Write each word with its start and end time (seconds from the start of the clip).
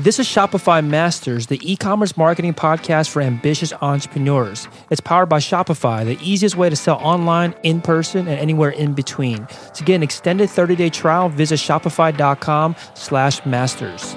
This 0.00 0.18
is 0.18 0.26
Shopify 0.26 0.82
Masters, 0.82 1.48
the 1.48 1.60
e 1.62 1.76
commerce 1.76 2.16
marketing 2.16 2.54
podcast 2.54 3.10
for 3.10 3.20
ambitious 3.20 3.70
entrepreneurs. 3.82 4.66
It's 4.88 4.98
powered 4.98 5.28
by 5.28 5.40
Shopify, 5.40 6.06
the 6.06 6.16
easiest 6.26 6.56
way 6.56 6.70
to 6.70 6.76
sell 6.76 6.96
online, 6.96 7.54
in 7.64 7.82
person, 7.82 8.20
and 8.26 8.40
anywhere 8.40 8.70
in 8.70 8.94
between. 8.94 9.46
To 9.74 9.84
get 9.84 9.96
an 9.96 10.02
extended 10.02 10.48
30 10.48 10.74
day 10.76 10.88
trial, 10.88 11.28
visit 11.28 11.60
shopify.com 11.60 12.76
slash 12.94 13.44
masters. 13.44 14.16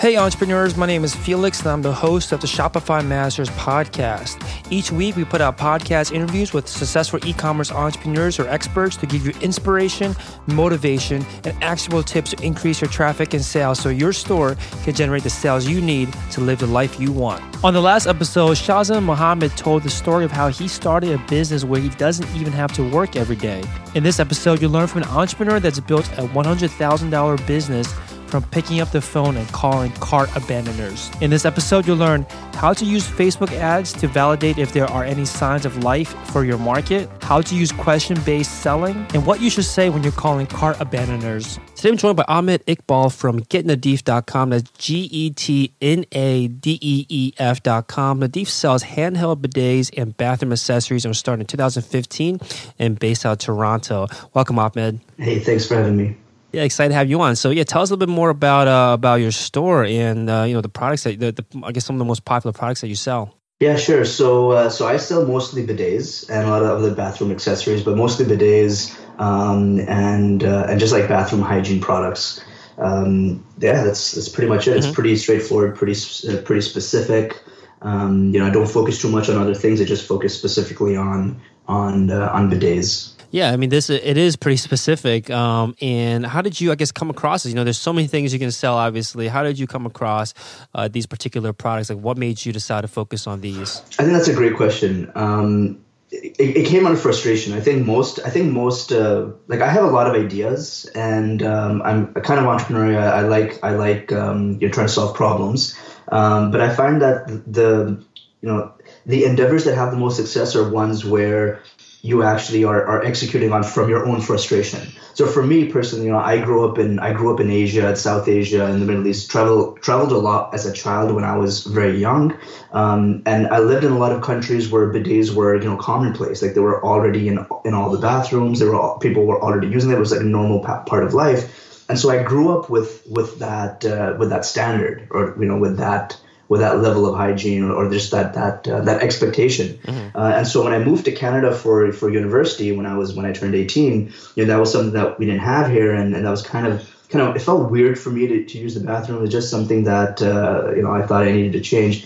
Hey, 0.00 0.16
entrepreneurs, 0.16 0.78
my 0.78 0.86
name 0.86 1.04
is 1.04 1.14
Felix, 1.14 1.60
and 1.60 1.68
I'm 1.68 1.82
the 1.82 1.92
host 1.92 2.32
of 2.32 2.40
the 2.40 2.46
Shopify 2.46 3.06
Masters 3.06 3.50
podcast. 3.50 4.42
Each 4.72 4.90
week, 4.90 5.14
we 5.14 5.26
put 5.26 5.42
out 5.42 5.58
podcast 5.58 6.10
interviews 6.10 6.54
with 6.54 6.66
successful 6.66 7.20
e 7.26 7.34
commerce 7.34 7.70
entrepreneurs 7.70 8.38
or 8.38 8.48
experts 8.48 8.96
to 8.96 9.04
give 9.04 9.26
you 9.26 9.34
inspiration, 9.42 10.16
motivation, 10.46 11.22
and 11.44 11.54
actionable 11.62 12.02
tips 12.02 12.30
to 12.30 12.42
increase 12.42 12.80
your 12.80 12.88
traffic 12.88 13.34
and 13.34 13.44
sales 13.44 13.78
so 13.78 13.90
your 13.90 14.14
store 14.14 14.56
can 14.84 14.94
generate 14.94 15.22
the 15.22 15.28
sales 15.28 15.68
you 15.68 15.82
need 15.82 16.10
to 16.30 16.40
live 16.40 16.60
the 16.60 16.66
life 16.66 16.98
you 16.98 17.12
want. 17.12 17.44
On 17.62 17.74
the 17.74 17.82
last 17.82 18.06
episode, 18.06 18.56
Shazam 18.56 19.02
Mohammed 19.02 19.54
told 19.58 19.82
the 19.82 19.90
story 19.90 20.24
of 20.24 20.32
how 20.32 20.48
he 20.48 20.66
started 20.66 21.12
a 21.12 21.18
business 21.28 21.62
where 21.62 21.78
he 21.78 21.90
doesn't 21.90 22.26
even 22.34 22.54
have 22.54 22.72
to 22.72 22.88
work 22.88 23.16
every 23.16 23.36
day. 23.36 23.62
In 23.94 24.02
this 24.02 24.18
episode, 24.18 24.62
you'll 24.62 24.70
learn 24.70 24.86
from 24.86 25.02
an 25.02 25.08
entrepreneur 25.10 25.60
that's 25.60 25.78
built 25.78 26.08
a 26.12 26.22
$100,000 26.22 27.46
business 27.46 27.94
from 28.30 28.44
picking 28.44 28.80
up 28.80 28.90
the 28.92 29.00
phone 29.00 29.36
and 29.36 29.46
calling 29.52 29.90
cart 29.92 30.30
abandoners. 30.36 31.10
In 31.20 31.30
this 31.30 31.44
episode, 31.44 31.86
you'll 31.86 31.96
learn 31.96 32.26
how 32.54 32.72
to 32.72 32.84
use 32.84 33.06
Facebook 33.06 33.52
ads 33.52 33.92
to 33.94 34.06
validate 34.06 34.58
if 34.58 34.72
there 34.72 34.86
are 34.86 35.04
any 35.04 35.24
signs 35.24 35.66
of 35.66 35.82
life 35.82 36.14
for 36.28 36.44
your 36.44 36.58
market, 36.58 37.08
how 37.22 37.40
to 37.40 37.54
use 37.54 37.72
question 37.72 38.18
based 38.24 38.62
selling, 38.62 39.06
and 39.14 39.26
what 39.26 39.40
you 39.40 39.50
should 39.50 39.64
say 39.64 39.88
when 39.90 40.02
you're 40.02 40.12
calling 40.12 40.46
cart 40.46 40.76
abandoners. 40.80 41.58
Today, 41.74 41.90
I'm 41.90 41.96
joined 41.96 42.16
by 42.16 42.24
Ahmed 42.28 42.64
Iqbal 42.66 43.14
from 43.14 43.40
GetNadeef.com. 43.40 44.50
That's 44.50 44.70
G 44.72 45.08
E 45.10 45.30
T 45.30 45.72
N 45.80 46.04
A 46.12 46.48
D 46.48 46.78
E 46.80 47.06
E 47.08 47.32
F.com. 47.38 48.20
Nadeef 48.20 48.48
sells 48.48 48.84
handheld 48.84 49.40
bidets 49.40 49.90
and 49.96 50.16
bathroom 50.16 50.52
accessories 50.52 51.04
and 51.04 51.10
was 51.10 51.18
started 51.18 51.40
in 51.40 51.46
2015 51.46 52.38
and 52.78 52.98
based 52.98 53.24
out 53.24 53.32
of 53.32 53.38
Toronto. 53.38 54.06
Welcome, 54.34 54.58
Ahmed. 54.58 55.00
Hey, 55.18 55.38
thanks 55.38 55.66
for 55.66 55.76
having 55.76 55.96
me. 55.96 56.16
Yeah, 56.52 56.62
excited 56.62 56.88
to 56.90 56.94
have 56.94 57.08
you 57.08 57.20
on. 57.20 57.36
So 57.36 57.50
yeah, 57.50 57.64
tell 57.64 57.82
us 57.82 57.90
a 57.90 57.94
little 57.94 58.06
bit 58.06 58.12
more 58.12 58.30
about 58.30 58.66
uh, 58.66 58.94
about 58.94 59.16
your 59.16 59.30
store 59.30 59.84
and 59.84 60.28
uh, 60.28 60.44
you 60.46 60.54
know 60.54 60.60
the 60.60 60.68
products 60.68 61.04
that 61.04 61.20
the, 61.20 61.32
the, 61.32 61.44
I 61.64 61.72
guess 61.72 61.84
some 61.84 61.96
of 61.96 61.98
the 61.98 62.04
most 62.04 62.24
popular 62.24 62.52
products 62.52 62.80
that 62.80 62.88
you 62.88 62.96
sell. 62.96 63.36
Yeah, 63.60 63.76
sure. 63.76 64.04
So 64.04 64.52
uh, 64.52 64.70
so 64.70 64.86
I 64.88 64.96
sell 64.96 65.26
mostly 65.26 65.66
bidets 65.66 66.28
and 66.30 66.48
a 66.48 66.50
lot 66.50 66.62
of 66.62 66.70
other 66.70 66.94
bathroom 66.94 67.30
accessories, 67.30 67.82
but 67.82 67.96
mostly 67.96 68.24
bidets 68.24 68.96
um, 69.20 69.80
and 69.80 70.42
uh, 70.42 70.66
and 70.68 70.80
just 70.80 70.92
like 70.92 71.08
bathroom 71.08 71.42
hygiene 71.42 71.80
products. 71.80 72.42
Um, 72.78 73.44
yeah, 73.58 73.84
that's 73.84 74.12
that's 74.12 74.28
pretty 74.28 74.48
much 74.48 74.66
it. 74.66 74.70
Mm-hmm. 74.70 74.78
It's 74.78 74.90
pretty 74.90 75.16
straightforward, 75.16 75.76
pretty 75.76 75.94
uh, 76.28 76.40
pretty 76.42 76.62
specific. 76.62 77.40
Um, 77.82 78.32
you 78.34 78.40
know, 78.40 78.46
I 78.46 78.50
don't 78.50 78.68
focus 78.68 79.00
too 79.00 79.10
much 79.10 79.28
on 79.28 79.36
other 79.36 79.54
things. 79.54 79.80
I 79.80 79.84
just 79.84 80.06
focus 80.06 80.36
specifically 80.36 80.96
on 80.96 81.40
on 81.68 82.10
uh, 82.10 82.30
on 82.32 82.50
bidets. 82.50 83.14
Yeah, 83.30 83.52
I 83.52 83.56
mean, 83.56 83.70
this 83.70 83.90
it 83.90 84.16
is 84.16 84.36
pretty 84.36 84.56
specific. 84.56 85.30
Um, 85.30 85.76
and 85.80 86.26
how 86.26 86.42
did 86.42 86.60
you, 86.60 86.72
I 86.72 86.74
guess, 86.74 86.90
come 86.90 87.10
across 87.10 87.44
this? 87.44 87.50
You 87.50 87.56
know, 87.56 87.64
there's 87.64 87.78
so 87.78 87.92
many 87.92 88.08
things 88.08 88.32
you 88.32 88.38
can 88.38 88.50
sell. 88.50 88.76
Obviously, 88.76 89.28
how 89.28 89.42
did 89.42 89.58
you 89.58 89.66
come 89.66 89.86
across 89.86 90.34
uh, 90.74 90.88
these 90.88 91.06
particular 91.06 91.52
products? 91.52 91.90
Like, 91.90 92.00
what 92.00 92.18
made 92.18 92.44
you 92.44 92.52
decide 92.52 92.82
to 92.82 92.88
focus 92.88 93.26
on 93.26 93.40
these? 93.40 93.82
I 93.98 94.02
think 94.02 94.12
that's 94.12 94.28
a 94.28 94.34
great 94.34 94.56
question. 94.56 95.12
Um, 95.14 95.84
it, 96.10 96.56
it, 96.56 96.66
came 96.66 96.86
out 96.86 96.92
of 96.92 97.00
frustration. 97.00 97.52
I 97.52 97.60
think 97.60 97.86
most. 97.86 98.18
I 98.24 98.30
think 98.30 98.52
most. 98.52 98.90
Uh, 98.90 99.30
like, 99.46 99.60
I 99.60 99.70
have 99.70 99.84
a 99.84 99.90
lot 99.90 100.08
of 100.08 100.14
ideas, 100.20 100.90
and 100.96 101.40
um, 101.44 101.82
I'm 101.82 102.12
a 102.16 102.20
kind 102.20 102.40
of 102.40 102.46
entrepreneur. 102.46 102.98
I, 102.98 103.18
I 103.18 103.20
like. 103.20 103.62
I 103.62 103.70
like. 103.70 104.10
Um, 104.10 104.58
you're 104.60 104.70
trying 104.70 104.88
to 104.88 104.92
solve 104.92 105.14
problems, 105.14 105.78
um, 106.08 106.50
but 106.50 106.60
I 106.60 106.74
find 106.74 107.00
that 107.00 107.28
the 107.46 108.04
you 108.40 108.48
know 108.48 108.72
the 109.06 109.24
endeavors 109.24 109.64
that 109.64 109.76
have 109.76 109.92
the 109.92 109.96
most 109.96 110.16
success 110.16 110.56
are 110.56 110.68
ones 110.68 111.04
where 111.04 111.62
you 112.02 112.22
actually 112.22 112.64
are, 112.64 112.84
are 112.86 113.04
executing 113.04 113.52
on 113.52 113.62
from 113.62 113.90
your 113.90 114.06
own 114.06 114.20
frustration. 114.20 114.80
So 115.14 115.26
for 115.26 115.42
me 115.42 115.70
personally, 115.70 116.06
you 116.06 116.12
know, 116.12 116.18
I 116.18 116.38
grew 116.38 116.68
up 116.68 116.78
in 116.78 116.98
I 116.98 117.12
grew 117.12 117.34
up 117.34 117.40
in 117.40 117.50
Asia, 117.50 117.94
South 117.94 118.26
Asia, 118.26 118.66
in 118.66 118.80
the 118.80 118.86
Middle 118.86 119.06
East. 119.06 119.30
Travel 119.30 119.76
traveled 119.82 120.12
a 120.12 120.16
lot 120.16 120.54
as 120.54 120.64
a 120.64 120.72
child 120.72 121.14
when 121.14 121.24
I 121.24 121.36
was 121.36 121.64
very 121.64 121.98
young, 121.98 122.38
um, 122.72 123.22
and 123.26 123.48
I 123.48 123.58
lived 123.58 123.84
in 123.84 123.92
a 123.92 123.98
lot 123.98 124.12
of 124.12 124.22
countries 124.22 124.70
where 124.70 124.92
bidets 124.92 125.34
were 125.34 125.56
you 125.56 125.68
know 125.68 125.76
commonplace. 125.76 126.40
Like 126.42 126.54
they 126.54 126.60
were 126.60 126.82
already 126.82 127.28
in 127.28 127.46
in 127.64 127.74
all 127.74 127.90
the 127.90 127.98
bathrooms. 127.98 128.60
There 128.60 128.68
were 128.68 128.80
all, 128.80 128.98
people 128.98 129.26
were 129.26 129.42
already 129.42 129.68
using 129.68 129.90
it. 129.90 129.96
It 129.96 130.00
was 130.00 130.12
like 130.12 130.22
a 130.22 130.24
normal 130.24 130.60
part 130.60 131.04
of 131.04 131.12
life. 131.12 131.86
And 131.90 131.98
so 131.98 132.08
I 132.08 132.22
grew 132.22 132.56
up 132.56 132.70
with 132.70 133.02
with 133.06 133.40
that 133.40 133.84
uh, 133.84 134.14
with 134.18 134.30
that 134.30 134.44
standard, 134.44 135.08
or 135.10 135.36
you 135.38 135.46
know, 135.46 135.58
with 135.58 135.78
that 135.78 136.16
with 136.50 136.60
that 136.60 136.80
level 136.80 137.06
of 137.06 137.14
hygiene 137.14 137.62
or, 137.62 137.72
or 137.72 137.88
just 137.88 138.10
that 138.10 138.34
that 138.34 138.66
uh, 138.68 138.80
that 138.80 139.02
expectation. 139.02 139.78
Mm-hmm. 139.78 140.18
Uh, 140.18 140.32
and 140.34 140.46
so 140.46 140.64
when 140.64 140.74
I 140.74 140.80
moved 140.80 141.04
to 141.04 141.12
Canada 141.12 141.54
for 141.54 141.90
for 141.92 142.10
university 142.10 142.72
when 142.72 142.86
I 142.86 142.98
was 142.98 143.14
when 143.14 143.24
I 143.24 143.32
turned 143.32 143.54
18, 143.54 144.12
you 144.34 144.44
know 144.44 144.52
that 144.52 144.58
was 144.58 144.72
something 144.72 144.92
that 144.94 145.18
we 145.18 145.26
didn't 145.26 145.42
have 145.42 145.70
here, 145.70 145.94
and, 145.94 146.14
and 146.14 146.26
that 146.26 146.30
was 146.30 146.42
kind 146.42 146.66
of 146.66 146.90
kind 147.08 147.26
of 147.26 147.36
it 147.36 147.38
felt 147.38 147.70
weird 147.70 147.98
for 147.98 148.10
me 148.10 148.26
to, 148.26 148.44
to 148.44 148.58
use 148.58 148.74
the 148.74 148.80
bathroom. 148.80 149.18
It 149.18 149.22
was 149.22 149.30
just 149.30 149.48
something 149.48 149.84
that 149.84 150.20
uh, 150.20 150.74
you 150.74 150.82
know 150.82 150.92
I 150.92 151.06
thought 151.06 151.22
I 151.22 151.30
needed 151.30 151.52
to 151.52 151.60
change. 151.60 152.04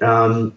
Um, 0.00 0.54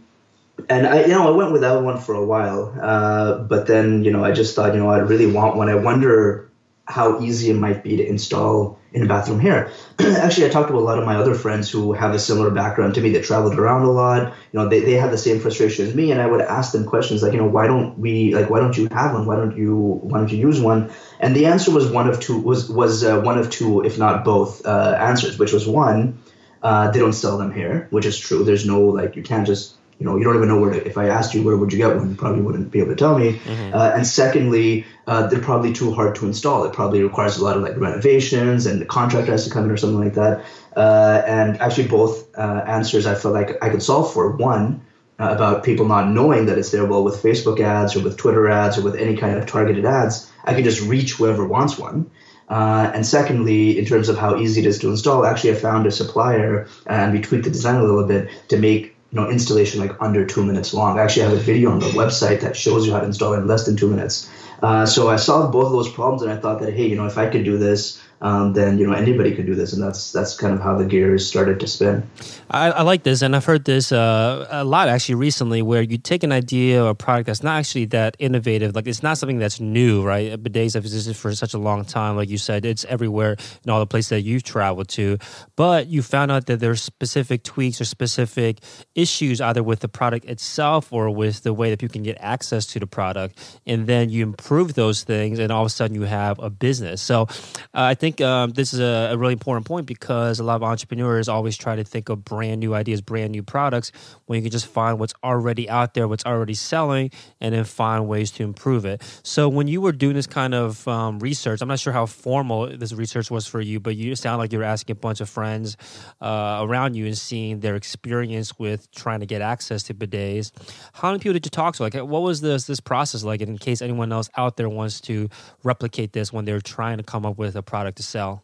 and 0.70 0.88
I, 0.88 1.02
you 1.02 1.10
know, 1.10 1.28
I 1.28 1.36
went 1.36 1.52
without 1.52 1.84
one 1.84 2.00
for 2.00 2.14
a 2.14 2.26
while, 2.26 2.74
uh, 2.82 3.40
but 3.40 3.68
then, 3.68 4.06
you 4.06 4.12
know, 4.12 4.24
I 4.24 4.32
just 4.32 4.56
thought, 4.56 4.74
you 4.74 4.80
know, 4.80 4.90
I 4.90 5.00
really 5.00 5.30
want 5.30 5.58
one. 5.58 5.68
I 5.68 5.76
wonder 5.76 6.50
how 6.88 7.20
easy 7.20 7.52
it 7.52 7.56
might 7.56 7.84
be 7.84 7.98
to 7.98 8.08
install 8.08 8.80
in 8.94 9.04
a 9.04 9.06
bathroom 9.06 9.42
here. 9.42 9.72
Actually, 10.00 10.48
I 10.48 10.50
talked 10.50 10.70
to 10.70 10.78
a 10.78 10.80
lot 10.80 11.00
of 11.00 11.06
my 11.06 11.16
other 11.16 11.34
friends 11.34 11.70
who 11.70 11.94
have 11.94 12.14
a 12.14 12.20
similar 12.20 12.50
background 12.50 12.96
to 12.96 13.02
me 13.02 13.12
that 13.12 13.24
traveled 13.24 13.58
around 13.58 13.84
a 13.84 13.92
lot. 13.92 14.34
You 14.52 14.60
know, 14.60 14.68
they, 14.68 14.82
they 14.82 14.94
had 14.94 15.10
the 15.10 15.18
same 15.18 15.40
frustration 15.40 15.88
as 15.88 15.96
me, 15.96 16.12
and 16.12 16.22
I 16.22 16.28
would 16.28 16.42
ask 16.42 16.74
them 16.74 16.86
questions 16.86 17.24
like, 17.24 17.32
you 17.32 17.38
know, 17.38 17.48
why 17.48 17.68
don't 17.68 17.98
we 17.98 18.36
like, 18.36 18.50
why 18.50 18.60
don't 18.60 18.76
you 18.78 18.90
have 18.92 19.14
one? 19.14 19.26
Why 19.26 19.38
don't 19.38 19.56
you 19.56 20.00
why 20.04 20.18
don't 20.20 20.32
you 20.32 20.38
use 20.38 20.60
one? 20.60 20.92
And 21.22 21.34
the 21.34 21.46
answer 21.46 21.72
was 21.72 21.90
one 21.90 22.10
of 22.10 22.20
two 22.20 22.40
was 22.40 22.70
was 22.70 23.06
uh, 23.06 23.22
one 23.22 23.38
of 23.38 23.50
two, 23.50 23.86
if 23.86 23.98
not 23.98 24.26
both, 24.26 24.66
uh, 24.66 24.98
answers, 25.00 25.40
which 25.40 25.54
was 25.54 25.66
one, 25.66 26.20
uh, 26.62 26.92
they 26.92 27.00
don't 27.00 27.14
sell 27.14 27.38
them 27.38 27.54
here, 27.54 27.88
which 27.92 28.06
is 28.06 28.20
true. 28.20 28.44
There's 28.44 28.66
no 28.66 28.82
like 28.82 29.16
you 29.16 29.24
can't 29.24 29.48
just 29.48 29.76
you 30.00 30.06
know, 30.06 30.18
you 30.18 30.24
don't 30.24 30.36
even 30.36 30.50
know 30.50 30.60
where 30.60 30.72
to, 30.72 30.86
if 30.86 30.98
I 30.98 31.08
asked 31.08 31.34
you 31.34 31.44
where 31.44 31.56
would 31.56 31.72
you 31.72 31.78
get 31.78 31.96
one, 31.96 32.10
you 32.10 32.16
probably 32.16 32.42
wouldn't 32.42 32.70
be 32.72 32.80
able 32.80 32.90
to 32.90 32.96
tell 32.96 33.18
me. 33.18 33.34
Mm-hmm. 33.34 33.74
Uh, 33.74 33.92
and 33.96 34.06
secondly, 34.06 34.86
uh, 35.08 35.28
they're 35.28 35.40
probably 35.40 35.72
too 35.72 35.94
hard 35.94 36.16
to 36.16 36.26
install. 36.26 36.66
It 36.66 36.74
probably 36.74 37.02
requires 37.02 37.38
a 37.38 37.44
lot 37.44 37.56
of 37.56 37.64
like 37.64 37.78
renovations 37.78 38.66
and 38.66 38.82
the 38.82 38.86
contractor 38.86 39.32
has 39.32 39.46
to 39.46 39.52
come 39.52 39.66
in 39.66 39.72
or 39.72 39.78
something 39.78 40.00
like 40.00 40.16
that. 40.16 40.44
Uh, 40.76 41.22
and 41.26 41.62
actually 41.62 41.88
both 41.88 42.28
uh, 42.38 42.64
answers 42.68 43.06
I 43.06 43.16
felt 43.16 43.34
like 43.34 43.64
I 43.64 43.70
could 43.70 43.82
solve 43.82 44.14
for. 44.14 44.36
One, 44.36 44.82
uh, 45.18 45.30
about 45.30 45.64
people 45.64 45.86
not 45.86 46.10
knowing 46.10 46.48
that 46.48 46.58
it's 46.58 46.72
there. 46.72 46.86
Well, 46.86 47.04
with 47.04 47.24
Facebook 47.24 47.62
ads 47.62 47.96
or 47.96 48.04
with 48.04 48.18
Twitter 48.18 48.50
ads 48.50 48.78
or 48.78 48.82
with 48.82 48.96
any 48.96 49.16
kind 49.16 49.38
of 49.38 49.46
targeted 49.46 49.86
ads, 49.86 50.30
I 50.44 50.54
can 50.54 50.64
just 50.64 50.82
reach 50.82 51.14
whoever 51.14 51.46
wants 51.46 51.78
one. 51.78 52.12
Uh, 52.50 52.92
and 52.94 53.06
secondly, 53.06 53.80
in 53.80 53.86
terms 53.86 54.10
of 54.10 54.18
how 54.18 54.38
easy 54.38 54.62
it 54.62 54.68
is 54.68 54.78
to 54.80 54.90
install, 54.90 55.26
actually, 55.26 55.52
I 55.52 55.56
found 55.56 55.88
a 55.88 55.92
supplier 55.92 56.68
and 56.86 57.14
we 57.14 57.22
tweaked 57.22 57.46
the 57.46 57.50
design 57.50 57.76
a 57.76 57.84
little 57.84 58.06
bit 58.06 58.30
to 58.50 58.58
make 58.58 58.95
you 59.16 59.22
know 59.22 59.30
installation 59.30 59.80
like 59.80 59.96
under 60.02 60.26
two 60.26 60.44
minutes 60.44 60.74
long. 60.74 61.00
I 61.00 61.04
actually 61.04 61.24
have 61.24 61.34
a 61.34 61.42
video 61.42 61.72
on 61.72 61.80
the 61.80 61.86
website 61.88 62.42
that 62.42 62.56
shows 62.58 62.86
you 62.86 62.92
how 62.92 63.00
to 63.00 63.06
install 63.06 63.34
it 63.34 63.38
in 63.38 63.48
less 63.48 63.66
than 63.66 63.78
two 63.78 63.90
minutes. 63.90 64.30
Uh, 64.62 64.86
so 64.86 65.10
I 65.10 65.16
solved 65.16 65.54
both 65.54 65.68
of 65.68 65.72
those 65.72 65.90
problems, 65.90 66.22
and 66.22 66.32
I 66.32 66.36
thought 66.36 66.60
that 66.60 66.74
hey, 66.74 66.88
you 66.88 66.98
know, 66.98 67.06
if 67.06 67.18
I 67.18 67.30
could 67.30 67.46
do 67.46 67.58
this, 67.58 68.02
um, 68.22 68.54
then 68.54 68.78
you 68.78 68.88
know 68.88 68.94
anybody 68.94 69.36
could 69.36 69.46
do 69.46 69.56
this, 69.56 69.74
and 69.74 69.84
that's 69.84 70.12
that's 70.12 70.38
kind 70.38 70.54
of 70.54 70.62
how 70.62 70.78
the 70.78 70.86
gears 70.86 71.28
started 71.28 71.60
to 71.60 71.68
spin. 71.68 72.10
I, 72.50 72.72
I 72.72 72.82
like 72.84 73.04
this, 73.04 73.22
and 73.22 73.36
I've 73.36 73.46
heard 73.46 73.66
this 73.66 73.92
uh, 73.92 74.48
a 74.50 74.64
lot 74.64 74.88
actually 74.88 75.16
recently, 75.16 75.62
where 75.62 75.82
you 75.82 75.98
take 75.98 76.24
an 76.24 76.32
idea 76.32 76.84
or 76.84 76.92
a 76.92 76.96
product 76.96 77.28
that's 77.28 77.44
not 77.44 77.58
actually 77.58 77.86
that 77.86 78.16
innovative, 78.20 78.76
like 78.76 78.88
it's 78.88 79.04
not 79.04 79.18
something 79.18 79.40
that's 79.40 79.60
new, 79.60 80.04
right? 80.04 80.32
Bidets 80.42 80.76
have 80.76 80.86
existed 80.86 81.18
for 81.18 81.34
such 81.36 81.54
a 81.54 81.58
long 81.58 81.84
time, 81.84 82.16
like 82.16 82.30
you 82.30 82.38
said, 82.38 82.64
it's 82.66 82.86
everywhere 82.86 83.36
in 83.64 83.70
all 83.70 83.80
the 83.80 83.88
places 83.88 84.10
that 84.10 84.22
you've 84.22 84.44
traveled 84.44 84.88
to, 84.90 85.18
but 85.56 85.88
you 85.88 86.02
found 86.02 86.32
out 86.32 86.46
that 86.46 86.60
there's 86.60 86.82
specific 86.82 87.44
tweaks 87.44 87.82
or 87.82 87.86
specific 87.86 88.60
issues 88.94 89.42
either 89.42 89.64
with 89.64 89.80
the 89.80 89.90
product 89.90 90.26
itself 90.26 90.94
or 90.94 91.10
with 91.10 91.44
the 91.44 91.54
way 91.54 91.70
that 91.70 91.80
people 91.80 91.94
can 91.94 92.04
get 92.04 92.18
access 92.20 92.66
to 92.68 92.80
the 92.80 92.88
product, 92.88 93.60
and 93.66 93.88
then 93.88 94.10
you 94.10 94.24
improve 94.24 94.76
those 94.76 95.04
things, 95.04 95.40
and 95.40 95.52
all 95.52 95.64
of 95.64 95.68
a 95.68 95.70
sudden 95.70 95.96
you 95.96 96.04
have 96.04 96.40
a 96.40 96.50
business. 96.50 97.02
So 97.02 97.24
uh, 97.24 97.26
I 97.74 97.96
think 97.96 98.05
think 98.06 98.22
um, 98.22 98.52
this 98.52 98.72
is 98.72 98.80
a, 98.80 99.10
a, 99.14 99.18
really 99.18 99.34
important 99.34 99.66
point 99.66 99.88
because 99.88 100.40
a 100.40 100.44
lot 100.44 100.56
of 100.58 100.62
entrepreneurs 100.62 101.28
always 101.28 101.58
try 101.58 101.76
to 101.76 101.84
think 101.84 102.08
of 102.10 102.24
brand 102.24 102.60
new 102.60 102.76
ideas, 102.76 103.02
brand 103.02 103.32
new 103.32 103.42
products, 103.42 103.92
when 104.28 104.38
you 104.38 104.44
can 104.44 104.52
just 104.52 104.68
find 104.68 105.00
what's 105.00 105.16
already 105.24 105.68
out 105.68 105.96
there, 105.96 106.08
what's 106.08 106.24
already 106.24 106.54
selling, 106.54 107.10
and 107.42 107.56
then 107.56 107.64
find 107.64 108.08
ways 108.08 108.30
to 108.30 108.44
improve 108.44 108.86
it. 108.86 109.02
So 109.24 109.50
when 109.50 109.68
you 109.68 109.82
were 109.82 109.92
doing 109.92 110.14
this 110.14 110.28
kind 110.28 110.54
of 110.54 110.88
um, 110.88 111.18
research, 111.18 111.62
I'm 111.62 111.68
not 111.68 111.80
sure 111.80 111.94
how 111.94 112.06
formal 112.06 112.78
this 112.78 112.94
research 112.94 113.32
was 113.32 113.48
for 113.48 113.60
you, 113.60 113.80
but 113.80 113.96
you 113.96 114.16
sound 114.16 114.38
like 114.38 114.54
you 114.54 114.60
were 114.60 114.66
asking 114.66 114.94
a 114.94 115.00
bunch 115.00 115.20
of 115.20 115.28
friends 115.28 115.76
uh, 116.22 116.60
around 116.62 116.94
you 116.94 117.08
and 117.08 117.18
seeing 117.18 117.62
their 117.62 117.76
experience 117.76 118.60
with 118.60 118.92
trying 118.92 119.22
to 119.22 119.26
get 119.26 119.42
access 119.42 119.82
to 119.82 119.96
bidets. 119.96 120.52
How 120.94 121.10
many 121.10 121.18
people 121.18 121.34
did 121.34 121.48
you 121.48 121.50
talk 121.50 121.76
to? 121.78 121.82
Like, 121.82 121.96
what 121.96 122.22
was 122.22 122.42
this 122.42 122.66
this 122.66 122.80
process 122.80 123.24
like? 123.24 123.42
And 123.42 123.50
in 123.50 123.58
case 123.58 123.82
anyone 123.82 124.12
else 124.12 124.30
out 124.38 124.58
there 124.58 124.70
wants 124.70 125.02
to 125.02 125.28
replicate 125.64 126.14
this 126.14 126.32
when 126.32 126.46
they're 126.46 126.62
trying 126.62 126.98
to 126.98 127.04
come 127.04 127.26
up 127.26 127.40
with 127.40 127.56
a 127.56 127.64
product 127.64 127.95
to 127.96 128.04
sell? 128.04 128.42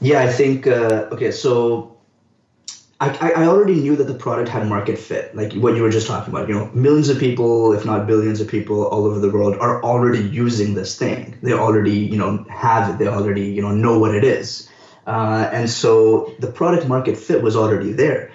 Yeah, 0.00 0.20
I 0.22 0.28
think 0.28 0.66
uh, 0.66 1.08
okay. 1.12 1.30
So 1.30 1.96
I, 3.00 3.32
I 3.36 3.46
already 3.46 3.74
knew 3.74 3.96
that 3.96 4.04
the 4.04 4.14
product 4.14 4.48
had 4.48 4.68
market 4.68 4.98
fit, 4.98 5.34
like 5.34 5.52
what 5.54 5.76
you 5.76 5.82
were 5.82 5.90
just 5.90 6.06
talking 6.06 6.32
about. 6.32 6.48
You 6.48 6.54
know, 6.54 6.70
millions 6.74 7.08
of 7.08 7.18
people, 7.18 7.72
if 7.72 7.84
not 7.84 8.06
billions 8.06 8.40
of 8.40 8.48
people, 8.48 8.86
all 8.86 9.04
over 9.04 9.18
the 9.18 9.30
world 9.30 9.56
are 9.58 9.82
already 9.82 10.22
using 10.22 10.74
this 10.74 10.98
thing. 10.98 11.36
They 11.42 11.52
already, 11.52 11.98
you 11.98 12.16
know, 12.16 12.44
have 12.48 12.94
it. 12.94 12.98
They 12.98 13.08
already, 13.08 13.46
you 13.46 13.62
know, 13.62 13.72
know 13.72 13.98
what 13.98 14.14
it 14.14 14.24
is. 14.24 14.68
Uh, 15.06 15.50
and 15.52 15.68
so 15.68 16.34
the 16.38 16.50
product 16.50 16.88
market 16.88 17.16
fit 17.18 17.42
was 17.42 17.56
already 17.56 17.92
there 17.92 18.32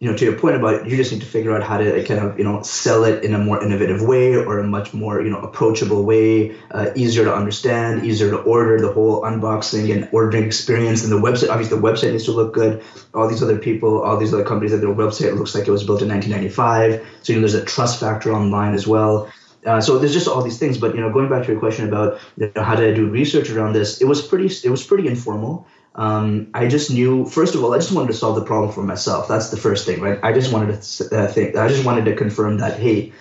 you 0.00 0.08
know, 0.08 0.16
to 0.16 0.24
your 0.24 0.38
point 0.38 0.54
about 0.54 0.88
you 0.88 0.96
just 0.96 1.10
need 1.10 1.22
to 1.22 1.26
figure 1.26 1.52
out 1.52 1.62
how 1.62 1.78
to 1.78 2.04
kind 2.04 2.20
of, 2.20 2.38
you 2.38 2.44
know, 2.44 2.62
sell 2.62 3.02
it 3.02 3.24
in 3.24 3.34
a 3.34 3.38
more 3.38 3.62
innovative 3.62 4.00
way 4.00 4.36
or 4.36 4.60
a 4.60 4.66
much 4.66 4.94
more, 4.94 5.20
you 5.20 5.30
know, 5.30 5.40
approachable 5.40 6.04
way, 6.04 6.56
uh, 6.70 6.90
easier 6.94 7.24
to 7.24 7.34
understand, 7.34 8.06
easier 8.06 8.30
to 8.30 8.38
order, 8.38 8.80
the 8.80 8.92
whole 8.92 9.22
unboxing 9.22 9.92
and 9.92 10.08
ordering 10.12 10.44
experience. 10.44 11.02
And 11.02 11.10
the 11.10 11.18
website, 11.18 11.50
obviously, 11.50 11.76
the 11.76 11.82
website 11.82 12.12
needs 12.12 12.26
to 12.26 12.32
look 12.32 12.54
good. 12.54 12.84
All 13.12 13.28
these 13.28 13.42
other 13.42 13.58
people, 13.58 14.02
all 14.02 14.16
these 14.16 14.32
other 14.32 14.44
companies 14.44 14.70
that 14.70 14.78
their 14.78 14.94
website 14.94 15.36
looks 15.36 15.56
like 15.56 15.66
it 15.66 15.72
was 15.72 15.82
built 15.82 16.00
in 16.00 16.08
1995. 16.08 17.04
So, 17.24 17.32
you 17.32 17.40
know, 17.40 17.48
there's 17.48 17.60
a 17.60 17.64
trust 17.64 17.98
factor 17.98 18.32
online 18.32 18.74
as 18.74 18.86
well. 18.86 19.32
Uh, 19.66 19.80
so 19.80 19.98
there's 19.98 20.12
just 20.12 20.28
all 20.28 20.42
these 20.42 20.58
things, 20.58 20.78
but 20.78 20.94
you 20.94 21.00
know, 21.00 21.12
going 21.12 21.28
back 21.28 21.44
to 21.44 21.50
your 21.50 21.58
question 21.58 21.88
about 21.88 22.20
you 22.36 22.52
know, 22.54 22.62
how 22.62 22.76
did 22.76 22.88
I 22.88 22.94
do 22.94 23.08
research 23.08 23.50
around 23.50 23.72
this, 23.72 24.00
it 24.00 24.04
was 24.04 24.24
pretty, 24.24 24.46
it 24.46 24.70
was 24.70 24.86
pretty 24.86 25.08
informal. 25.08 25.66
Um, 25.98 26.46
I 26.54 26.68
just 26.68 26.92
knew, 26.92 27.26
first 27.26 27.56
of 27.56 27.64
all, 27.64 27.74
I 27.74 27.78
just 27.78 27.90
wanted 27.90 28.06
to 28.06 28.14
solve 28.14 28.36
the 28.36 28.44
problem 28.44 28.70
for 28.70 28.84
myself. 28.84 29.26
That's 29.26 29.50
the 29.50 29.56
first 29.56 29.84
thing, 29.84 30.00
right? 30.00 30.20
I 30.22 30.32
just 30.32 30.52
wanted 30.52 30.80
to 30.80 31.18
uh, 31.18 31.26
think, 31.26 31.56
I 31.56 31.66
just 31.66 31.84
wanted 31.84 32.04
to 32.04 32.14
confirm 32.14 32.58
that, 32.58 32.78
hey, 32.78 33.12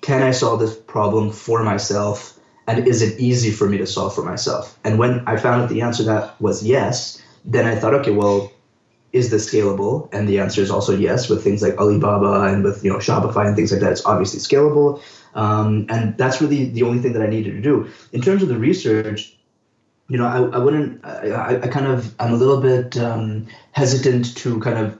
can 0.00 0.22
I 0.22 0.30
solve 0.30 0.60
this 0.60 0.74
problem 0.74 1.30
for 1.30 1.62
myself? 1.62 2.40
And 2.66 2.88
is 2.88 3.02
it 3.02 3.20
easy 3.20 3.50
for 3.50 3.68
me 3.68 3.76
to 3.78 3.86
solve 3.86 4.14
for 4.14 4.24
myself? 4.24 4.78
And 4.82 4.98
when 4.98 5.28
I 5.28 5.36
found 5.36 5.62
out 5.62 5.68
the 5.68 5.82
answer 5.82 6.04
that 6.04 6.40
was 6.40 6.64
yes, 6.64 7.22
then 7.44 7.66
I 7.66 7.76
thought, 7.76 7.92
okay, 7.92 8.12
well, 8.12 8.50
is 9.12 9.30
this 9.30 9.50
scalable? 9.50 10.08
And 10.12 10.26
the 10.26 10.40
answer 10.40 10.62
is 10.62 10.70
also 10.70 10.96
yes. 10.96 11.28
With 11.28 11.44
things 11.44 11.62
like 11.62 11.76
Alibaba 11.76 12.52
and 12.52 12.64
with 12.64 12.82
you 12.82 12.90
know 12.90 12.98
Shopify 12.98 13.46
and 13.46 13.54
things 13.54 13.72
like 13.72 13.80
that, 13.80 13.92
it's 13.92 14.04
obviously 14.04 14.40
scalable. 14.40 15.02
Um, 15.34 15.86
and 15.90 16.16
that's 16.16 16.40
really 16.40 16.70
the 16.70 16.82
only 16.82 17.00
thing 17.00 17.12
that 17.12 17.22
I 17.22 17.26
needed 17.26 17.52
to 17.52 17.60
do. 17.60 17.90
In 18.12 18.20
terms 18.20 18.42
of 18.42 18.48
the 18.48 18.58
research, 18.58 19.35
you 20.08 20.18
know, 20.18 20.26
I, 20.26 20.56
I 20.56 20.58
wouldn't, 20.58 21.04
I, 21.04 21.60
I 21.62 21.68
kind 21.68 21.86
of, 21.86 22.14
I'm 22.18 22.32
a 22.32 22.36
little 22.36 22.60
bit 22.60 22.96
um, 22.96 23.46
hesitant 23.72 24.36
to 24.36 24.60
kind 24.60 24.78
of 24.78 24.98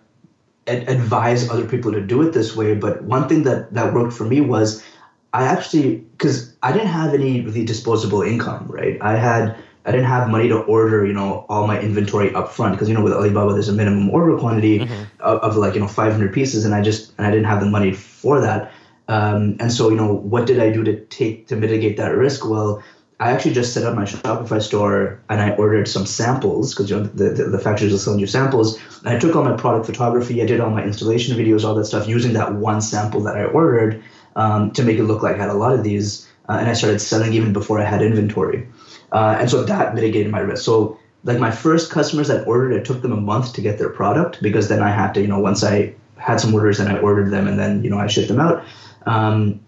ad- 0.66 0.88
advise 0.88 1.48
other 1.48 1.66
people 1.66 1.92
to 1.92 2.00
do 2.00 2.22
it 2.22 2.32
this 2.32 2.56
way. 2.56 2.74
But 2.74 3.04
one 3.04 3.28
thing 3.28 3.44
that, 3.44 3.72
that 3.74 3.94
worked 3.94 4.12
for 4.12 4.24
me 4.24 4.40
was 4.40 4.82
I 5.32 5.44
actually, 5.44 5.96
because 5.96 6.54
I 6.62 6.72
didn't 6.72 6.88
have 6.88 7.14
any 7.14 7.42
really 7.42 7.64
disposable 7.64 8.22
income, 8.22 8.66
right? 8.68 8.98
I 9.00 9.16
had, 9.16 9.56
I 9.86 9.92
didn't 9.92 10.06
have 10.06 10.28
money 10.28 10.48
to 10.48 10.58
order, 10.58 11.06
you 11.06 11.12
know, 11.12 11.46
all 11.48 11.68
my 11.68 11.80
inventory 11.80 12.34
up 12.34 12.52
front 12.52 12.74
because 12.74 12.88
you 12.88 12.94
know 12.94 13.02
with 13.02 13.12
Alibaba 13.12 13.52
there's 13.52 13.68
a 13.68 13.72
minimum 13.72 14.10
order 14.10 14.36
quantity 14.36 14.80
mm-hmm. 14.80 15.02
of, 15.20 15.38
of, 15.40 15.56
like 15.56 15.74
you 15.74 15.80
know 15.80 15.86
500 15.86 16.32
pieces, 16.32 16.64
and 16.64 16.74
I 16.74 16.82
just 16.82 17.12
and 17.18 17.26
I 17.26 17.30
didn't 17.30 17.46
have 17.46 17.60
the 17.60 17.66
money 17.66 17.92
for 17.92 18.40
that. 18.40 18.72
Um, 19.06 19.56
and 19.60 19.70
so 19.70 19.88
you 19.88 19.96
know 19.96 20.12
what 20.12 20.46
did 20.46 20.58
I 20.58 20.70
do 20.70 20.82
to 20.82 21.04
take 21.06 21.46
to 21.48 21.56
mitigate 21.56 21.98
that 21.98 22.16
risk? 22.16 22.44
Well, 22.44 22.82
I 23.18 23.32
actually 23.32 23.54
just 23.54 23.72
set 23.72 23.84
up 23.84 23.94
my 23.94 24.04
Shopify 24.04 24.60
store 24.60 25.20
and 25.30 25.40
I 25.40 25.52
ordered 25.56 25.88
some 25.88 26.04
samples 26.04 26.74
because 26.74 26.90
you 26.90 26.96
know 26.96 27.04
the, 27.04 27.30
the, 27.30 27.44
the 27.44 27.58
factories 27.58 27.90
will 27.92 27.98
sell 27.98 28.18
you 28.18 28.26
samples. 28.26 28.78
And 29.04 29.08
I 29.08 29.18
took 29.18 29.34
all 29.34 29.42
my 29.42 29.56
product 29.56 29.86
photography, 29.86 30.42
I 30.42 30.46
did 30.46 30.60
all 30.60 30.70
my 30.70 30.84
installation 30.84 31.36
videos, 31.36 31.64
all 31.64 31.74
that 31.76 31.86
stuff 31.86 32.06
using 32.06 32.34
that 32.34 32.54
one 32.54 32.82
sample 32.82 33.22
that 33.22 33.36
I 33.36 33.44
ordered 33.44 34.02
um, 34.36 34.70
to 34.72 34.82
make 34.82 34.98
it 34.98 35.04
look 35.04 35.22
like 35.22 35.36
I 35.36 35.38
had 35.38 35.48
a 35.48 35.54
lot 35.54 35.72
of 35.72 35.82
these. 35.82 36.28
Uh, 36.48 36.58
and 36.60 36.68
I 36.68 36.74
started 36.74 37.00
selling 37.00 37.32
even 37.32 37.52
before 37.52 37.80
I 37.80 37.84
had 37.84 38.02
inventory. 38.02 38.68
Uh, 39.10 39.36
and 39.40 39.50
so 39.50 39.64
that 39.64 39.94
mitigated 39.94 40.30
my 40.30 40.40
risk. 40.40 40.64
So 40.64 40.98
like 41.24 41.38
my 41.38 41.50
first 41.50 41.90
customers 41.90 42.28
that 42.28 42.46
ordered, 42.46 42.72
it 42.72 42.84
took 42.84 43.02
them 43.02 43.12
a 43.12 43.20
month 43.20 43.54
to 43.54 43.60
get 43.62 43.78
their 43.78 43.88
product 43.88 44.42
because 44.42 44.68
then 44.68 44.82
I 44.82 44.90
had 44.90 45.14
to, 45.14 45.22
you 45.22 45.26
know, 45.26 45.40
once 45.40 45.64
I 45.64 45.94
had 46.18 46.38
some 46.38 46.54
orders 46.54 46.78
and 46.80 46.88
I 46.88 46.98
ordered 46.98 47.30
them 47.30 47.48
and 47.48 47.58
then, 47.58 47.82
you 47.82 47.90
know, 47.90 47.98
I 47.98 48.06
shipped 48.06 48.28
them 48.28 48.40
out. 48.40 48.64
Um, 49.06 49.60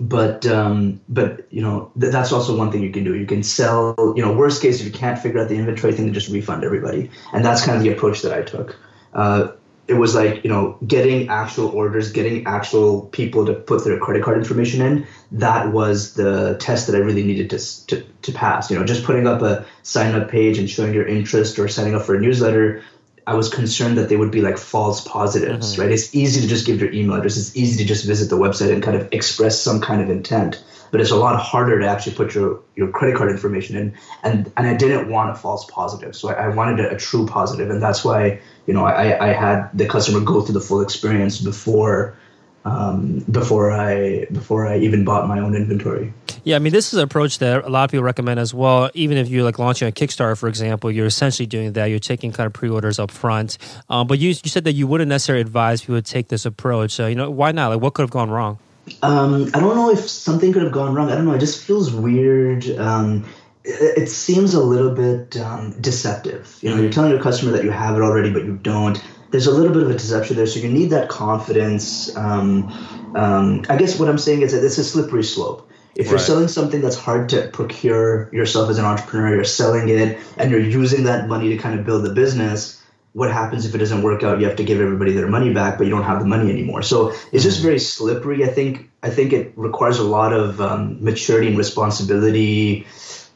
but 0.00 0.46
um, 0.46 1.00
but 1.08 1.46
you 1.50 1.62
know 1.62 1.92
th- 1.98 2.12
that's 2.12 2.32
also 2.32 2.56
one 2.56 2.70
thing 2.72 2.82
you 2.82 2.90
can 2.90 3.04
do. 3.04 3.14
You 3.14 3.26
can 3.26 3.42
sell. 3.42 3.94
You 4.16 4.22
know, 4.22 4.32
worst 4.32 4.62
case 4.62 4.80
if 4.80 4.86
you 4.86 4.92
can't 4.92 5.18
figure 5.18 5.40
out 5.40 5.48
the 5.48 5.56
inventory 5.56 5.92
thing, 5.92 6.12
just 6.12 6.28
refund 6.28 6.64
everybody. 6.64 7.10
And 7.32 7.44
that's 7.44 7.64
kind 7.64 7.76
of 7.76 7.82
the 7.84 7.92
approach 7.92 8.22
that 8.22 8.32
I 8.32 8.42
took. 8.42 8.76
Uh, 9.12 9.52
it 9.86 9.94
was 9.94 10.14
like 10.14 10.42
you 10.44 10.50
know 10.50 10.78
getting 10.86 11.28
actual 11.28 11.68
orders, 11.68 12.10
getting 12.10 12.46
actual 12.46 13.02
people 13.08 13.46
to 13.46 13.54
put 13.54 13.84
their 13.84 13.98
credit 13.98 14.24
card 14.24 14.38
information 14.38 14.80
in. 14.80 15.06
That 15.30 15.72
was 15.72 16.14
the 16.14 16.56
test 16.58 16.86
that 16.86 16.96
I 16.96 17.00
really 17.00 17.22
needed 17.22 17.50
to 17.50 17.86
to, 17.86 18.02
to 18.22 18.32
pass. 18.32 18.70
You 18.70 18.78
know, 18.78 18.84
just 18.84 19.04
putting 19.04 19.26
up 19.26 19.42
a 19.42 19.66
sign 19.82 20.14
up 20.14 20.30
page 20.30 20.58
and 20.58 20.68
showing 20.68 20.94
your 20.94 21.06
interest 21.06 21.58
or 21.58 21.68
signing 21.68 21.94
up 21.94 22.02
for 22.02 22.14
a 22.14 22.20
newsletter 22.20 22.82
I 23.26 23.34
was 23.34 23.48
concerned 23.48 23.96
that 23.98 24.08
they 24.08 24.16
would 24.16 24.30
be 24.30 24.42
like 24.42 24.58
false 24.58 25.00
positives, 25.06 25.72
mm-hmm. 25.72 25.82
right? 25.82 25.90
It's 25.90 26.14
easy 26.14 26.40
to 26.42 26.46
just 26.46 26.66
give 26.66 26.80
your 26.80 26.92
email 26.92 27.16
address. 27.16 27.36
It's 27.36 27.56
easy 27.56 27.82
to 27.82 27.88
just 27.88 28.06
visit 28.06 28.28
the 28.28 28.36
website 28.36 28.72
and 28.72 28.82
kind 28.82 28.96
of 28.96 29.08
express 29.12 29.60
some 29.60 29.80
kind 29.80 30.02
of 30.02 30.10
intent, 30.10 30.62
but 30.90 31.00
it's 31.00 31.10
a 31.10 31.16
lot 31.16 31.40
harder 31.40 31.80
to 31.80 31.86
actually 31.86 32.16
put 32.16 32.34
your, 32.34 32.60
your 32.76 32.88
credit 32.88 33.16
card 33.16 33.30
information 33.30 33.76
in. 33.76 33.94
And 34.22 34.52
and 34.56 34.66
I 34.66 34.74
didn't 34.74 35.08
want 35.08 35.30
a 35.30 35.34
false 35.34 35.64
positive, 35.64 36.14
so 36.14 36.28
I, 36.28 36.44
I 36.44 36.48
wanted 36.48 36.80
a, 36.80 36.94
a, 36.94 36.98
true 36.98 37.26
positive, 37.26 37.70
and 37.70 37.82
that's 37.82 38.04
why 38.04 38.40
you 38.66 38.74
know 38.74 38.84
I, 38.84 39.30
I 39.30 39.32
had 39.32 39.70
the 39.72 39.86
customer 39.86 40.20
go 40.20 40.42
through 40.42 40.54
the 40.54 40.60
full 40.60 40.82
experience 40.82 41.40
before 41.40 42.16
um, 42.64 43.24
before 43.30 43.70
I 43.70 44.26
before 44.32 44.66
I 44.66 44.78
even 44.78 45.04
bought 45.04 45.28
my 45.28 45.38
own 45.38 45.54
inventory. 45.54 46.12
Yeah, 46.44 46.56
I 46.56 46.58
mean, 46.58 46.72
this 46.72 46.92
is 46.92 46.98
an 46.98 47.04
approach 47.04 47.38
that 47.38 47.64
a 47.64 47.68
lot 47.68 47.84
of 47.84 47.90
people 47.90 48.04
recommend 48.04 48.38
as 48.38 48.52
well. 48.52 48.90
Even 48.92 49.16
if 49.16 49.28
you're 49.28 49.44
like 49.44 49.58
launching 49.58 49.88
a 49.88 49.92
Kickstarter, 49.92 50.36
for 50.36 50.48
example, 50.48 50.90
you're 50.90 51.06
essentially 51.06 51.46
doing 51.46 51.72
that. 51.72 51.86
You're 51.86 51.98
taking 51.98 52.32
kind 52.32 52.46
of 52.46 52.52
pre-orders 52.52 52.98
up 52.98 53.10
front. 53.10 53.56
Um, 53.88 54.06
but 54.06 54.18
you, 54.18 54.28
you 54.28 54.50
said 54.50 54.64
that 54.64 54.74
you 54.74 54.86
wouldn't 54.86 55.08
necessarily 55.08 55.40
advise 55.40 55.80
people 55.80 55.96
to 55.96 56.02
take 56.02 56.28
this 56.28 56.44
approach. 56.44 56.92
So, 56.92 57.06
you 57.06 57.14
know, 57.14 57.30
why 57.30 57.52
not? 57.52 57.68
Like, 57.68 57.80
what 57.80 57.94
could 57.94 58.02
have 58.02 58.10
gone 58.10 58.30
wrong? 58.30 58.58
Um, 59.02 59.50
I 59.54 59.60
don't 59.60 59.74
know 59.74 59.90
if 59.90 60.00
something 60.00 60.52
could 60.52 60.62
have 60.62 60.72
gone 60.72 60.94
wrong. 60.94 61.10
I 61.10 61.14
don't 61.14 61.24
know. 61.24 61.32
It 61.32 61.40
just 61.40 61.64
feels 61.64 61.90
weird. 61.90 62.68
Um, 62.78 63.24
it, 63.64 64.02
it, 64.02 64.08
seems 64.10 64.52
a 64.52 64.62
little 64.62 64.90
bit 64.90 65.38
um, 65.38 65.80
deceptive. 65.80 66.58
You 66.60 66.70
know, 66.70 66.76
you're 66.82 66.92
telling 66.92 67.10
your 67.10 67.22
customer 67.22 67.52
that 67.52 67.64
you 67.64 67.70
have 67.70 67.96
it 67.96 68.02
already, 68.02 68.30
but 68.30 68.44
you 68.44 68.58
don't 68.58 69.02
there's 69.34 69.48
a 69.48 69.50
little 69.50 69.72
bit 69.72 69.82
of 69.82 69.90
a 69.90 69.94
deception 69.94 70.36
there. 70.36 70.46
So 70.46 70.60
you 70.60 70.68
need 70.68 70.90
that 70.90 71.08
confidence. 71.08 72.14
Um, 72.16 72.68
um, 73.16 73.64
I 73.68 73.76
guess 73.76 73.98
what 73.98 74.08
I'm 74.08 74.16
saying 74.16 74.42
is 74.42 74.52
that 74.52 74.64
it's 74.64 74.78
a 74.78 74.84
slippery 74.84 75.24
slope. 75.24 75.68
If 75.96 76.08
you're 76.08 76.20
selling 76.20 76.46
something 76.46 76.80
that's 76.80 76.94
hard 76.94 77.30
to 77.30 77.48
procure 77.48 78.32
yourself 78.32 78.70
as 78.70 78.78
an 78.78 78.84
entrepreneur, 78.84 79.34
you're 79.34 79.42
selling 79.42 79.88
it 79.88 80.20
and 80.36 80.52
you're 80.52 80.60
using 80.60 81.04
that 81.04 81.26
money 81.26 81.48
to 81.48 81.56
kind 81.56 81.76
of 81.76 81.84
build 81.84 82.04
the 82.04 82.14
business. 82.14 82.80
What 83.12 83.32
happens 83.32 83.66
if 83.66 83.74
it 83.74 83.78
doesn't 83.78 84.02
work 84.02 84.22
out? 84.22 84.38
You 84.38 84.46
have 84.46 84.56
to 84.58 84.64
give 84.64 84.80
everybody 84.80 85.14
their 85.14 85.26
money 85.26 85.52
back, 85.52 85.78
but 85.78 85.84
you 85.88 85.90
don't 85.90 86.04
have 86.04 86.20
the 86.20 86.26
money 86.26 86.48
anymore. 86.48 86.82
So 86.82 87.12
it's 87.32 87.42
just 87.42 87.60
very 87.60 87.80
slippery. 87.80 88.44
I 88.44 88.48
think 88.48 88.88
I 89.02 89.10
think 89.10 89.32
it 89.32 89.52
requires 89.56 89.98
a 89.98 90.04
lot 90.04 90.32
of 90.32 90.60
um, 90.60 91.02
maturity 91.02 91.48
and 91.48 91.58
responsibility 91.58 92.86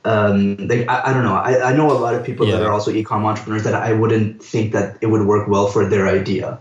um, 0.04 0.56
like 0.68 0.88
I, 0.88 1.10
I, 1.10 1.12
don't 1.12 1.24
know. 1.24 1.34
I, 1.34 1.70
I 1.70 1.76
know 1.76 1.90
a 1.90 1.98
lot 1.98 2.14
of 2.14 2.24
people 2.24 2.46
yeah. 2.46 2.56
that 2.56 2.66
are 2.66 2.72
also 2.72 2.90
e-com 2.90 3.24
entrepreneurs 3.24 3.64
that 3.64 3.74
I 3.74 3.92
wouldn't 3.92 4.42
think 4.42 4.72
that 4.72 4.98
it 5.00 5.06
would 5.06 5.26
work 5.26 5.48
well 5.48 5.66
for 5.66 5.88
their 5.88 6.06
idea. 6.06 6.60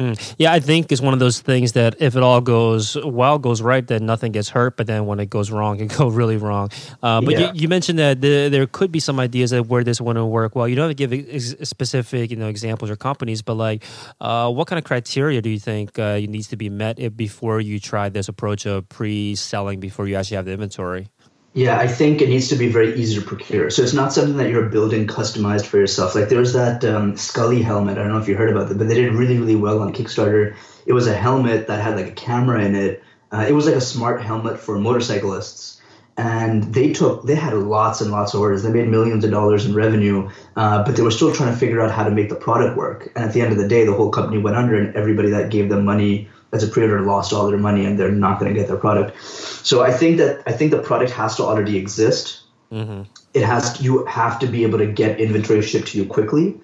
Mm. 0.00 0.34
Yeah, 0.38 0.50
I 0.50 0.60
think 0.60 0.90
it's 0.90 1.02
one 1.02 1.12
of 1.12 1.20
those 1.20 1.40
things 1.40 1.72
that 1.72 1.94
if 2.00 2.16
it 2.16 2.22
all 2.22 2.40
goes 2.40 2.96
well, 3.04 3.38
goes 3.38 3.60
right, 3.60 3.86
then 3.86 4.06
nothing 4.06 4.32
gets 4.32 4.48
hurt. 4.48 4.78
But 4.78 4.86
then 4.86 5.04
when 5.04 5.20
it 5.20 5.28
goes 5.28 5.50
wrong, 5.50 5.78
it 5.78 5.88
go 5.98 6.08
really 6.08 6.38
wrong. 6.38 6.70
Uh, 7.02 7.20
but 7.20 7.32
yeah. 7.32 7.52
you, 7.52 7.62
you, 7.62 7.68
mentioned 7.68 7.98
that 7.98 8.22
the, 8.22 8.48
there 8.48 8.66
could 8.66 8.90
be 8.90 8.98
some 8.98 9.20
ideas 9.20 9.52
of 9.52 9.68
where 9.68 9.84
this 9.84 10.00
wouldn't 10.00 10.26
work 10.26 10.56
well. 10.56 10.66
You 10.66 10.74
don't 10.74 10.88
have 10.88 10.96
to 10.96 11.06
give 11.06 11.12
ex- 11.12 11.68
specific, 11.68 12.30
you 12.30 12.38
know, 12.38 12.48
examples 12.48 12.90
or 12.90 12.96
companies, 12.96 13.42
but 13.42 13.54
like, 13.54 13.84
uh, 14.22 14.50
what 14.50 14.68
kind 14.68 14.78
of 14.78 14.84
criteria 14.84 15.42
do 15.42 15.50
you 15.50 15.58
think 15.58 15.98
uh, 15.98 16.16
needs 16.16 16.48
to 16.48 16.56
be 16.56 16.70
met 16.70 16.98
if, 16.98 17.14
before 17.14 17.60
you 17.60 17.78
try 17.78 18.08
this 18.08 18.28
approach 18.28 18.64
of 18.64 18.88
pre-selling 18.88 19.80
before 19.80 20.08
you 20.08 20.16
actually 20.16 20.36
have 20.36 20.46
the 20.46 20.52
inventory? 20.52 21.08
Yeah, 21.52 21.78
I 21.80 21.88
think 21.88 22.22
it 22.22 22.28
needs 22.28 22.48
to 22.48 22.56
be 22.56 22.68
very 22.70 22.94
easy 22.94 23.18
to 23.18 23.26
procure. 23.26 23.70
So 23.70 23.82
it's 23.82 23.92
not 23.92 24.12
something 24.12 24.36
that 24.36 24.50
you're 24.50 24.68
building 24.68 25.06
customized 25.08 25.66
for 25.66 25.78
yourself. 25.78 26.14
Like 26.14 26.28
there's 26.28 26.52
that 26.52 26.84
um, 26.84 27.14
Skully 27.14 27.62
helmet. 27.62 27.98
I 27.98 28.02
don't 28.02 28.12
know 28.12 28.20
if 28.20 28.28
you 28.28 28.36
heard 28.36 28.50
about 28.50 28.68
that, 28.68 28.78
but 28.78 28.88
they 28.88 28.94
did 28.94 29.12
really, 29.14 29.36
really 29.38 29.56
well 29.56 29.80
on 29.80 29.92
Kickstarter. 29.92 30.54
It 30.86 30.92
was 30.92 31.08
a 31.08 31.14
helmet 31.14 31.66
that 31.66 31.82
had 31.82 31.96
like 31.96 32.06
a 32.06 32.12
camera 32.12 32.64
in 32.64 32.76
it. 32.76 33.02
Uh, 33.32 33.46
it 33.48 33.52
was 33.52 33.66
like 33.66 33.74
a 33.74 33.80
smart 33.80 34.22
helmet 34.22 34.60
for 34.60 34.78
motorcyclists. 34.78 35.80
and 36.16 36.74
they 36.74 36.92
took 36.92 37.24
they 37.24 37.34
had 37.34 37.54
lots 37.54 38.00
and 38.00 38.10
lots 38.10 38.34
of 38.34 38.40
orders. 38.40 38.62
They 38.62 38.70
made 38.70 38.88
millions 38.88 39.24
of 39.24 39.30
dollars 39.30 39.64
in 39.64 39.74
revenue, 39.74 40.28
uh, 40.56 40.84
but 40.84 40.96
they 40.96 41.02
were 41.02 41.10
still 41.10 41.32
trying 41.32 41.52
to 41.52 41.58
figure 41.58 41.80
out 41.80 41.90
how 41.90 42.04
to 42.04 42.10
make 42.10 42.28
the 42.28 42.34
product 42.36 42.76
work. 42.76 43.10
And 43.16 43.24
at 43.24 43.32
the 43.32 43.40
end 43.40 43.52
of 43.52 43.58
the 43.58 43.68
day, 43.68 43.84
the 43.86 43.94
whole 43.94 44.10
company 44.10 44.38
went 44.38 44.56
under, 44.56 44.76
and 44.76 44.94
everybody 44.96 45.30
that 45.30 45.50
gave 45.50 45.68
them 45.68 45.84
money 45.84 46.28
as 46.52 46.62
a 46.64 46.68
pre-order 46.68 47.00
lost 47.00 47.32
all 47.32 47.48
their 47.48 47.58
money, 47.58 47.84
and 47.84 47.98
they're 47.98 48.10
not 48.10 48.40
going 48.40 48.52
to 48.52 48.58
get 48.58 48.68
their 48.68 48.76
product. 48.76 49.20
So 49.24 49.82
I 49.82 49.92
think 49.92 50.18
that 50.18 50.42
I 50.46 50.52
think 50.52 50.70
the 50.70 50.82
product 50.82 51.12
has 51.12 51.36
to 51.36 51.44
already 51.44 51.76
exist. 51.76 52.42
Mm-hmm. 52.72 53.02
It 53.34 53.44
has 53.44 53.74
to, 53.74 53.82
you 53.82 54.04
have 54.06 54.38
to 54.40 54.46
be 54.46 54.64
able 54.64 54.78
to 54.78 54.86
get 54.86 55.20
inventory 55.20 55.62
shipped 55.62 55.88
to 55.88 55.98
you 55.98 56.06
quickly. 56.06 56.60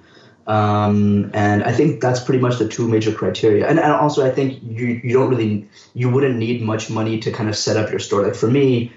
Um, 0.47 1.31
and 1.35 1.65
I 1.65 1.73
think 1.73 2.01
that's 2.01 2.21
pretty 2.21 2.41
much 2.41 2.59
the 2.59 2.69
two 2.69 2.87
major 2.87 3.13
criteria. 3.13 3.69
And, 3.69 3.81
and 3.81 3.93
also, 3.93 4.25
I 4.25 4.31
think 4.31 4.63
you 4.63 5.01
you 5.03 5.13
don't 5.13 5.29
really 5.29 5.69
you 5.95 6.09
wouldn't 6.09 6.37
need 6.37 6.63
much 6.63 6.89
money 6.89 7.19
to 7.21 7.33
kind 7.33 7.49
of 7.49 7.57
set 7.57 7.77
up 7.77 7.91
your 7.91 7.99
store. 7.99 8.23
Like 8.23 8.37
for 8.37 8.49
me, 8.49 8.93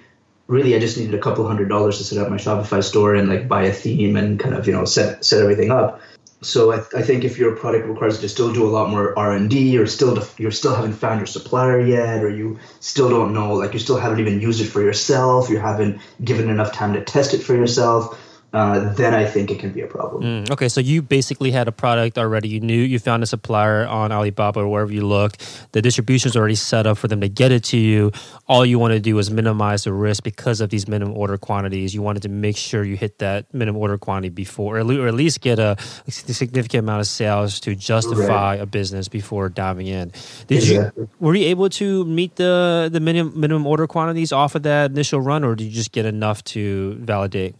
really 0.47 0.75
I 0.75 0.79
just 0.79 0.97
needed 0.97 1.15
a 1.15 1.19
couple 1.19 1.47
hundred 1.47 1.69
dollars 1.69 1.97
to 1.97 2.03
set 2.03 2.17
up 2.19 2.29
my 2.29 2.37
Shopify 2.37 2.83
store 2.83 3.15
and 3.15 3.29
like 3.29 3.47
buy 3.47 3.63
a 3.63 3.73
theme 3.73 4.15
and 4.15 4.39
kind 4.39 4.55
of 4.55 4.67
you 4.67 4.73
know 4.73 4.85
set 4.85 5.25
set 5.25 5.41
everything 5.41 5.71
up. 5.71 6.01
So 6.41 6.71
I, 6.71 6.77
th- 6.77 6.95
I 6.95 7.01
think 7.01 7.23
if 7.25 7.37
your 7.37 7.55
product 7.55 7.85
requires 7.87 8.15
you 8.15 8.21
to 8.21 8.29
still 8.29 8.53
do 8.53 8.65
a 8.65 8.69
lot 8.69 8.89
more 8.89 9.17
R 9.17 9.33
and 9.33 9.49
D, 9.49 9.77
or 9.77 9.85
still 9.87 10.15
def- 10.15 10.39
you 10.39 10.49
still 10.51 10.73
haven't 10.73 10.93
found 10.93 11.19
your 11.19 11.27
supplier 11.27 11.79
yet, 11.81 12.23
or 12.23 12.29
you 12.29 12.59
still 12.79 13.09
don't 13.09 13.33
know, 13.33 13.53
like 13.55 13.73
you 13.73 13.79
still 13.79 13.97
haven't 13.97 14.19
even 14.19 14.39
used 14.39 14.61
it 14.61 14.65
for 14.65 14.81
yourself, 14.81 15.49
you 15.49 15.57
haven't 15.57 15.99
given 16.23 16.49
enough 16.49 16.71
time 16.71 16.93
to 16.93 17.03
test 17.03 17.33
it 17.33 17.39
for 17.39 17.55
yourself 17.55 18.17
uh, 18.51 18.93
then 18.93 19.13
I 19.13 19.25
think 19.25 19.51
it 19.51 19.59
can 19.59 19.71
be 19.71 19.81
a 19.81 19.87
problem. 19.87 20.23
Mm, 20.23 20.51
okay, 20.51 20.69
so 20.69 20.81
you 20.81 21.03
basically 21.03 21.51
had 21.51 21.67
a 21.67 21.71
product 21.71 22.17
already. 22.17 22.49
You 22.49 22.59
knew 22.59 22.81
you 22.81 22.97
found 22.97 23.21
a 23.21 23.27
supplier 23.27 23.85
on 23.85 24.11
Alibaba 24.11 24.61
or 24.61 24.67
wherever 24.67 24.91
you 24.91 25.05
looked. 25.05 25.67
The 25.71 25.83
distribution's 25.83 26.35
already 26.35 26.55
set 26.55 26.87
up 26.87 26.97
for 26.97 27.07
them 27.07 27.21
to 27.21 27.29
get 27.29 27.51
it 27.51 27.63
to 27.65 27.77
you. 27.77 28.11
All 28.47 28.65
you 28.65 28.79
want 28.79 28.93
to 28.93 28.99
do 28.99 29.17
is 29.19 29.29
minimize 29.29 29.83
the 29.83 29.93
risk 29.93 30.23
because 30.23 30.61
of 30.61 30.71
these 30.71 30.87
minimum 30.87 31.15
order 31.15 31.37
quantities. 31.37 31.93
You 31.93 32.01
wanted 32.01 32.23
to 32.23 32.29
make 32.29 32.57
sure 32.57 32.83
you 32.83 32.97
hit 32.97 33.19
that 33.19 33.53
minimum 33.53 33.79
order 33.79 33.99
quantity 33.99 34.29
before, 34.29 34.79
or 34.79 35.07
at 35.07 35.13
least 35.13 35.41
get 35.41 35.59
a 35.59 35.77
significant 36.07 36.85
amount 36.85 37.01
of 37.01 37.07
sales 37.07 37.59
to 37.61 37.75
justify 37.75 38.55
right. 38.55 38.59
a 38.59 38.65
business 38.65 39.07
before 39.07 39.49
diving 39.49 39.85
in. 39.85 40.11
Did 40.47 40.63
exactly. 40.63 41.03
you 41.03 41.09
were 41.19 41.35
you 41.35 41.45
able 41.47 41.69
to 41.69 42.03
meet 42.05 42.35
the 42.37 42.89
the 42.91 42.99
minimum 42.99 43.39
minimum 43.39 43.67
order 43.67 43.85
quantities 43.85 44.31
off 44.31 44.55
of 44.55 44.63
that 44.63 44.89
initial 44.89 45.21
run, 45.21 45.43
or 45.43 45.53
did 45.53 45.65
you 45.65 45.71
just 45.71 45.91
get 45.91 46.05
enough 46.05 46.43
to 46.45 46.95
validate? 46.95 47.55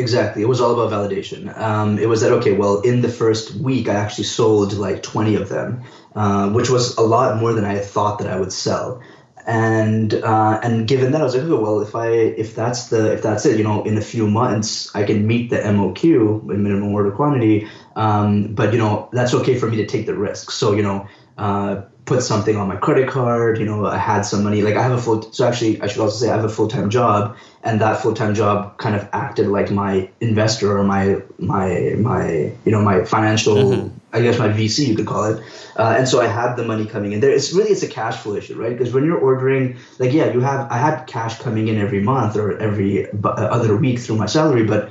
Exactly. 0.00 0.42
It 0.42 0.48
was 0.48 0.60
all 0.60 0.78
about 0.80 0.92
validation. 0.92 1.56
Um, 1.58 1.98
it 1.98 2.08
was 2.08 2.20
that, 2.20 2.30
okay, 2.34 2.52
well, 2.52 2.80
in 2.82 3.00
the 3.02 3.08
first 3.08 3.56
week, 3.56 3.88
I 3.88 3.94
actually 3.94 4.24
sold 4.24 4.74
like 4.74 5.02
20 5.02 5.34
of 5.34 5.48
them, 5.48 5.82
uh, 6.14 6.50
which 6.50 6.70
was 6.70 6.96
a 6.96 7.02
lot 7.02 7.36
more 7.40 7.52
than 7.52 7.64
I 7.64 7.80
thought 7.80 8.20
that 8.20 8.28
I 8.28 8.38
would 8.38 8.52
sell. 8.52 9.00
And 9.44 10.12
uh, 10.14 10.60
and 10.62 10.86
given 10.86 11.12
that, 11.12 11.20
I 11.22 11.24
was 11.24 11.34
like, 11.34 11.44
okay, 11.44 11.62
well, 11.62 11.80
if 11.80 11.94
I 11.96 12.10
if 12.10 12.54
that's 12.54 12.88
the 12.90 13.12
if 13.14 13.22
that's 13.22 13.46
it, 13.46 13.56
you 13.56 13.64
know, 13.64 13.82
in 13.82 13.96
a 13.96 14.02
few 14.02 14.28
months, 14.28 14.94
I 14.94 15.04
can 15.04 15.26
meet 15.26 15.48
the 15.50 15.64
MOQ, 15.64 16.42
minimum 16.42 16.92
order 16.94 17.10
quantity. 17.10 17.66
Um, 17.96 18.54
but 18.54 18.72
you 18.72 18.78
know, 18.78 19.08
that's 19.12 19.32
okay 19.34 19.58
for 19.58 19.66
me 19.68 19.78
to 19.78 19.86
take 19.86 20.04
the 20.04 20.14
risk. 20.14 20.50
So 20.50 20.74
you 20.74 20.82
know, 20.82 21.08
uh, 21.38 21.82
put 22.08 22.22
something 22.22 22.56
on 22.56 22.66
my 22.66 22.76
credit 22.76 23.08
card. 23.08 23.58
You 23.58 23.66
know, 23.66 23.86
I 23.86 23.98
had 23.98 24.22
some 24.22 24.42
money. 24.42 24.62
Like 24.62 24.74
I 24.74 24.82
have 24.82 24.92
a 24.92 25.00
full. 25.00 25.30
So 25.30 25.46
actually, 25.46 25.80
I 25.80 25.86
should 25.86 26.00
also 26.00 26.16
say 26.16 26.32
I 26.32 26.36
have 26.36 26.44
a 26.44 26.48
full 26.48 26.68
time 26.68 26.90
job, 26.90 27.36
and 27.62 27.80
that 27.80 28.00
full 28.00 28.14
time 28.14 28.34
job 28.34 28.78
kind 28.78 28.96
of 28.96 29.06
acted 29.12 29.46
like 29.46 29.70
my 29.70 30.10
investor 30.20 30.76
or 30.76 30.84
my 30.84 31.22
my 31.38 31.94
my 31.98 32.52
you 32.64 32.72
know 32.72 32.80
my 32.80 33.04
financial. 33.04 33.56
Mm-hmm. 33.56 33.94
I 34.10 34.22
guess 34.22 34.38
my 34.38 34.48
VC 34.48 34.86
you 34.86 34.96
could 34.96 35.06
call 35.06 35.24
it, 35.24 35.42
uh, 35.76 35.94
and 35.98 36.08
so 36.08 36.22
I 36.22 36.28
had 36.28 36.56
the 36.56 36.64
money 36.64 36.86
coming 36.86 37.12
in 37.12 37.20
there. 37.20 37.30
It's 37.30 37.52
really 37.52 37.70
it's 37.70 37.82
a 37.82 37.88
cash 37.88 38.16
flow 38.16 38.36
issue, 38.36 38.58
right? 38.58 38.70
Because 38.70 38.94
when 38.94 39.04
you're 39.04 39.18
ordering, 39.18 39.76
like 39.98 40.14
yeah, 40.14 40.32
you 40.32 40.40
have 40.40 40.72
I 40.72 40.78
had 40.78 41.04
cash 41.06 41.38
coming 41.38 41.68
in 41.68 41.76
every 41.76 42.00
month 42.00 42.34
or 42.36 42.58
every 42.58 43.06
other 43.22 43.76
week 43.76 43.98
through 43.98 44.16
my 44.16 44.24
salary, 44.24 44.64
but 44.64 44.88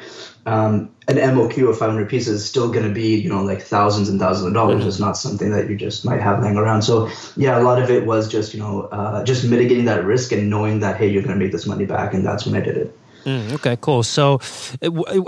um, 0.47 0.89
an 1.09 1.17
MOQ 1.17 1.69
of 1.69 1.77
500 1.77 2.09
pieces 2.09 2.41
is 2.41 2.49
still 2.49 2.71
going 2.71 2.87
to 2.87 2.93
be, 2.93 3.15
you 3.15 3.29
know, 3.29 3.43
like 3.43 3.61
thousands 3.61 4.07
and 4.07 4.17
thousands 4.17 4.47
of 4.47 4.53
dollars. 4.53 4.79
Mm-hmm. 4.79 4.87
It's 4.87 4.99
not 4.99 5.17
something 5.17 5.51
that 5.51 5.69
you 5.69 5.75
just 5.75 6.05
might 6.05 6.21
have 6.21 6.41
laying 6.41 6.55
around. 6.55 6.83
So 6.83 7.09
yeah, 7.35 7.59
a 7.59 7.63
lot 7.63 7.81
of 7.81 7.91
it 7.91 8.05
was 8.05 8.29
just, 8.29 8.53
you 8.53 8.61
know, 8.61 8.83
uh, 8.83 9.23
just 9.25 9.43
mitigating 9.43 9.85
that 9.85 10.05
risk 10.05 10.31
and 10.31 10.49
knowing 10.49 10.79
that, 10.79 10.95
hey, 10.95 11.09
you're 11.09 11.21
going 11.21 11.37
to 11.37 11.43
make 11.43 11.51
this 11.51 11.67
money 11.67 11.85
back. 11.85 12.13
And 12.13 12.25
that's 12.25 12.45
when 12.45 12.55
I 12.55 12.61
did 12.61 12.77
it. 12.77 12.97
Mm, 13.25 13.51
okay, 13.55 13.77
cool. 13.81 14.03
So, 14.03 14.39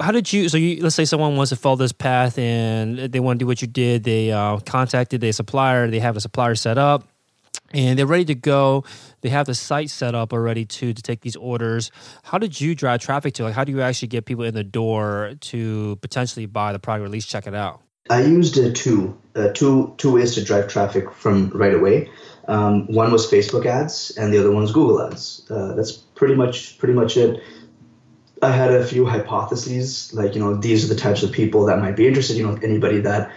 how 0.01 0.11
did 0.11 0.31
you? 0.31 0.47
So, 0.47 0.55
you 0.55 0.81
let's 0.81 0.95
say 0.95 1.03
someone 1.03 1.35
wants 1.35 1.49
to 1.49 1.57
follow 1.57 1.75
this 1.75 1.91
path 1.91 2.39
and 2.39 2.97
they 2.97 3.19
want 3.19 3.39
to 3.39 3.43
do 3.43 3.47
what 3.47 3.61
you 3.61 3.67
did. 3.67 4.05
They 4.05 4.31
uh, 4.31 4.59
contacted 4.59 5.21
a 5.25 5.33
supplier. 5.33 5.89
They 5.89 5.99
have 5.99 6.15
a 6.15 6.21
supplier 6.21 6.55
set 6.55 6.77
up 6.77 7.03
and 7.73 7.99
they're 7.99 8.05
ready 8.05 8.25
to 8.25 8.35
go. 8.35 8.83
They 9.21 9.29
have 9.29 9.45
the 9.45 9.55
site 9.55 9.89
set 9.89 10.15
up 10.15 10.33
already 10.33 10.65
to 10.65 10.93
to 10.93 11.01
take 11.01 11.21
these 11.21 11.35
orders. 11.35 11.91
How 12.23 12.37
did 12.37 12.59
you 12.59 12.75
drive 12.75 13.01
traffic 13.01 13.33
to? 13.35 13.43
Like, 13.43 13.53
how 13.53 13.63
do 13.63 13.71
you 13.71 13.81
actually 13.81 14.09
get 14.09 14.25
people 14.25 14.45
in 14.45 14.53
the 14.53 14.63
door 14.63 15.33
to 15.39 15.97
potentially 16.01 16.45
buy 16.45 16.73
the 16.73 16.79
product 16.79 17.03
or 17.03 17.05
at 17.05 17.11
least 17.11 17.29
check 17.29 17.47
it 17.47 17.55
out? 17.55 17.81
I 18.09 18.23
used 18.23 18.57
uh, 18.57 18.71
two, 18.73 19.15
uh, 19.35 19.49
two, 19.49 19.93
two 19.97 20.13
ways 20.13 20.33
to 20.33 20.43
drive 20.43 20.67
traffic 20.67 21.11
from 21.11 21.49
right 21.49 21.73
away. 21.73 22.09
Um, 22.47 22.87
one 22.87 23.11
was 23.11 23.29
Facebook 23.29 23.67
ads, 23.67 24.09
and 24.17 24.33
the 24.33 24.39
other 24.39 24.51
one 24.51 24.63
was 24.63 24.71
Google 24.71 25.01
ads. 25.03 25.45
Uh, 25.49 25.75
that's 25.75 25.91
pretty 25.91 26.33
much 26.33 26.79
pretty 26.79 26.95
much 26.95 27.15
it. 27.15 27.39
I 28.41 28.51
had 28.51 28.71
a 28.71 28.83
few 28.83 29.05
hypotheses, 29.05 30.11
like 30.13 30.33
you 30.33 30.39
know, 30.39 30.55
these 30.55 30.83
are 30.83 30.87
the 30.87 30.99
types 30.99 31.21
of 31.21 31.31
people 31.31 31.65
that 31.65 31.77
might 31.77 31.95
be 31.95 32.07
interested. 32.07 32.37
You 32.37 32.47
know, 32.47 32.57
anybody 32.63 33.01
that 33.01 33.31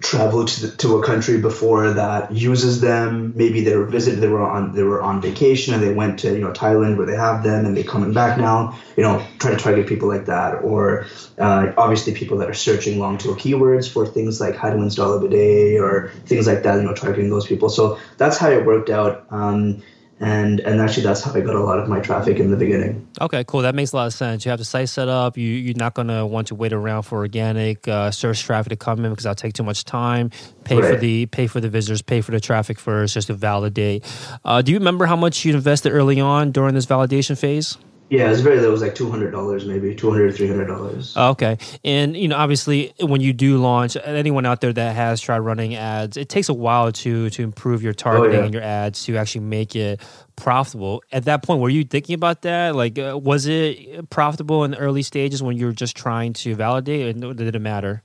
traveled 0.00 0.48
to, 0.48 0.66
the, 0.66 0.76
to 0.76 0.98
a 0.98 1.04
country 1.04 1.38
before 1.38 1.92
that 1.92 2.32
uses 2.32 2.80
them. 2.80 3.32
Maybe 3.34 3.62
they 3.62 3.76
were 3.76 3.86
visited, 3.86 4.20
they 4.20 4.28
were 4.28 4.42
on 4.42 4.72
they 4.72 4.82
were 4.82 5.02
on 5.02 5.20
vacation 5.20 5.74
and 5.74 5.82
they 5.82 5.92
went 5.92 6.20
to 6.20 6.32
you 6.32 6.40
know 6.40 6.52
Thailand 6.52 6.96
where 6.96 7.06
they 7.06 7.16
have 7.16 7.42
them 7.42 7.64
and 7.64 7.76
they're 7.76 7.84
coming 7.84 8.12
back 8.12 8.38
now. 8.38 8.78
You 8.96 9.02
know, 9.02 9.24
try 9.38 9.52
to 9.52 9.56
target 9.56 9.86
people 9.86 10.08
like 10.08 10.26
that, 10.26 10.62
or 10.62 11.06
uh, 11.38 11.72
obviously 11.76 12.14
people 12.14 12.38
that 12.38 12.50
are 12.50 12.54
searching 12.54 12.98
long 12.98 13.18
tail 13.18 13.34
keywords 13.34 13.90
for 13.90 14.06
things 14.06 14.40
like 14.40 14.56
how 14.56 14.70
to 14.70 14.76
install 14.76 15.14
a 15.14 15.20
bidet 15.20 15.80
or 15.80 16.10
things 16.26 16.46
like 16.46 16.62
that. 16.64 16.76
You 16.76 16.82
know, 16.82 16.94
targeting 16.94 17.30
those 17.30 17.46
people. 17.46 17.68
So 17.68 17.98
that's 18.18 18.36
how 18.36 18.50
it 18.50 18.66
worked 18.66 18.90
out. 18.90 19.26
Um, 19.30 19.82
and 20.18 20.60
and 20.60 20.80
actually 20.80 21.02
that's 21.02 21.22
how 21.22 21.32
I 21.32 21.40
got 21.40 21.54
a 21.54 21.60
lot 21.60 21.78
of 21.78 21.88
my 21.88 22.00
traffic 22.00 22.38
in 22.38 22.50
the 22.50 22.56
beginning. 22.56 23.06
Okay, 23.20 23.44
cool. 23.44 23.62
That 23.62 23.74
makes 23.74 23.92
a 23.92 23.96
lot 23.96 24.06
of 24.06 24.14
sense. 24.14 24.44
You 24.44 24.50
have 24.50 24.58
the 24.58 24.64
site 24.64 24.88
set 24.88 25.08
up. 25.08 25.36
You 25.36 25.48
you're 25.48 25.76
not 25.76 25.94
gonna 25.94 26.26
want 26.26 26.46
to 26.48 26.54
wait 26.54 26.72
around 26.72 27.02
for 27.02 27.18
organic 27.18 27.86
uh, 27.86 28.10
search 28.10 28.42
traffic 28.42 28.70
to 28.70 28.76
come 28.76 29.04
in 29.04 29.10
because 29.10 29.24
that'll 29.24 29.34
take 29.34 29.52
too 29.52 29.62
much 29.62 29.84
time. 29.84 30.30
Pay 30.64 30.76
right. 30.76 30.94
for 30.94 30.96
the 30.96 31.26
pay 31.26 31.46
for 31.46 31.60
the 31.60 31.68
visitors, 31.68 32.00
pay 32.00 32.22
for 32.22 32.30
the 32.30 32.40
traffic 32.40 32.78
first, 32.78 33.14
just 33.14 33.26
to 33.26 33.34
validate. 33.34 34.04
Uh, 34.44 34.62
do 34.62 34.72
you 34.72 34.78
remember 34.78 35.04
how 35.04 35.16
much 35.16 35.44
you 35.44 35.54
invested 35.54 35.90
early 35.90 36.20
on 36.20 36.50
during 36.50 36.74
this 36.74 36.86
validation 36.86 37.36
phase? 37.36 37.76
Yeah, 38.08 38.26
it 38.26 38.30
was 38.30 38.40
very 38.40 38.60
low. 38.60 38.68
It 38.68 38.72
was 38.72 38.82
like 38.82 38.94
two 38.94 39.10
hundred 39.10 39.32
dollars, 39.32 39.66
maybe 39.66 39.94
two 39.94 40.10
hundred 40.10 40.30
or 40.30 40.32
three 40.32 40.46
hundred 40.46 40.66
dollars. 40.66 41.16
Okay, 41.16 41.58
and 41.84 42.16
you 42.16 42.28
know, 42.28 42.36
obviously, 42.36 42.94
when 43.00 43.20
you 43.20 43.32
do 43.32 43.58
launch, 43.58 43.96
anyone 44.04 44.46
out 44.46 44.60
there 44.60 44.72
that 44.72 44.94
has 44.94 45.20
tried 45.20 45.40
running 45.40 45.74
ads, 45.74 46.16
it 46.16 46.28
takes 46.28 46.48
a 46.48 46.54
while 46.54 46.92
to 46.92 47.30
to 47.30 47.42
improve 47.42 47.82
your 47.82 47.92
targeting 47.92 48.36
oh, 48.36 48.38
yeah. 48.38 48.44
and 48.44 48.54
your 48.54 48.62
ads 48.62 49.04
to 49.06 49.16
actually 49.16 49.40
make 49.40 49.74
it 49.74 50.00
profitable. 50.36 51.02
At 51.10 51.24
that 51.24 51.42
point, 51.42 51.60
were 51.60 51.68
you 51.68 51.82
thinking 51.82 52.14
about 52.14 52.42
that? 52.42 52.76
Like, 52.76 52.96
uh, 52.96 53.18
was 53.20 53.46
it 53.46 54.08
profitable 54.08 54.62
in 54.62 54.70
the 54.70 54.78
early 54.78 55.02
stages 55.02 55.42
when 55.42 55.56
you 55.56 55.66
were 55.66 55.72
just 55.72 55.96
trying 55.96 56.32
to 56.34 56.54
validate, 56.54 57.22
or 57.24 57.34
did 57.34 57.56
it 57.56 57.58
matter? 57.58 58.04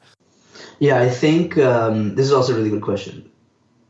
Yeah, 0.80 1.00
I 1.00 1.10
think 1.10 1.60
um, 1.60 2.16
this 2.16 2.26
is 2.26 2.34
also 2.34 2.54
a 2.54 2.56
really 2.56 2.72
good 2.72 2.82
question 2.82 3.31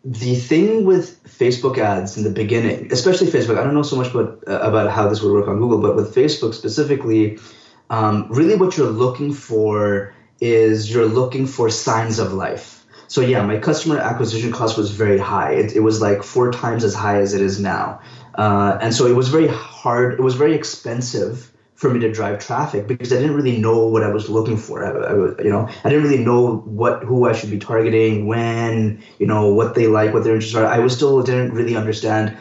the 0.04 0.36
thing 0.36 0.86
with 0.86 1.24
Facebook 1.26 1.78
ads 1.78 2.18
in 2.18 2.24
the 2.24 2.32
beginning, 2.32 2.92
especially 2.92 3.28
Facebook, 3.28 3.60
I 3.60 3.64
don't 3.64 3.76
know 3.76 3.84
so 3.84 3.96
much 3.96 4.12
about 4.12 4.44
uh, 4.48 4.60
about 4.60 4.92
how 4.92 5.08
this 5.08 5.22
would 5.22 5.32
work 5.32 5.48
on 5.48 5.60
Google, 5.60 5.80
but 5.80 5.96
with 5.96 6.16
Facebook 6.16 6.54
specifically, 6.54 7.38
um, 7.90 8.28
really 8.30 8.56
what 8.56 8.78
you're 8.78 8.90
looking 8.90 9.34
for 9.34 10.14
is 10.40 10.92
you're 10.92 11.06
looking 11.06 11.46
for 11.46 11.70
signs 11.70 12.18
of 12.18 12.34
life. 12.34 12.84
So 13.08 13.22
yeah, 13.22 13.46
my 13.46 13.58
customer 13.58 13.98
acquisition 13.98 14.52
cost 14.52 14.78
was 14.78 14.90
very 14.90 15.20
high. 15.20 15.52
It, 15.52 15.76
it 15.76 15.82
was 15.82 16.02
like 16.02 16.24
four 16.24 16.52
times 16.52 16.84
as 16.84 16.96
high 16.96 17.20
as 17.20 17.34
it 17.34 17.42
is 17.42 17.60
now, 17.60 18.02
uh, 18.36 18.80
and 18.82 18.96
so 18.96 19.06
it 19.06 19.16
was 19.16 19.30
very 19.30 19.48
hard. 19.48 20.14
It 20.14 20.22
was 20.22 20.34
very 20.36 20.56
expensive 20.56 21.51
for 21.82 21.90
me 21.90 22.00
to 22.00 22.12
drive 22.12 22.38
traffic 22.38 22.86
because 22.86 23.12
I 23.12 23.16
didn't 23.16 23.36
really 23.36 23.58
know 23.58 23.88
what 23.88 24.04
I 24.04 24.10
was 24.10 24.30
looking 24.30 24.56
for. 24.56 24.86
I, 24.86 24.90
I, 24.92 25.44
you 25.44 25.50
know, 25.50 25.68
I 25.84 25.90
didn't 25.90 26.04
really 26.04 26.24
know 26.24 26.58
what 26.58 27.02
who 27.02 27.28
I 27.28 27.34
should 27.34 27.50
be 27.50 27.58
targeting, 27.58 28.28
when, 28.28 29.02
you 29.18 29.26
know, 29.26 29.52
what 29.52 29.74
they 29.74 29.88
like, 29.88 30.14
what 30.14 30.24
their 30.24 30.36
interests 30.36 30.56
are. 30.56 30.64
I 30.64 30.78
was 30.78 30.96
still 30.96 31.24
didn't 31.24 31.54
really 31.54 31.76
understand, 31.76 32.38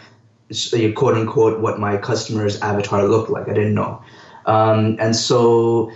quote 0.95 1.15
unquote, 1.15 1.59
what 1.59 1.81
my 1.81 1.97
customer's 1.97 2.61
avatar 2.61 3.09
looked 3.09 3.31
like. 3.31 3.49
I 3.49 3.55
didn't 3.55 3.75
know, 3.75 4.03
um, 4.45 4.99
and 5.01 5.17
so. 5.17 5.91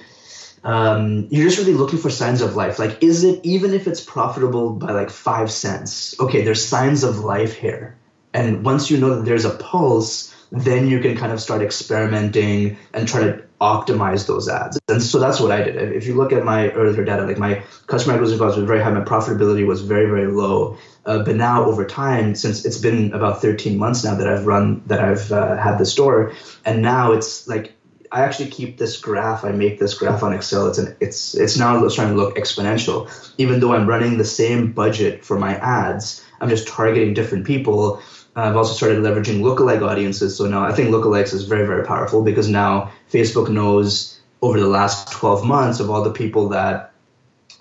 Um, 0.67 1.29
you're 1.31 1.45
just 1.45 1.59
really 1.59 1.75
looking 1.75 1.99
for 1.99 2.09
signs 2.09 2.41
of 2.41 2.57
life. 2.57 2.79
Like, 2.79 3.03
is 3.03 3.23
it 3.23 3.39
even 3.45 3.75
if 3.75 3.87
it's 3.87 4.01
profitable 4.01 4.73
by 4.73 4.93
like 4.93 5.11
five 5.11 5.51
cents? 5.53 6.19
Okay, 6.19 6.43
there's 6.43 6.67
signs 6.67 7.05
of 7.05 7.19
life 7.19 7.55
here, 7.55 7.99
and 8.33 8.65
once 8.65 8.91
you 8.91 8.97
know 8.97 9.17
that 9.17 9.27
there's 9.27 9.45
a 9.45 9.51
pulse, 9.51 10.34
then 10.55 10.89
you 10.89 11.01
can 11.01 11.17
kind 11.17 11.33
of 11.33 11.41
start 11.41 11.63
experimenting 11.63 12.77
and 12.93 13.09
try 13.09 13.25
to 13.25 13.43
optimize 13.61 14.27
those 14.27 14.49
ads. 14.49 14.79
And 14.89 15.03
so 15.03 15.19
that's 15.19 15.41
what 15.41 15.51
I 15.51 15.63
did. 15.63 15.93
If 15.93 16.07
you 16.07 16.15
look 16.15 16.33
at 16.33 16.45
my 16.45 16.71
earlier 16.71 17.05
data, 17.05 17.25
like 17.25 17.39
my 17.39 17.63
customer 17.87 18.15
acquisition 18.15 18.39
cost 18.39 18.57
was 18.57 18.67
very 18.67 18.83
high, 18.83 18.91
my 18.91 19.01
profitability 19.01 19.67
was 19.67 19.83
very, 19.83 20.07
very 20.07 20.31
low. 20.31 20.79
Uh, 21.07 21.25
but 21.25 21.37
now 21.37 21.65
over 21.65 21.85
time, 21.85 22.35
since 22.35 22.65
it's 22.65 22.79
been 22.79 23.13
about 23.13 23.43
13 23.43 23.79
months 23.79 24.05
now 24.05 24.15
that 24.15 24.29
I've 24.29 24.47
run, 24.47 24.83
that 24.87 25.01
I've 25.01 25.31
uh, 25.33 25.57
had 25.57 25.79
the 25.79 25.87
store, 25.87 26.33
and 26.65 26.83
now 26.83 27.13
it's 27.13 27.47
like 27.49 27.75
I 28.15 28.23
actually 28.23 28.51
keep 28.51 28.79
this 28.79 28.97
graph. 28.97 29.45
I 29.45 29.51
make 29.51 29.81
this 29.81 29.95
graph 29.95 30.23
on 30.23 30.33
Excel. 30.33 30.69
It's 30.69 30.79
an, 30.79 30.97
it's 31.01 31.35
it's 31.35 31.59
now 31.59 31.87
starting 31.89 32.17
to 32.17 32.23
look 32.23 32.37
exponential. 32.37 33.11
Even 33.39 33.61
though 33.61 33.73
I'm 33.73 33.89
running 33.89 34.19
the 34.19 34.25
same 34.25 34.73
budget 34.73 35.25
for 35.25 35.39
my 35.39 35.57
ads, 35.57 36.25
I'm 36.41 36.49
just 36.49 36.69
targeting 36.69 37.13
different 37.13 37.45
people. 37.45 38.01
I've 38.37 38.57
also 38.57 38.75
started 38.75 38.99
leveraging 38.99 39.41
lookalike 39.41 39.83
audiences. 39.83 40.37
So 40.37 40.47
now 40.47 40.65
I 40.65 40.73
think 40.73 40.91
lookalikes 40.91 41.33
is 41.35 41.45
very 41.45 41.67
very 41.67 41.85
powerful 41.85 42.23
because 42.23 42.49
now 42.49 42.93
Facebook 43.11 43.49
knows 43.49 44.19
over 44.43 44.61
the 44.61 44.69
last 44.69 45.13
12 45.13 45.45
months 45.45 45.81
of 45.81 45.91
all 45.91 46.03
the 46.03 46.13
people 46.13 46.49
that 46.51 46.93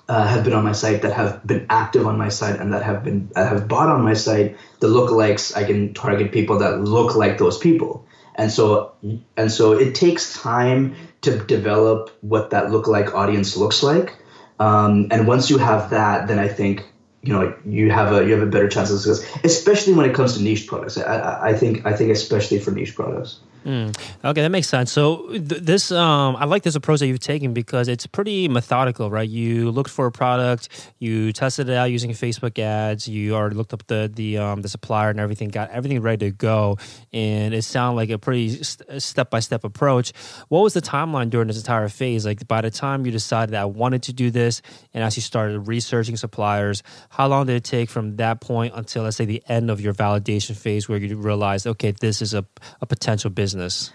uh, 0.10 0.28
have 0.28 0.44
been 0.44 0.54
on 0.54 0.64
my 0.64 0.74
site 0.74 1.02
that 1.04 1.14
have 1.14 1.46
been 1.48 1.66
active 1.70 2.06
on 2.06 2.18
my 2.18 2.28
site 2.28 2.60
and 2.60 2.74
that 2.74 2.84
have 2.84 3.04
been 3.04 3.32
uh, 3.36 3.48
have 3.48 3.68
bought 3.70 3.88
on 3.88 4.02
my 4.02 4.14
site 4.14 4.58
the 4.82 4.88
lookalikes 4.88 5.56
i 5.56 5.64
can 5.64 5.94
target 5.94 6.34
people 6.34 6.60
that 6.60 6.82
look 6.82 7.16
like 7.16 7.38
those 7.38 7.58
people 7.58 8.06
and 8.36 8.52
so 8.52 8.94
and 9.38 9.52
so 9.52 9.74
it 9.74 9.96
takes 9.96 10.34
time 10.42 10.96
to 11.24 11.38
develop 11.38 12.10
what 12.22 12.52
that 12.52 12.66
lookalike 12.66 13.14
audience 13.14 13.58
looks 13.58 13.82
like. 13.82 14.16
Um, 14.60 15.08
and 15.12 15.28
once 15.28 15.50
you 15.50 15.58
have 15.58 15.90
that, 15.90 16.28
then 16.28 16.38
I 16.40 16.48
think 16.48 16.86
you 17.24 17.32
know 17.32 17.56
you 17.66 17.90
have 17.90 18.12
a 18.12 18.26
you 18.26 18.34
have 18.34 18.44
a 18.44 18.52
better 18.52 18.68
chance 18.68 18.92
of 18.92 19.00
success, 19.00 19.26
especially 19.44 19.94
when 19.94 20.10
it 20.10 20.14
comes 20.14 20.36
to 20.36 20.44
niche 20.44 20.68
products. 20.68 20.98
I, 20.98 21.50
I 21.50 21.54
think 21.54 21.86
I 21.86 21.94
think 21.94 22.12
especially 22.12 22.60
for 22.60 22.72
niche 22.72 22.96
products. 22.96 23.40
Mm. 23.66 23.98
Okay, 24.26 24.42
that 24.42 24.50
makes 24.50 24.68
sense. 24.68 24.92
So 24.92 25.30
th- 25.30 25.62
this, 25.62 25.92
um, 25.92 26.36
I 26.36 26.46
like 26.46 26.64
this 26.64 26.76
approach 26.76 27.00
that 27.00 27.08
you've 27.08 27.20
taken 27.20 27.54
because 27.54 27.88
it's 27.88 28.06
pretty 28.06 28.50
methodical, 28.50 29.10
right? 29.10 29.28
You 29.28 29.72
looked 29.72 29.90
for 29.90 30.06
a 30.06 30.12
product, 30.12 30.92
you 31.00 31.32
tested 31.32 31.70
it 31.70 31.76
out 31.76 31.86
using 31.86 32.12
Facebook 32.12 32.60
ads, 32.60 33.08
you 33.08 33.36
already 33.36 33.56
looked 33.56 33.74
up 33.74 33.88
the 33.88 34.12
the 34.14 34.38
um, 34.38 34.62
the 34.62 34.68
supplier 34.68 35.12
and 35.12 35.20
everything, 35.20 35.48
got 35.48 35.70
everything 35.70 36.02
ready 36.02 36.30
to 36.30 36.32
go, 36.32 36.78
and 37.14 37.54
it 37.54 37.62
sounded 37.62 37.96
like 37.96 38.10
a 38.10 38.18
pretty 38.18 38.62
step 38.64 39.30
by 39.30 39.40
step 39.40 39.64
approach. 39.64 40.12
What 40.50 40.62
was 40.62 40.74
the 40.74 40.82
timeline 40.82 41.30
during 41.30 41.48
this 41.48 41.58
entire 41.58 41.88
phase? 41.88 42.26
Like 42.26 42.46
by 42.48 42.60
the 42.62 42.72
time 42.72 43.06
you 43.06 43.14
decided 43.14 43.54
that 43.54 43.62
I 43.62 43.66
wanted 43.66 44.04
to 44.04 44.14
do 44.14 44.30
this, 44.30 44.62
and 44.94 45.06
as 45.06 45.16
you 45.16 45.22
started 45.22 45.68
researching 45.70 46.18
suppliers, 46.18 46.84
how 47.10 47.28
long 47.28 47.46
did 47.46 47.56
it 47.56 47.64
take 47.64 47.90
from 47.90 48.18
that 48.18 48.42
point 48.42 48.74
until 48.76 49.04
let's 49.04 49.16
say 49.16 49.26
the 49.26 49.44
end 49.48 49.72
of 49.72 49.80
your 49.80 49.94
validation 49.94 50.56
phase, 50.56 50.90
where 50.90 50.98
you 50.98 51.16
realized, 51.16 51.66
okay, 51.66 51.92
this 51.92 52.22
is 52.22 52.34
a, 52.34 52.46
a 52.82 52.86
potential 52.86 53.30
business 53.30 53.53
business? 53.54 53.92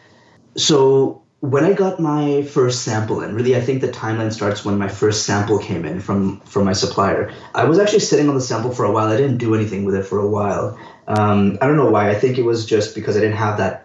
So 0.56 1.22
when 1.40 1.64
I 1.64 1.72
got 1.72 2.00
my 2.00 2.42
first 2.42 2.82
sample 2.82 3.22
in, 3.22 3.34
really, 3.34 3.54
I 3.56 3.60
think 3.60 3.80
the 3.80 3.88
timeline 3.88 4.32
starts 4.32 4.64
when 4.64 4.78
my 4.78 4.88
first 4.88 5.24
sample 5.24 5.58
came 5.58 5.84
in 5.84 6.00
from 6.00 6.40
from 6.40 6.64
my 6.64 6.72
supplier. 6.72 7.32
I 7.54 7.64
was 7.64 7.78
actually 7.78 8.00
sitting 8.00 8.28
on 8.28 8.34
the 8.34 8.40
sample 8.40 8.72
for 8.72 8.84
a 8.84 8.90
while. 8.90 9.08
I 9.08 9.16
didn't 9.16 9.38
do 9.38 9.54
anything 9.54 9.84
with 9.84 9.94
it 9.94 10.04
for 10.04 10.18
a 10.18 10.28
while. 10.28 10.78
Um, 11.06 11.58
I 11.60 11.66
don't 11.66 11.76
know 11.76 11.90
why. 11.90 12.10
I 12.10 12.14
think 12.14 12.38
it 12.38 12.44
was 12.44 12.66
just 12.66 12.94
because 12.94 13.16
I 13.16 13.20
didn't 13.20 13.36
have 13.36 13.58
that. 13.58 13.84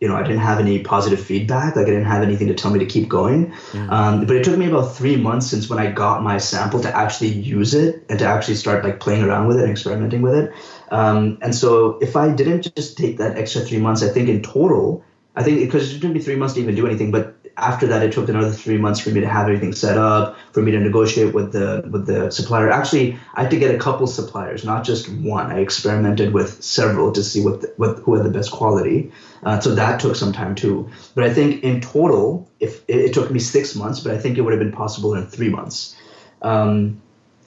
You 0.00 0.08
know, 0.08 0.16
I 0.16 0.22
didn't 0.22 0.42
have 0.42 0.58
any 0.58 0.80
positive 0.80 1.20
feedback. 1.20 1.76
Like 1.76 1.86
I 1.86 1.90
didn't 1.90 2.04
have 2.04 2.22
anything 2.22 2.48
to 2.48 2.54
tell 2.54 2.70
me 2.70 2.80
to 2.80 2.86
keep 2.86 3.08
going. 3.08 3.52
Mm. 3.72 3.90
Um, 3.90 4.26
but 4.26 4.36
it 4.36 4.44
took 4.44 4.58
me 4.58 4.66
about 4.66 4.94
three 4.94 5.16
months 5.16 5.46
since 5.46 5.70
when 5.70 5.78
I 5.78 5.90
got 5.90 6.22
my 6.22 6.36
sample 6.36 6.80
to 6.80 6.94
actually 6.94 7.30
use 7.30 7.72
it 7.72 8.04
and 8.10 8.18
to 8.18 8.26
actually 8.26 8.56
start 8.56 8.84
like 8.84 9.00
playing 9.00 9.22
around 9.22 9.46
with 9.46 9.56
it 9.56 9.62
and 9.62 9.70
experimenting 9.70 10.20
with 10.20 10.34
it. 10.34 10.52
Um, 10.90 11.38
and 11.42 11.54
so 11.54 11.98
if 12.00 12.16
I 12.16 12.32
didn't 12.32 12.74
just 12.76 12.96
take 12.96 13.18
that 13.18 13.38
extra 13.38 13.62
three 13.62 13.78
months, 13.78 14.02
I 14.02 14.08
think 14.08 14.28
in 14.28 14.42
total, 14.42 15.04
I 15.36 15.42
think 15.42 15.60
because 15.60 15.94
it 15.94 16.00
took 16.00 16.12
me 16.12 16.20
three 16.20 16.36
months 16.36 16.54
to 16.54 16.60
even 16.60 16.74
do 16.74 16.86
anything, 16.86 17.10
but 17.10 17.36
after 17.56 17.86
that, 17.86 18.02
it 18.02 18.12
took 18.12 18.28
another 18.28 18.50
three 18.50 18.78
months 18.78 19.00
for 19.00 19.10
me 19.10 19.20
to 19.20 19.28
have 19.28 19.46
everything 19.46 19.72
set 19.72 19.96
up, 19.96 20.36
for 20.52 20.60
me 20.60 20.72
to 20.72 20.80
negotiate 20.80 21.34
with 21.34 21.52
the 21.52 21.88
with 21.90 22.06
the 22.06 22.30
supplier. 22.30 22.70
Actually, 22.70 23.18
I 23.34 23.42
had 23.42 23.50
to 23.52 23.58
get 23.58 23.74
a 23.74 23.78
couple 23.78 24.06
suppliers, 24.06 24.64
not 24.64 24.84
just 24.84 25.08
one. 25.08 25.52
I 25.52 25.60
experimented 25.60 26.32
with 26.32 26.62
several 26.64 27.12
to 27.12 27.22
see 27.22 27.42
what, 27.42 27.60
the, 27.60 27.72
what 27.76 27.98
who 27.98 28.14
had 28.14 28.24
the 28.24 28.30
best 28.30 28.50
quality. 28.50 29.12
Uh, 29.42 29.60
so 29.60 29.74
that 29.74 30.00
took 30.00 30.16
some 30.16 30.32
time 30.32 30.54
too. 30.54 30.90
But 31.14 31.24
I 31.24 31.32
think 31.32 31.62
in 31.62 31.80
total, 31.80 32.50
if 32.58 32.82
it, 32.88 32.96
it, 32.96 33.14
took 33.14 33.30
me 33.30 33.38
six 33.38 33.76
months, 33.76 34.00
but 34.00 34.14
I 34.14 34.18
think 34.18 34.36
it 34.36 34.40
would 34.40 34.52
have 34.52 34.60
been 34.60 34.72
possible 34.72 35.14
in 35.14 35.26
three 35.26 35.48
months. 35.48 35.96
Um, 36.42 37.02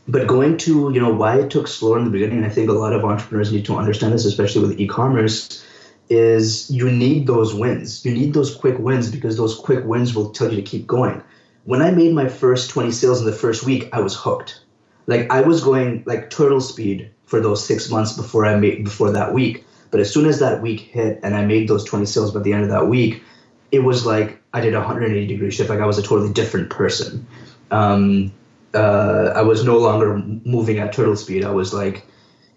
but 0.08 0.28
going 0.28 0.58
to 0.58 0.92
you 0.94 1.00
know 1.00 1.14
why 1.14 1.40
it 1.40 1.52
took 1.52 1.68
slower 1.68 1.98
in 2.00 2.06
the 2.06 2.12
beginning, 2.12 2.44
I 2.44 2.50
think 2.50 2.70
a 2.70 2.74
lot 2.74 2.94
of 2.94 3.04
entrepreneurs 3.04 3.52
need 3.52 3.66
to 3.66 3.76
understand 3.76 4.14
this, 4.14 4.26
especially 4.26 4.62
with 4.62 4.80
e-commerce, 4.80 5.64
is 6.10 6.70
you 6.72 6.90
need 6.90 7.28
those 7.28 7.54
wins. 7.54 8.06
You 8.06 8.14
need 8.14 8.34
those 8.34 8.56
quick 8.56 8.80
wins 8.80 9.12
because 9.12 9.36
those 9.38 9.56
quick 9.58 9.84
wins 9.84 10.16
will 10.16 10.32
tell 10.32 10.50
you 10.50 10.56
to 10.56 10.62
keep 10.62 10.88
going. 10.88 11.22
When 11.66 11.82
I 11.82 11.92
made 11.92 12.14
my 12.14 12.30
first 12.30 12.70
20 12.70 12.92
sales 12.92 13.20
in 13.20 13.26
the 13.26 13.34
first 13.34 13.66
week, 13.66 13.90
I 13.92 14.00
was 14.00 14.16
hooked. 14.16 14.62
Like 15.06 15.30
I 15.32 15.42
was 15.42 15.64
going 15.64 16.04
like 16.06 16.30
turtle 16.30 16.62
speed 16.62 17.12
for 17.26 17.42
those 17.42 17.66
six 17.66 17.90
months 17.90 18.14
before 18.14 18.46
I 18.46 18.56
made 18.56 18.86
before 18.86 19.12
that 19.12 19.34
week. 19.34 19.66
But 19.92 20.00
as 20.00 20.12
soon 20.14 20.26
as 20.26 20.40
that 20.40 20.62
week 20.62 20.80
hit 20.82 21.20
and 21.24 21.36
I 21.36 21.46
made 21.46 21.68
those 21.68 21.84
20 21.84 22.06
sales 22.06 22.34
by 22.34 22.42
the 22.42 22.54
end 22.54 22.64
of 22.64 22.70
that 22.70 22.88
week, 22.88 23.24
it 23.72 23.80
was 23.80 24.06
like 24.06 24.42
I 24.54 24.62
did 24.62 24.74
a 24.74 24.80
180 24.80 25.28
degree 25.28 25.52
shift. 25.52 25.70
Like 25.70 25.80
I 25.80 25.86
was 25.86 25.98
a 25.98 26.04
totally 26.04 26.32
different 26.32 26.70
person. 26.70 27.28
Um, 27.72 28.32
uh, 28.74 29.34
I 29.36 29.42
was 29.42 29.64
no 29.64 29.78
longer 29.78 30.18
moving 30.18 30.80
at 30.80 30.94
turtle 30.94 31.16
speed. 31.16 31.44
I 31.44 31.52
was 31.52 31.74
like, 31.74 32.06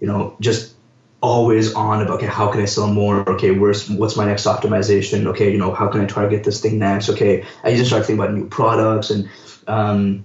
you 0.00 0.06
know, 0.06 0.36
just 0.40 0.74
always 1.22 1.74
on 1.74 2.02
about 2.02 2.16
okay, 2.16 2.26
how 2.26 2.50
can 2.50 2.60
I 2.60 2.64
sell 2.64 2.86
more? 2.86 3.28
Okay, 3.28 3.50
where's 3.50 3.88
what's 3.90 4.16
my 4.16 4.24
next 4.24 4.44
optimization? 4.44 5.26
Okay, 5.26 5.50
you 5.50 5.58
know, 5.58 5.72
how 5.72 5.88
can 5.88 6.00
I 6.00 6.06
target 6.06 6.44
this 6.44 6.60
thing 6.60 6.78
next? 6.78 7.08
Okay, 7.08 7.44
I 7.62 7.74
just 7.74 7.90
start 7.90 8.06
thinking 8.06 8.22
about 8.22 8.34
new 8.34 8.48
products 8.48 9.10
and 9.10 9.28
um, 9.66 10.24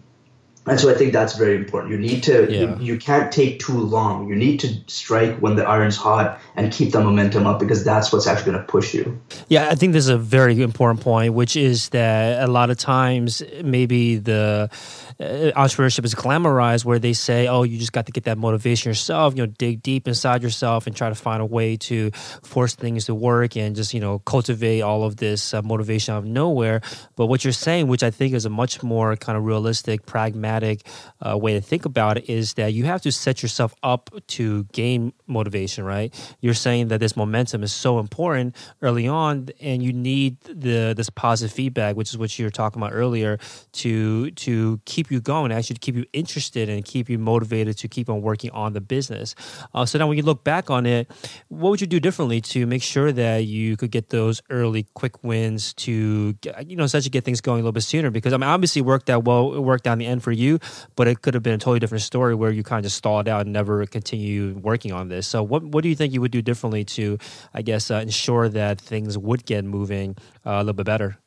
and 0.68 0.80
so 0.80 0.90
I 0.90 0.96
think 0.96 1.14
that's 1.14 1.38
very 1.38 1.56
important. 1.56 1.92
You 1.92 2.00
need 2.00 2.24
to 2.24 2.52
yeah. 2.52 2.78
you, 2.78 2.94
you, 2.94 2.98
can't 2.98 3.32
take 3.32 3.60
too 3.60 3.78
long. 3.78 4.28
You 4.28 4.36
need 4.36 4.60
to 4.62 4.74
strike 4.88 5.38
when 5.38 5.56
the 5.56 5.64
iron's 5.64 5.96
hot 5.96 6.42
and 6.56 6.72
keep 6.72 6.92
the 6.92 7.02
momentum 7.02 7.46
up 7.46 7.60
because 7.60 7.84
that's 7.84 8.12
what's 8.12 8.26
actually 8.26 8.54
going 8.54 8.66
to 8.66 8.72
push 8.72 8.94
you. 8.94 9.22
Yeah, 9.48 9.70
I 9.70 9.76
think 9.76 9.94
this 9.94 10.06
is 10.06 10.10
a 10.10 10.18
very 10.18 10.60
important 10.60 11.02
point, 11.02 11.36
which 11.36 11.56
is 11.56 11.90
that 11.90 12.44
a 12.44 12.52
lot 12.52 12.72
of 12.72 12.78
times 12.78 13.44
maybe 13.64 14.16
the 14.16 14.72
entrepreneurship 15.20 16.04
is 16.04 16.14
glamorized 16.14 16.84
where 16.84 17.00
they 17.00 17.14
say, 17.14 17.48
"Oh, 17.48 17.64
you 17.64 17.78
just 17.78 17.94
got 17.94 18.06
to 18.08 18.12
get 18.12 18.26
that 18.26 18.38
motivation 18.38 18.90
yourself. 18.90 19.36
You 19.36 19.46
know, 19.46 19.54
dig 19.58 19.82
deep 19.82 20.08
inside 20.08 20.44
yourself 20.44 20.88
and 20.88 20.96
try 20.96 21.10
to 21.10 21.16
find 21.16 21.42
a 21.42 21.46
way 21.46 21.78
to 21.78 22.12
force 22.44 22.76
things 22.76 23.06
to 23.06 23.16
work 23.16 23.56
and 23.56 23.76
just 23.76 23.94
you 23.94 24.00
know 24.00 24.20
cultivate 24.20 24.82
all 24.82 25.04
of 25.04 25.18
this 25.18 25.54
uh, 25.54 25.62
motivation 25.62 26.14
out 26.14 26.20
of 26.20 26.26
nowhere." 26.26 26.82
But 27.16 27.28
what 27.28 27.44
you're 27.44 27.54
saying, 27.54 27.88
which 27.88 28.04
I 28.04 28.12
think 28.12 28.34
is 28.34 28.46
a 28.46 28.50
much 28.50 28.84
more 28.84 29.16
kind 29.16 29.38
of 29.38 29.46
realistic, 29.46 30.06
pragmatic 30.06 30.86
uh, 31.22 31.38
way 31.38 31.54
to 31.54 31.62
think 31.62 31.86
about 31.86 32.18
it, 32.18 32.30
is 32.30 32.56
that 32.56 32.74
you 32.74 32.84
have 32.86 33.02
to 33.04 33.12
set 33.12 33.42
yourself 33.42 33.74
up 33.84 34.10
to 34.28 34.66
gain 34.74 35.14
motivation. 35.28 35.86
Right? 35.86 36.14
You're 36.42 36.54
saying 36.54 36.90
that 36.90 37.00
this 37.00 37.16
momentum 37.16 37.64
is 37.64 37.72
so 37.72 38.00
important 38.00 38.56
early 38.82 39.08
on, 39.08 39.48
and 39.62 39.82
you 39.82 39.94
need 39.94 40.42
the 40.42 40.94
this 40.96 41.10
positive 41.10 41.56
feedback, 41.56 41.96
which 41.96 42.10
is 42.10 42.18
what 42.18 42.38
you 42.38 42.46
were 42.46 42.52
talking 42.52 42.82
about 42.82 42.94
earlier, 42.94 43.40
to 43.74 44.32
to 44.32 44.82
keep 44.84 45.05
keep 45.06 45.12
you 45.12 45.22
going, 45.22 45.52
actually 45.52 45.76
to 45.76 45.80
keep 45.80 45.96
you 45.96 46.06
interested 46.14 46.68
and 46.68 46.84
keep 46.84 47.10
you 47.10 47.20
motivated 47.20 47.78
to 47.78 47.88
keep 47.88 48.10
on 48.10 48.22
working 48.22 48.50
on 48.52 48.74
the 48.74 48.82
business. 48.82 49.36
Uh, 49.74 49.86
so 49.86 50.00
now, 50.00 50.08
when 50.08 50.18
you 50.18 50.24
look 50.24 50.44
back 50.44 50.70
on 50.72 50.86
it, 50.86 51.10
what 51.50 51.70
would 51.70 51.82
you 51.82 51.88
do 51.88 52.00
differently 52.00 52.42
to 52.42 52.66
make 52.66 52.82
sure 52.82 53.12
that 53.12 53.46
you 53.46 53.78
could 53.78 53.92
get 53.92 54.10
those 54.10 54.42
early 54.50 54.88
quick 54.96 55.24
wins 55.24 55.74
to, 55.76 56.36
you 56.66 56.76
know, 56.76 56.84
essentially 56.84 57.12
get 57.12 57.24
things 57.24 57.40
going 57.40 57.60
a 57.60 57.62
little 57.62 57.72
bit 57.72 57.84
sooner? 57.84 58.10
Because 58.10 58.34
I 58.34 58.38
mean, 58.38 58.50
obviously, 58.50 58.82
worked 58.82 59.10
out 59.10 59.26
well, 59.26 59.54
it 59.54 59.60
worked 59.60 59.86
out 59.86 60.00
the 60.00 60.06
end 60.08 60.24
for 60.24 60.32
you, 60.32 60.60
but 60.96 61.08
it 61.08 61.22
could 61.22 61.34
have 61.36 61.44
been 61.44 61.54
a 61.54 61.58
totally 61.58 61.80
different 61.80 62.02
story 62.02 62.34
where 62.34 62.52
you 62.52 62.64
kind 62.64 62.80
of 62.80 62.86
just 62.86 62.98
stalled 62.98 63.28
out 63.28 63.42
and 63.42 63.54
never 63.54 63.86
continue 63.86 64.56
working 64.56 64.92
on 64.92 65.10
this. 65.10 65.28
So, 65.28 65.44
what 65.44 65.64
what 65.64 65.84
do 65.84 65.90
you 65.90 65.96
think 65.96 66.14
you 66.14 66.22
would 66.22 66.32
do 66.32 66.42
differently 66.42 66.84
to, 66.86 67.20
I 67.54 67.62
guess, 67.62 67.92
uh, 67.92 67.96
ensure 67.96 68.50
that 68.50 68.82
things 68.82 69.18
would 69.18 69.46
get 69.46 69.64
moving 69.66 70.18
uh, 70.46 70.52
a 70.52 70.60
little 70.60 70.74
bit 70.74 70.86
better? 70.86 71.18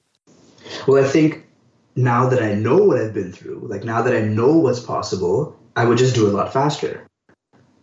Well, 0.86 1.02
I 1.02 1.08
think 1.08 1.47
now 1.98 2.28
that 2.28 2.40
I 2.40 2.54
know 2.54 2.76
what 2.76 3.00
I've 3.00 3.12
been 3.12 3.32
through, 3.32 3.66
like 3.68 3.82
now 3.82 4.02
that 4.02 4.14
I 4.14 4.20
know 4.20 4.56
what's 4.56 4.78
possible, 4.78 5.58
I 5.74 5.84
would 5.84 5.98
just 5.98 6.14
do 6.14 6.28
it 6.28 6.32
a 6.32 6.37
lot 6.37 6.52
faster. 6.52 7.04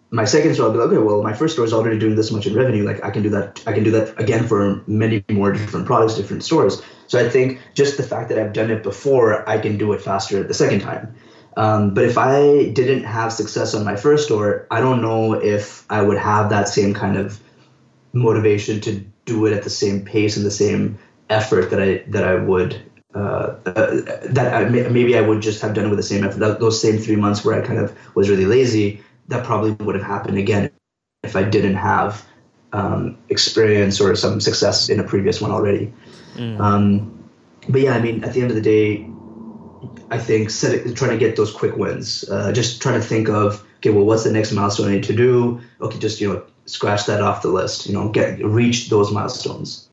My 0.09 0.23
second 0.23 0.53
store, 0.53 0.67
I'll 0.67 0.71
be 0.71 0.77
like, 0.77 0.87
okay, 0.87 0.99
well, 0.99 1.21
my 1.21 1.33
first 1.33 1.55
store 1.55 1.65
is 1.65 1.73
already 1.73 1.99
doing 1.99 2.15
this 2.15 2.31
much 2.31 2.47
in 2.47 2.55
revenue. 2.55 2.85
Like 2.85 3.03
I 3.03 3.11
can 3.11 3.23
do 3.23 3.29
that. 3.31 3.61
I 3.67 3.73
can 3.73 3.83
do 3.83 3.91
that 3.91 4.17
again 4.17 4.47
for 4.47 4.81
many 4.87 5.25
more 5.29 5.51
different 5.51 5.85
products, 5.85 6.15
different 6.15 6.45
stores. 6.45 6.81
So 7.07 7.19
I 7.19 7.27
think 7.27 7.59
just 7.73 7.97
the 7.97 8.03
fact 8.03 8.29
that 8.29 8.39
I've 8.39 8.53
done 8.53 8.71
it 8.71 8.83
before, 8.83 9.47
I 9.49 9.57
can 9.57 9.77
do 9.77 9.91
it 9.91 10.01
faster 10.01 10.41
the 10.43 10.53
second 10.53 10.79
time. 10.79 11.13
Um, 11.57 11.93
but 11.93 12.05
if 12.05 12.17
I 12.17 12.69
didn't 12.69 13.03
have 13.03 13.33
success 13.33 13.73
on 13.73 13.83
my 13.83 13.97
first 13.97 14.27
store, 14.27 14.65
I 14.71 14.79
don't 14.79 15.01
know 15.01 15.33
if 15.33 15.85
I 15.89 16.01
would 16.01 16.17
have 16.17 16.51
that 16.51 16.69
same 16.69 16.93
kind 16.93 17.17
of 17.17 17.37
motivation 18.13 18.79
to 18.81 19.03
do 19.25 19.45
it 19.45 19.51
at 19.51 19.63
the 19.63 19.69
same 19.69 20.05
pace 20.05 20.37
and 20.37 20.45
the 20.45 20.51
same 20.51 20.99
effort 21.29 21.71
that 21.71 21.81
I 21.81 22.03
that 22.11 22.23
I 22.23 22.35
would 22.35 22.81
uh, 23.15 23.55
that 23.63 24.53
I, 24.53 24.65
maybe 24.65 25.17
I 25.17 25.21
would 25.21 25.41
just 25.41 25.61
have 25.61 25.73
done 25.73 25.85
it 25.85 25.89
with 25.89 25.97
the 25.97 26.03
same 26.03 26.23
effort. 26.23 26.59
Those 26.59 26.81
same 26.81 26.97
three 26.97 27.15
months 27.15 27.45
where 27.45 27.61
I 27.61 27.65
kind 27.65 27.79
of 27.79 27.95
was 28.13 28.29
really 28.29 28.45
lazy, 28.45 29.01
that 29.29 29.45
probably 29.45 29.71
would 29.85 29.95
have 29.95 30.03
happened 30.03 30.37
again 30.37 30.69
if 31.23 31.35
I 31.35 31.43
didn't 31.43 31.75
have 31.75 32.25
um, 32.73 33.17
experience 33.29 34.01
or 34.01 34.15
some 34.15 34.41
success 34.41 34.89
in 34.89 34.99
a 34.99 35.03
previous 35.03 35.39
one 35.39 35.51
already. 35.51 35.93
Mm. 36.35 36.59
Um, 36.59 37.29
but 37.69 37.81
yeah, 37.81 37.93
I 37.93 38.01
mean, 38.01 38.23
at 38.23 38.33
the 38.33 38.41
end 38.41 38.51
of 38.51 38.55
the 38.55 38.61
day, 38.61 39.09
I 40.11 40.17
think 40.17 40.49
set, 40.49 40.95
trying 40.95 41.11
to 41.11 41.17
get 41.17 41.35
those 41.35 41.51
quick 41.51 41.77
wins, 41.77 42.25
uh, 42.29 42.51
just 42.51 42.81
trying 42.81 42.99
to 42.99 43.05
think 43.05 43.29
of, 43.29 43.65
okay, 43.77 43.91
well, 43.91 44.05
what's 44.05 44.23
the 44.23 44.31
next 44.31 44.51
milestone 44.51 44.89
I 44.89 44.95
need 44.95 45.03
to 45.05 45.15
do? 45.15 45.61
Okay, 45.79 45.99
just 45.99 46.19
you 46.19 46.33
know, 46.33 46.43
scratch 46.65 47.05
that 47.05 47.21
off 47.21 47.41
the 47.41 47.49
list. 47.49 47.87
You 47.87 47.93
know, 47.93 48.09
get 48.09 48.43
reach 48.43 48.89
those 48.89 49.11
milestones. 49.11 49.89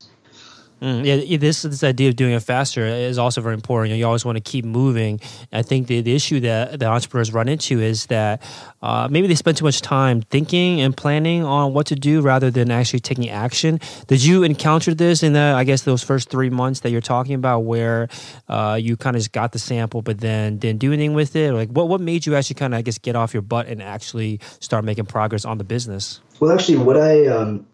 Mm, 0.83 1.05
yeah, 1.05 1.37
this 1.37 1.63
this 1.63 1.85
idea 1.85 2.09
of 2.09 2.17
doing 2.17 2.33
it 2.33 2.43
faster 2.43 2.85
is 2.85 3.17
also 3.17 3.41
very 3.41 3.55
important. 3.55 3.97
You, 3.97 4.05
always 4.05 4.25
want 4.25 4.35
to 4.35 4.43
keep 4.43 4.65
moving. 4.65 5.21
I 5.53 5.63
think 5.63 5.87
the, 5.87 6.01
the 6.01 6.13
issue 6.13 6.41
that 6.41 6.81
the 6.81 6.87
entrepreneurs 6.87 7.33
run 7.33 7.47
into 7.47 7.81
is 7.81 8.07
that 8.07 8.43
uh, 8.83 9.07
maybe 9.09 9.29
they 9.29 9.37
spend 9.37 9.57
too 9.57 9.65
much 9.65 9.81
time 9.81 10.23
thinking 10.23 10.81
and 10.81 10.97
planning 10.97 11.45
on 11.45 11.73
what 11.73 11.87
to 11.87 11.95
do 11.95 12.21
rather 12.21 12.51
than 12.51 12.73
actually 12.73 12.99
taking 12.99 13.31
action. 13.31 13.79
Did 14.09 14.25
you 14.25 14.43
encounter 14.43 14.93
this 14.93 15.23
in 15.23 15.35
the 15.35 15.55
I 15.57 15.63
guess 15.63 15.83
those 15.83 16.03
first 16.03 16.31
three 16.31 16.51
months 16.51 16.81
that 16.81 16.91
you're 16.91 17.01
talking 17.01 17.37
about, 17.37 17.61
where 17.61 18.09
uh, 18.49 18.77
you 18.81 18.97
kind 18.97 19.15
of 19.15 19.21
just 19.21 19.31
got 19.31 19.53
the 19.53 19.61
sample 19.61 20.03
but 20.03 20.19
then 20.19 20.59
didn't 20.59 20.81
do 20.81 20.93
anything 20.93 21.15
with 21.15 21.37
it? 21.37 21.53
Like, 21.53 21.69
what 21.69 21.89
what 21.89 22.01
made 22.01 22.27
you 22.27 22.35
actually 22.35 22.55
kind 22.55 22.75
of 22.75 22.79
I 22.79 22.83
guess 22.83 22.99
get 22.99 23.15
off 23.15 23.33
your 23.33 23.43
butt 23.43 23.69
and 23.69 23.81
actually 23.81 24.41
start 24.59 24.85
making 24.85 25.07
progress 25.07 25.45
on 25.45 25.59
the 25.59 25.65
business? 25.65 26.21
Well, 26.41 26.51
actually, 26.51 26.79
what 26.79 26.97
I 26.97 27.29
um 27.29 27.67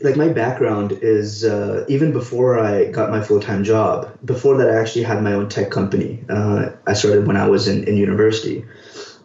like 0.00 0.16
my 0.16 0.28
background 0.28 0.92
is 1.02 1.44
uh, 1.44 1.84
even 1.88 2.12
before 2.12 2.58
I 2.58 2.90
got 2.90 3.10
my 3.10 3.22
full 3.22 3.40
time 3.40 3.62
job. 3.64 4.10
Before 4.24 4.56
that, 4.56 4.68
I 4.68 4.80
actually 4.80 5.04
had 5.04 5.22
my 5.22 5.32
own 5.32 5.48
tech 5.48 5.70
company. 5.70 6.24
Uh, 6.28 6.70
I 6.86 6.94
started 6.94 7.26
when 7.26 7.36
I 7.36 7.48
was 7.48 7.68
in, 7.68 7.84
in 7.84 7.96
university, 7.96 8.64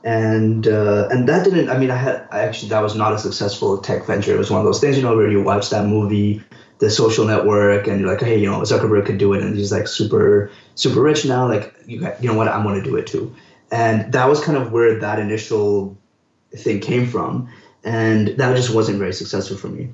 and 0.03 0.67
uh, 0.67 1.07
and 1.11 1.27
that 1.27 1.43
didn't. 1.43 1.69
I 1.69 1.77
mean, 1.77 1.89
I 1.89 1.95
had 1.95 2.27
I 2.31 2.41
actually 2.41 2.69
that 2.69 2.81
was 2.81 2.95
not 2.95 3.13
a 3.13 3.19
successful 3.19 3.79
tech 3.79 4.05
venture. 4.05 4.33
It 4.33 4.37
was 4.37 4.51
one 4.51 4.59
of 4.59 4.65
those 4.65 4.79
things, 4.79 4.95
you 4.97 5.03
know, 5.03 5.15
where 5.15 5.29
you 5.29 5.41
watch 5.41 5.71
that 5.71 5.87
movie, 5.87 6.43
The 6.77 6.89
Social 6.89 7.25
Network, 7.25 7.87
and 7.87 7.99
you're 7.99 8.09
like, 8.09 8.21
hey, 8.21 8.39
you 8.39 8.45
know, 8.45 8.59
Zuckerberg 8.61 9.07
could 9.07 9.17
do 9.17 9.33
it, 9.33 9.41
and 9.41 9.55
he's 9.55 9.71
like 9.71 9.87
super 9.87 10.51
super 10.75 11.01
rich 11.01 11.25
now. 11.25 11.47
Like, 11.47 11.73
you 11.87 11.99
you 12.21 12.29
know 12.29 12.35
what? 12.35 12.47
I'm 12.47 12.63
going 12.63 12.81
to 12.81 12.87
do 12.87 12.95
it 12.95 13.07
too. 13.07 13.35
And 13.71 14.11
that 14.13 14.27
was 14.27 14.43
kind 14.43 14.57
of 14.57 14.71
where 14.71 14.99
that 14.99 15.19
initial 15.19 15.97
thing 16.55 16.79
came 16.79 17.07
from, 17.07 17.49
and 17.83 18.29
that 18.39 18.55
just 18.55 18.73
wasn't 18.73 18.99
very 18.99 19.13
successful 19.13 19.57
for 19.57 19.67
me. 19.67 19.89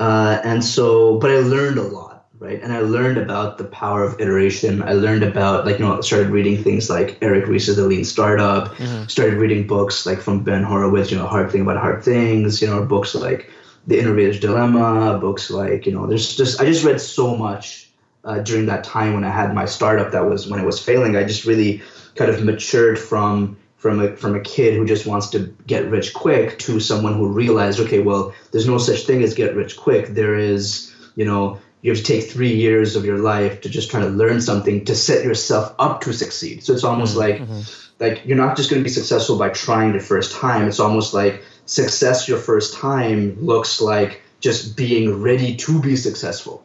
Uh, 0.00 0.40
and 0.44 0.64
so, 0.64 1.18
but 1.18 1.30
I 1.30 1.40
learned 1.40 1.76
a 1.76 1.82
lot, 1.82 2.24
right? 2.38 2.58
And 2.62 2.72
I 2.72 2.80
learned 2.80 3.18
about 3.18 3.58
the 3.58 3.64
power 3.64 4.02
of 4.02 4.18
iteration. 4.18 4.82
I 4.82 4.94
learned 4.94 5.22
about, 5.22 5.66
like, 5.66 5.78
you 5.78 5.84
know, 5.84 6.00
started 6.00 6.30
reading 6.30 6.64
things 6.64 6.88
like 6.88 7.18
Eric 7.20 7.46
Ries's 7.46 7.76
The 7.76 7.84
Lean 7.84 8.04
Startup, 8.04 8.74
mm-hmm. 8.74 9.04
started 9.08 9.34
reading 9.34 9.66
books 9.66 10.06
like 10.06 10.22
from 10.22 10.42
Ben 10.42 10.62
Horowitz, 10.62 11.10
you 11.10 11.18
know, 11.18 11.26
Hard 11.26 11.52
Thing 11.52 11.60
About 11.60 11.76
Hard 11.76 12.02
Things, 12.02 12.62
you 12.62 12.68
know, 12.68 12.82
books 12.82 13.14
like 13.14 13.50
The 13.88 13.98
Innovator's 13.98 14.40
Dilemma, 14.40 15.18
books 15.18 15.50
like, 15.50 15.84
you 15.84 15.92
know, 15.92 16.06
there's 16.06 16.34
just, 16.34 16.62
I 16.62 16.64
just 16.64 16.82
read 16.82 16.98
so 16.98 17.36
much 17.36 17.90
uh, 18.24 18.38
during 18.38 18.66
that 18.66 18.84
time 18.84 19.12
when 19.12 19.24
I 19.24 19.30
had 19.30 19.54
my 19.54 19.66
startup 19.66 20.12
that 20.12 20.24
was 20.24 20.48
when 20.48 20.60
it 20.60 20.64
was 20.64 20.82
failing. 20.82 21.14
I 21.14 21.24
just 21.24 21.44
really 21.44 21.82
kind 22.14 22.30
of 22.30 22.42
matured 22.42 22.98
from 22.98 23.58
from 23.80 23.98
a 23.98 24.14
from 24.14 24.36
a 24.36 24.40
kid 24.40 24.74
who 24.74 24.84
just 24.84 25.06
wants 25.06 25.30
to 25.30 25.54
get 25.66 25.90
rich 25.90 26.12
quick 26.12 26.58
to 26.60 26.78
someone 26.78 27.14
who 27.14 27.26
realized, 27.28 27.80
okay, 27.80 27.98
well, 27.98 28.34
there's 28.52 28.66
no 28.66 28.76
such 28.76 29.06
thing 29.06 29.22
as 29.22 29.34
get 29.34 29.56
rich 29.56 29.76
quick. 29.78 30.08
There 30.08 30.36
is, 30.36 30.94
you 31.16 31.24
know, 31.24 31.58
you 31.80 31.90
have 31.90 31.98
to 31.98 32.04
take 32.04 32.30
three 32.30 32.54
years 32.54 32.94
of 32.94 33.06
your 33.06 33.18
life 33.18 33.62
to 33.62 33.70
just 33.70 33.90
try 33.90 34.00
to 34.00 34.08
learn 34.08 34.42
something 34.42 34.84
to 34.84 34.94
set 34.94 35.24
yourself 35.24 35.74
up 35.78 36.02
to 36.02 36.12
succeed. 36.12 36.62
So 36.62 36.74
it's 36.74 36.84
almost 36.84 37.16
mm-hmm. 37.16 37.52
like 38.00 38.16
like 38.16 38.26
you're 38.26 38.36
not 38.36 38.58
just 38.58 38.68
going 38.68 38.80
to 38.80 38.84
be 38.84 38.90
successful 38.90 39.38
by 39.38 39.48
trying 39.48 39.94
the 39.94 40.00
first 40.00 40.32
time. 40.32 40.68
It's 40.68 40.80
almost 40.80 41.14
like 41.14 41.42
success 41.64 42.28
your 42.28 42.38
first 42.38 42.74
time 42.74 43.40
looks 43.40 43.80
like 43.80 44.20
just 44.40 44.76
being 44.76 45.22
ready 45.22 45.56
to 45.56 45.80
be 45.80 45.96
successful. 45.96 46.62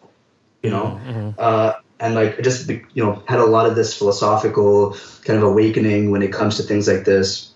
You 0.62 0.72
know, 0.72 1.00
mm-hmm. 1.02 1.30
uh, 1.38 1.74
and 2.00 2.16
like 2.16 2.40
I 2.40 2.42
just 2.42 2.70
you 2.70 2.84
know 2.96 3.24
had 3.28 3.40
a 3.40 3.46
lot 3.46 3.66
of 3.66 3.76
this 3.76 3.98
philosophical 3.98 4.98
kind 5.24 5.38
of 5.38 5.44
awakening 5.44 6.12
when 6.12 6.22
it 6.22 6.32
comes 6.32 6.58
to 6.58 6.64
things 6.64 6.88
like 6.88 7.06
this. 7.06 7.52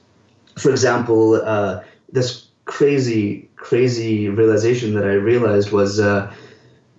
For 0.57 0.71
example, 0.71 1.35
uh, 1.35 1.83
this 2.11 2.47
crazy 2.65 3.49
crazy 3.55 4.29
realization 4.29 4.93
that 4.93 5.05
I 5.05 5.13
realized 5.13 5.71
was 5.71 5.99
uh, 5.99 6.33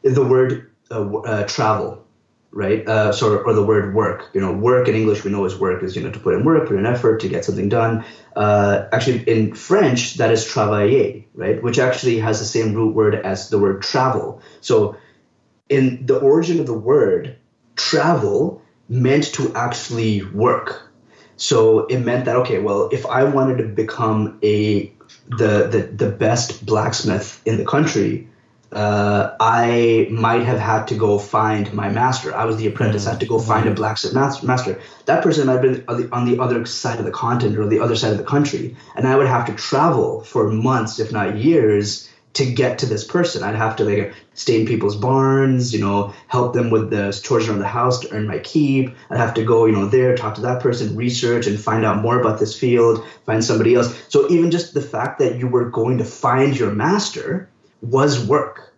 the 0.02 0.24
word 0.24 0.70
uh, 0.90 1.16
uh 1.18 1.46
travel, 1.46 2.04
right? 2.50 2.86
Uh, 2.86 3.12
so 3.12 3.38
or 3.38 3.54
the 3.54 3.64
word 3.64 3.94
work. 3.94 4.28
You 4.34 4.40
know, 4.40 4.52
work 4.52 4.88
in 4.88 4.94
English 4.94 5.24
we 5.24 5.30
know 5.30 5.44
is 5.44 5.58
work 5.58 5.82
is 5.82 5.96
you 5.96 6.02
know 6.02 6.10
to 6.10 6.18
put 6.18 6.34
in 6.34 6.44
work, 6.44 6.68
put 6.68 6.76
in 6.76 6.86
effort 6.86 7.20
to 7.20 7.28
get 7.28 7.44
something 7.44 7.68
done. 7.68 8.04
Uh, 8.36 8.86
actually, 8.92 9.22
in 9.28 9.54
French 9.54 10.14
that 10.14 10.30
is 10.30 10.44
travailler, 10.44 11.24
right? 11.34 11.62
Which 11.62 11.78
actually 11.78 12.18
has 12.18 12.38
the 12.38 12.44
same 12.44 12.74
root 12.74 12.94
word 12.94 13.14
as 13.14 13.48
the 13.48 13.58
word 13.58 13.82
travel. 13.82 14.42
So 14.60 14.96
in 15.70 16.04
the 16.04 16.18
origin 16.18 16.60
of 16.60 16.66
the 16.66 16.74
word, 16.74 17.36
travel 17.76 18.60
meant 18.88 19.32
to 19.34 19.54
actually 19.54 20.22
work. 20.22 20.90
So 21.36 21.86
it 21.86 22.00
meant 22.00 22.26
that 22.26 22.36
okay, 22.36 22.58
well, 22.58 22.90
if 22.92 23.06
I 23.06 23.24
wanted 23.24 23.58
to 23.58 23.64
become 23.64 24.38
a 24.42 24.92
the 25.28 25.68
the, 25.68 26.04
the 26.04 26.10
best 26.10 26.66
blacksmith 26.66 27.40
in 27.46 27.56
the 27.56 27.64
country, 27.64 28.28
uh, 28.72 29.36
I 29.40 30.08
might 30.10 30.42
have 30.42 30.58
had 30.58 30.88
to 30.88 30.96
go 30.96 31.18
find 31.18 31.72
my 31.72 31.88
master. 31.88 32.34
I 32.34 32.44
was 32.44 32.56
the 32.56 32.66
apprentice. 32.66 33.06
I 33.06 33.10
had 33.12 33.20
to 33.20 33.26
go 33.26 33.38
find 33.38 33.68
a 33.68 33.72
blacksmith 33.72 34.14
master. 34.44 34.80
That 35.06 35.22
person 35.22 35.46
might 35.46 35.54
have 35.54 35.62
been 35.62 35.84
on 35.88 36.02
the, 36.02 36.14
on 36.14 36.24
the 36.26 36.38
other 36.40 36.66
side 36.66 36.98
of 36.98 37.04
the 37.04 37.10
continent 37.10 37.58
or 37.58 37.66
the 37.66 37.80
other 37.80 37.96
side 37.96 38.12
of 38.12 38.18
the 38.18 38.24
country, 38.24 38.76
and 38.94 39.06
I 39.08 39.16
would 39.16 39.26
have 39.26 39.46
to 39.46 39.54
travel 39.54 40.22
for 40.22 40.50
months, 40.50 41.00
if 41.00 41.10
not 41.10 41.36
years, 41.38 42.08
to 42.32 42.50
get 42.50 42.78
to 42.78 42.86
this 42.86 43.04
person. 43.04 43.42
I'd 43.42 43.56
have 43.56 43.76
to 43.76 43.84
like 43.84 44.14
stay 44.34 44.60
in 44.60 44.66
people's 44.66 44.96
barns, 44.96 45.74
you 45.74 45.80
know, 45.80 46.14
help 46.28 46.54
them 46.54 46.70
with 46.70 46.90
the 46.90 47.18
chores 47.22 47.48
around 47.48 47.58
the 47.58 47.66
house 47.66 47.98
to 48.00 48.12
earn 48.12 48.26
my 48.26 48.38
keep. 48.38 48.94
I'd 49.10 49.18
have 49.18 49.34
to 49.34 49.44
go, 49.44 49.66
you 49.66 49.72
know, 49.72 49.86
there, 49.86 50.16
talk 50.16 50.36
to 50.36 50.40
that 50.42 50.62
person, 50.62 50.96
research 50.96 51.46
and 51.46 51.58
find 51.58 51.84
out 51.84 52.02
more 52.02 52.20
about 52.20 52.38
this 52.38 52.58
field, 52.58 53.04
find 53.26 53.44
somebody 53.44 53.74
else. 53.74 54.00
So 54.08 54.30
even 54.30 54.50
just 54.50 54.74
the 54.74 54.82
fact 54.82 55.18
that 55.18 55.36
you 55.36 55.48
were 55.48 55.68
going 55.68 55.98
to 55.98 56.04
find 56.04 56.56
your 56.56 56.70
master 56.70 57.48
was 57.82 58.24
work. 58.24 58.74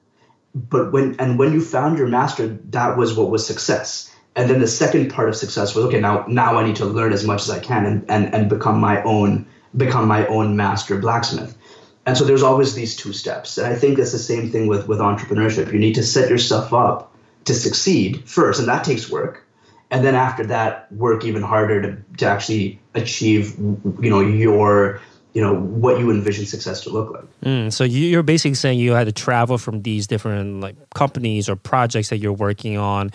But 0.54 0.92
when 0.92 1.16
and 1.18 1.38
when 1.38 1.52
you 1.52 1.62
found 1.62 1.98
your 1.98 2.08
master, 2.08 2.48
that 2.70 2.96
was 2.96 3.16
what 3.16 3.30
was 3.30 3.46
success. 3.46 4.14
And 4.34 4.48
then 4.48 4.60
the 4.60 4.66
second 4.66 5.10
part 5.10 5.28
of 5.28 5.36
success 5.36 5.74
was 5.74 5.84
okay, 5.86 6.00
now 6.00 6.24
now 6.26 6.58
I 6.58 6.66
need 6.66 6.76
to 6.76 6.86
learn 6.86 7.12
as 7.12 7.24
much 7.24 7.42
as 7.42 7.50
I 7.50 7.58
can 7.58 7.84
and, 7.84 8.04
and, 8.08 8.34
and 8.34 8.48
become 8.48 8.80
my 8.80 9.02
own 9.02 9.46
become 9.74 10.06
my 10.06 10.26
own 10.26 10.56
master 10.56 10.98
blacksmith 10.98 11.56
and 12.04 12.16
so 12.16 12.24
there's 12.24 12.42
always 12.42 12.74
these 12.74 12.96
two 12.96 13.12
steps. 13.12 13.58
And 13.58 13.66
i 13.66 13.74
think 13.76 13.98
it's 13.98 14.12
the 14.12 14.18
same 14.18 14.50
thing 14.50 14.66
with 14.66 14.88
with 14.88 14.98
entrepreneurship. 14.98 15.72
You 15.72 15.78
need 15.78 15.94
to 15.94 16.02
set 16.02 16.30
yourself 16.30 16.72
up 16.72 17.14
to 17.44 17.54
succeed 17.54 18.28
first 18.28 18.60
and 18.60 18.68
that 18.68 18.84
takes 18.84 19.10
work. 19.10 19.44
And 19.90 20.04
then 20.04 20.14
after 20.14 20.46
that 20.46 20.90
work 20.90 21.24
even 21.24 21.42
harder 21.42 21.82
to, 21.82 22.02
to 22.18 22.26
actually 22.26 22.80
achieve 22.94 23.58
you 23.58 24.10
know 24.10 24.20
your 24.20 25.00
you 25.32 25.40
know 25.40 25.54
what 25.54 25.98
you 25.98 26.10
envision 26.10 26.44
success 26.44 26.82
to 26.82 26.90
look 26.90 27.10
like. 27.10 27.24
Mm, 27.42 27.72
so 27.72 27.84
you're 27.84 28.22
basically 28.22 28.54
saying 28.54 28.78
you 28.78 28.92
had 28.92 29.06
to 29.06 29.12
travel 29.12 29.58
from 29.58 29.82
these 29.82 30.06
different 30.06 30.60
like 30.60 30.76
companies 30.94 31.48
or 31.48 31.56
projects 31.56 32.10
that 32.10 32.18
you're 32.18 32.32
working 32.32 32.76
on 32.76 33.10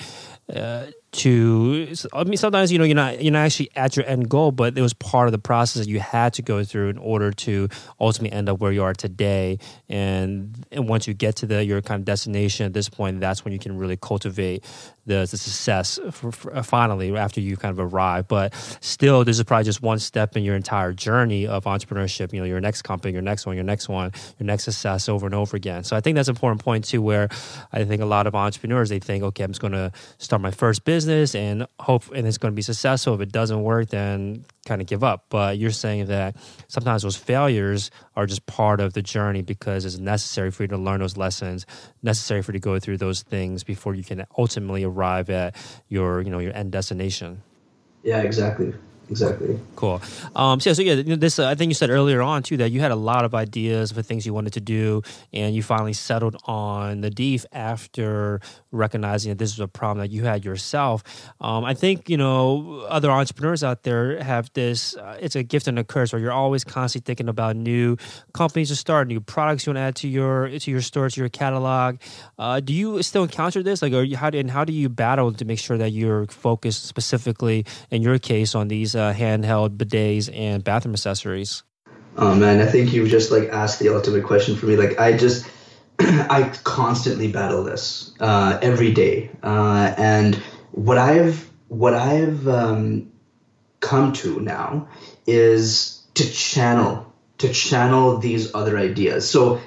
uh, 0.54 0.88
to 1.10 1.94
I 2.14 2.26
mean 2.26 2.38
sometimes 2.38 2.72
you 2.72 2.78
know 2.78 2.84
you're 2.84 2.96
not 2.96 3.24
you're 3.24 3.32
not 3.32 3.40
actually 3.40 3.70
at 3.76 3.96
your 3.96 4.06
end 4.06 4.30
goal, 4.30 4.52
but 4.52 4.78
it 4.78 4.82
was 4.82 4.94
part 4.94 5.28
of 5.28 5.32
the 5.32 5.40
process 5.40 5.86
that 5.86 5.90
you 5.90 6.00
had 6.00 6.34
to 6.34 6.42
go 6.42 6.64
through 6.64 6.90
in 6.90 6.98
order 6.98 7.32
to 7.32 7.70
ultimately 8.00 8.36
end 8.38 8.50
up 8.50 8.60
where 8.60 8.72
you 8.72 8.84
are 8.84 8.94
today. 8.94 9.58
And 9.88 10.66
and 10.72 10.90
once 10.90 11.08
you 11.08 11.14
get 11.14 11.38
to 11.38 11.46
the 11.46 11.64
your 11.64 11.82
kind 11.82 12.00
of 12.02 12.06
destination 12.06 12.66
at 12.66 12.74
this 12.74 12.90
point, 12.90 13.22
that's 13.22 13.46
when 13.46 13.54
you 13.54 13.60
can 13.60 13.78
really 13.78 13.98
cultivate 13.98 14.66
the, 15.08 15.28
the 15.30 15.38
success 15.38 16.00
for, 16.12 16.32
for, 16.32 16.56
uh, 16.56 16.62
finally 16.62 17.16
after 17.18 17.42
you 17.42 17.58
kind 17.58 17.78
of 17.78 17.94
arrive. 17.94 18.28
But 18.28 18.54
still, 18.82 19.24
this 19.24 19.38
is 19.40 19.44
probably 19.46 19.64
just 19.64 19.82
one 19.82 20.00
step 20.00 20.38
in 20.38 20.44
your 20.44 20.56
entire 20.56 20.94
journey 20.94 21.48
of 21.48 21.64
entrepreneurship. 21.64 22.34
You 22.34 22.42
know, 22.42 22.46
your 22.46 22.62
next 22.62 22.84
company, 22.84 23.14
your 23.14 23.22
next 23.22 23.46
one, 23.46 23.56
your 23.56 23.64
next 23.64 23.90
one, 23.90 24.12
your 24.38 24.46
next 24.46 24.66
success 24.66 25.10
over 25.10 25.26
and 25.26 25.34
over 25.34 25.58
again. 25.58 25.84
So 25.84 25.96
I 25.96 26.02
think 26.02 26.16
that's 26.16 26.28
an 26.28 26.36
important 26.36 26.62
point 26.62 26.86
too, 26.86 27.02
where 27.02 27.30
I 27.72 27.86
think 27.86 28.02
a 28.02 28.06
lot 28.06 28.28
of 28.28 28.36
entrepreneurs 28.36 28.90
they 28.90 29.00
think, 29.00 29.24
okay, 29.24 29.44
I'm 29.44 29.52
just 29.52 29.62
going 29.62 29.74
to 29.74 29.92
start 30.18 30.42
my 30.42 30.52
first 30.52 30.84
business 30.84 31.34
and 31.34 31.66
hope 31.80 32.12
and 32.14 32.28
it's 32.28 32.38
going 32.38 32.52
to 32.52 32.56
be 32.56 32.62
successful. 32.62 33.16
If 33.16 33.22
it 33.22 33.32
doesn't 33.32 33.64
work, 33.64 33.90
then 33.90 34.46
kind 34.68 34.82
of 34.82 34.88
give 34.88 35.04
up. 35.04 35.26
But 35.30 35.58
you're 35.58 35.72
saying 35.72 36.08
that 36.08 36.36
sometimes 36.68 37.02
those 37.02 37.16
failures 37.16 37.90
are 38.16 38.26
just 38.26 38.46
part 38.46 38.80
of 38.80 38.94
the 38.94 39.02
journey 39.02 39.42
because 39.42 39.86
it's 39.86 39.98
necessary 39.98 40.52
for 40.52 40.64
you 40.64 40.68
to 40.68 40.78
learn 40.78 41.00
those 41.00 41.18
lessons, 41.18 41.66
necessary 42.04 42.42
for 42.42 42.52
you 42.52 42.60
to 42.60 42.64
go 42.64 42.80
through 42.80 42.98
those 42.98 43.24
things 43.24 43.64
before 43.64 43.96
you 43.96 44.04
can 44.04 44.26
ultimately 44.38 44.84
arrive 44.84 45.30
at 45.30 45.56
your, 45.88 46.22
you 46.22 46.30
know, 46.30 46.40
your 46.40 46.56
end 46.56 46.72
destination. 46.72 47.42
Yeah, 48.04 48.22
exactly. 48.22 48.74
Exactly. 49.10 49.60
Cool. 49.76 50.02
Um, 50.36 50.60
so, 50.60 50.70
yeah, 50.70 50.74
so 50.74 50.82
yeah, 50.82 51.16
this 51.16 51.40
uh, 51.40 51.48
I 51.48 51.56
think 51.56 51.70
you 51.70 51.76
said 51.76 51.90
earlier 51.90 52.22
on 52.22 52.44
too 52.44 52.58
that 52.58 52.72
you 52.72 52.82
had 52.82 52.92
a 52.92 52.96
lot 52.96 53.24
of 53.24 53.34
ideas 53.34 53.92
for 53.92 54.02
things 54.02 54.26
you 54.26 54.34
wanted 54.34 54.54
to 54.54 54.60
do, 54.60 55.02
and 55.32 55.56
you 55.56 55.64
finally 55.64 55.94
settled 55.94 56.36
on 56.46 57.02
Nadeef 57.02 57.46
after 57.54 58.42
recognizing 58.72 59.30
that 59.32 59.38
this 59.38 59.54
was 59.54 59.62
a 59.62 59.68
problem 59.68 60.00
that 60.00 60.12
you 60.12 60.24
had 60.26 60.44
yourself. 60.44 61.04
Um, 61.40 61.64
I 61.64 61.74
think 61.74 62.10
you 62.10 62.18
know 62.18 62.86
other 62.90 63.10
entrepreneurs 63.10 63.64
out 63.64 63.84
there 63.84 64.22
have 64.22 64.52
this. 64.54 64.96
Uh, 64.98 65.18
it's 65.22 65.36
a 65.36 65.44
gift 65.44 65.68
and 65.68 65.80
a 65.80 65.86
curse, 65.86 66.12
where 66.12 66.22
you're 66.22 66.32
always 66.34 66.66
constantly 66.66 67.06
thinking 67.06 67.30
about 67.30 67.56
new 67.56 67.96
companies 68.34 68.70
to 68.70 68.76
start, 68.76 69.08
new 69.08 69.22
products 69.22 69.66
you 69.66 69.72
want 69.72 69.78
to 69.78 69.82
add 69.82 69.96
to 69.98 70.08
your 70.10 70.50
to 70.50 70.72
your 70.72 70.82
store, 70.82 71.10
to 71.10 71.20
your 71.20 71.30
catalog. 71.30 71.98
Uh, 72.38 72.60
do 72.60 72.74
you 72.74 73.02
still 73.04 73.24
encounter 73.24 73.64
this? 73.64 73.82
Like, 73.82 73.94
are 73.94 74.04
you, 74.04 74.18
how 74.18 74.28
and 74.28 74.52
how 74.52 74.66
do 74.66 74.74
you 74.74 74.90
battle 74.90 75.32
to 75.32 75.46
make 75.46 75.60
sure 75.60 75.78
that 75.78 75.92
you're 75.92 76.26
focused 76.28 76.86
specifically 76.86 77.66
in 77.90 78.02
your 78.02 78.20
case 78.20 78.54
on 78.54 78.68
these 78.68 78.97
uh, 78.98 79.14
handheld 79.14 79.78
bidets 79.78 80.30
and 80.34 80.64
bathroom 80.64 80.94
accessories? 80.94 81.64
Oh 82.18 82.34
man, 82.34 82.60
I 82.60 82.66
think 82.66 82.94
you 82.94 83.08
just 83.08 83.32
like 83.32 83.50
asked 83.50 83.80
the 83.80 83.90
ultimate 83.90 84.24
question 84.24 84.56
for 84.56 84.66
me. 84.66 84.76
Like, 84.76 85.00
I 85.00 85.16
just 85.16 85.48
I 86.00 86.52
constantly 86.64 87.32
battle 87.32 87.64
this 87.64 88.14
uh, 88.20 88.58
every 88.62 88.92
day, 88.92 89.30
uh, 89.44 89.94
and 89.98 90.36
what 90.72 90.98
I've 90.98 91.50
what 91.68 91.94
I've 91.94 92.48
um, 92.48 93.12
come 93.80 94.14
to 94.14 94.40
now 94.40 94.88
is 95.26 96.04
to 96.16 96.30
channel 96.30 97.14
to 97.38 97.54
channel 97.54 98.18
these 98.18 98.54
other 98.56 98.78
ideas. 98.78 99.30
So 99.30 99.62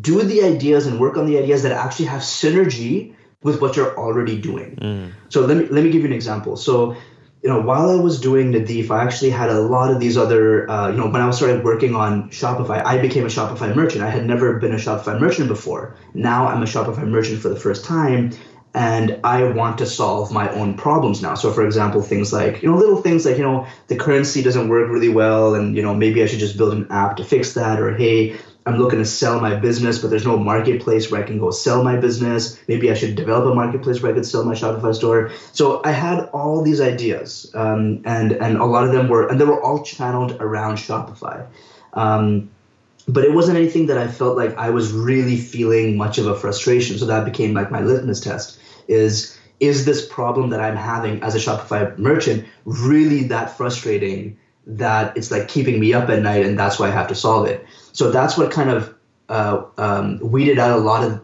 do 0.00 0.22
the 0.22 0.42
ideas 0.42 0.86
and 0.86 0.98
work 0.98 1.16
on 1.16 1.26
the 1.26 1.38
ideas 1.38 1.62
that 1.62 1.72
actually 1.72 2.06
have 2.06 2.22
synergy 2.22 3.14
with 3.42 3.60
what 3.60 3.76
you're 3.76 3.96
already 3.98 4.38
doing. 4.38 4.76
Mm. 4.76 5.12
So 5.28 5.44
let 5.44 5.56
me 5.56 5.66
let 5.66 5.84
me 5.84 5.90
give 5.90 6.00
you 6.00 6.08
an 6.08 6.14
example. 6.14 6.56
So 6.56 6.96
you 7.44 7.50
know, 7.50 7.60
while 7.60 7.90
I 7.90 7.96
was 7.96 8.18
doing 8.22 8.52
Nadeef, 8.52 8.90
I 8.90 9.04
actually 9.04 9.28
had 9.28 9.50
a 9.50 9.60
lot 9.60 9.90
of 9.90 10.00
these 10.00 10.16
other, 10.16 10.68
uh, 10.70 10.88
you 10.88 10.96
know, 10.96 11.10
when 11.10 11.20
I 11.20 11.30
started 11.30 11.62
working 11.62 11.94
on 11.94 12.30
Shopify, 12.30 12.82
I 12.82 12.96
became 12.96 13.24
a 13.24 13.28
Shopify 13.28 13.76
merchant. 13.76 14.02
I 14.02 14.08
had 14.08 14.24
never 14.24 14.58
been 14.58 14.72
a 14.72 14.76
Shopify 14.76 15.20
merchant 15.20 15.48
before. 15.48 15.94
Now 16.14 16.46
I'm 16.46 16.62
a 16.62 16.64
Shopify 16.64 17.06
merchant 17.06 17.42
for 17.42 17.50
the 17.50 17.60
first 17.60 17.84
time, 17.84 18.32
and 18.72 19.20
I 19.24 19.44
want 19.44 19.76
to 19.78 19.86
solve 19.86 20.32
my 20.32 20.50
own 20.54 20.78
problems 20.78 21.20
now. 21.20 21.34
So, 21.34 21.52
for 21.52 21.66
example, 21.66 22.00
things 22.00 22.32
like, 22.32 22.62
you 22.62 22.70
know, 22.70 22.78
little 22.78 22.96
things 22.96 23.26
like, 23.26 23.36
you 23.36 23.42
know, 23.42 23.66
the 23.88 23.96
currency 23.96 24.42
doesn't 24.42 24.70
work 24.70 24.88
really 24.88 25.10
well, 25.10 25.54
and, 25.54 25.76
you 25.76 25.82
know, 25.82 25.94
maybe 25.94 26.22
I 26.22 26.26
should 26.26 26.38
just 26.38 26.56
build 26.56 26.72
an 26.72 26.86
app 26.90 27.18
to 27.18 27.24
fix 27.24 27.52
that, 27.52 27.78
or 27.78 27.94
hey, 27.94 28.38
I'm 28.66 28.78
looking 28.78 28.98
to 28.98 29.04
sell 29.04 29.40
my 29.40 29.56
business, 29.56 29.98
but 29.98 30.08
there's 30.08 30.24
no 30.24 30.38
marketplace 30.38 31.10
where 31.10 31.22
I 31.22 31.26
can 31.26 31.38
go 31.38 31.50
sell 31.50 31.84
my 31.84 31.96
business. 31.96 32.58
Maybe 32.66 32.90
I 32.90 32.94
should 32.94 33.14
develop 33.14 33.52
a 33.52 33.54
marketplace 33.54 34.00
where 34.00 34.12
I 34.12 34.14
could 34.14 34.24
sell 34.24 34.44
my 34.44 34.54
Shopify 34.54 34.94
store. 34.94 35.30
So 35.52 35.82
I 35.84 35.90
had 35.90 36.30
all 36.32 36.62
these 36.62 36.80
ideas, 36.80 37.50
um, 37.54 38.00
and 38.06 38.32
and 38.32 38.56
a 38.56 38.64
lot 38.64 38.84
of 38.84 38.92
them 38.92 39.08
were, 39.08 39.28
and 39.28 39.38
they 39.38 39.44
were 39.44 39.62
all 39.62 39.82
channeled 39.82 40.40
around 40.40 40.76
Shopify. 40.76 41.46
Um, 41.92 42.50
but 43.06 43.24
it 43.24 43.34
wasn't 43.34 43.58
anything 43.58 43.86
that 43.86 43.98
I 43.98 44.08
felt 44.08 44.34
like 44.34 44.56
I 44.56 44.70
was 44.70 44.92
really 44.92 45.36
feeling 45.36 45.98
much 45.98 46.16
of 46.16 46.26
a 46.26 46.34
frustration. 46.34 46.96
So 46.96 47.04
that 47.06 47.26
became 47.26 47.52
like 47.52 47.70
my 47.70 47.80
litmus 47.80 48.20
test: 48.20 48.58
is 48.88 49.38
is 49.60 49.84
this 49.84 50.06
problem 50.06 50.50
that 50.50 50.60
I'm 50.60 50.76
having 50.76 51.22
as 51.22 51.34
a 51.34 51.38
Shopify 51.38 51.96
merchant 51.98 52.46
really 52.64 53.24
that 53.24 53.56
frustrating 53.56 54.38
that 54.66 55.16
it's 55.16 55.30
like 55.30 55.48
keeping 55.48 55.78
me 55.78 55.92
up 55.92 56.08
at 56.08 56.22
night, 56.22 56.44
and 56.44 56.58
that's 56.58 56.78
why 56.78 56.88
I 56.88 56.90
have 56.90 57.08
to 57.08 57.14
solve 57.14 57.46
it. 57.46 57.64
So 57.92 58.10
that's 58.10 58.36
what 58.36 58.50
kind 58.50 58.70
of 58.70 58.94
uh, 59.28 59.64
um, 59.78 60.18
weeded 60.20 60.58
out 60.58 60.78
a 60.78 60.82
lot 60.82 61.04
of 61.04 61.20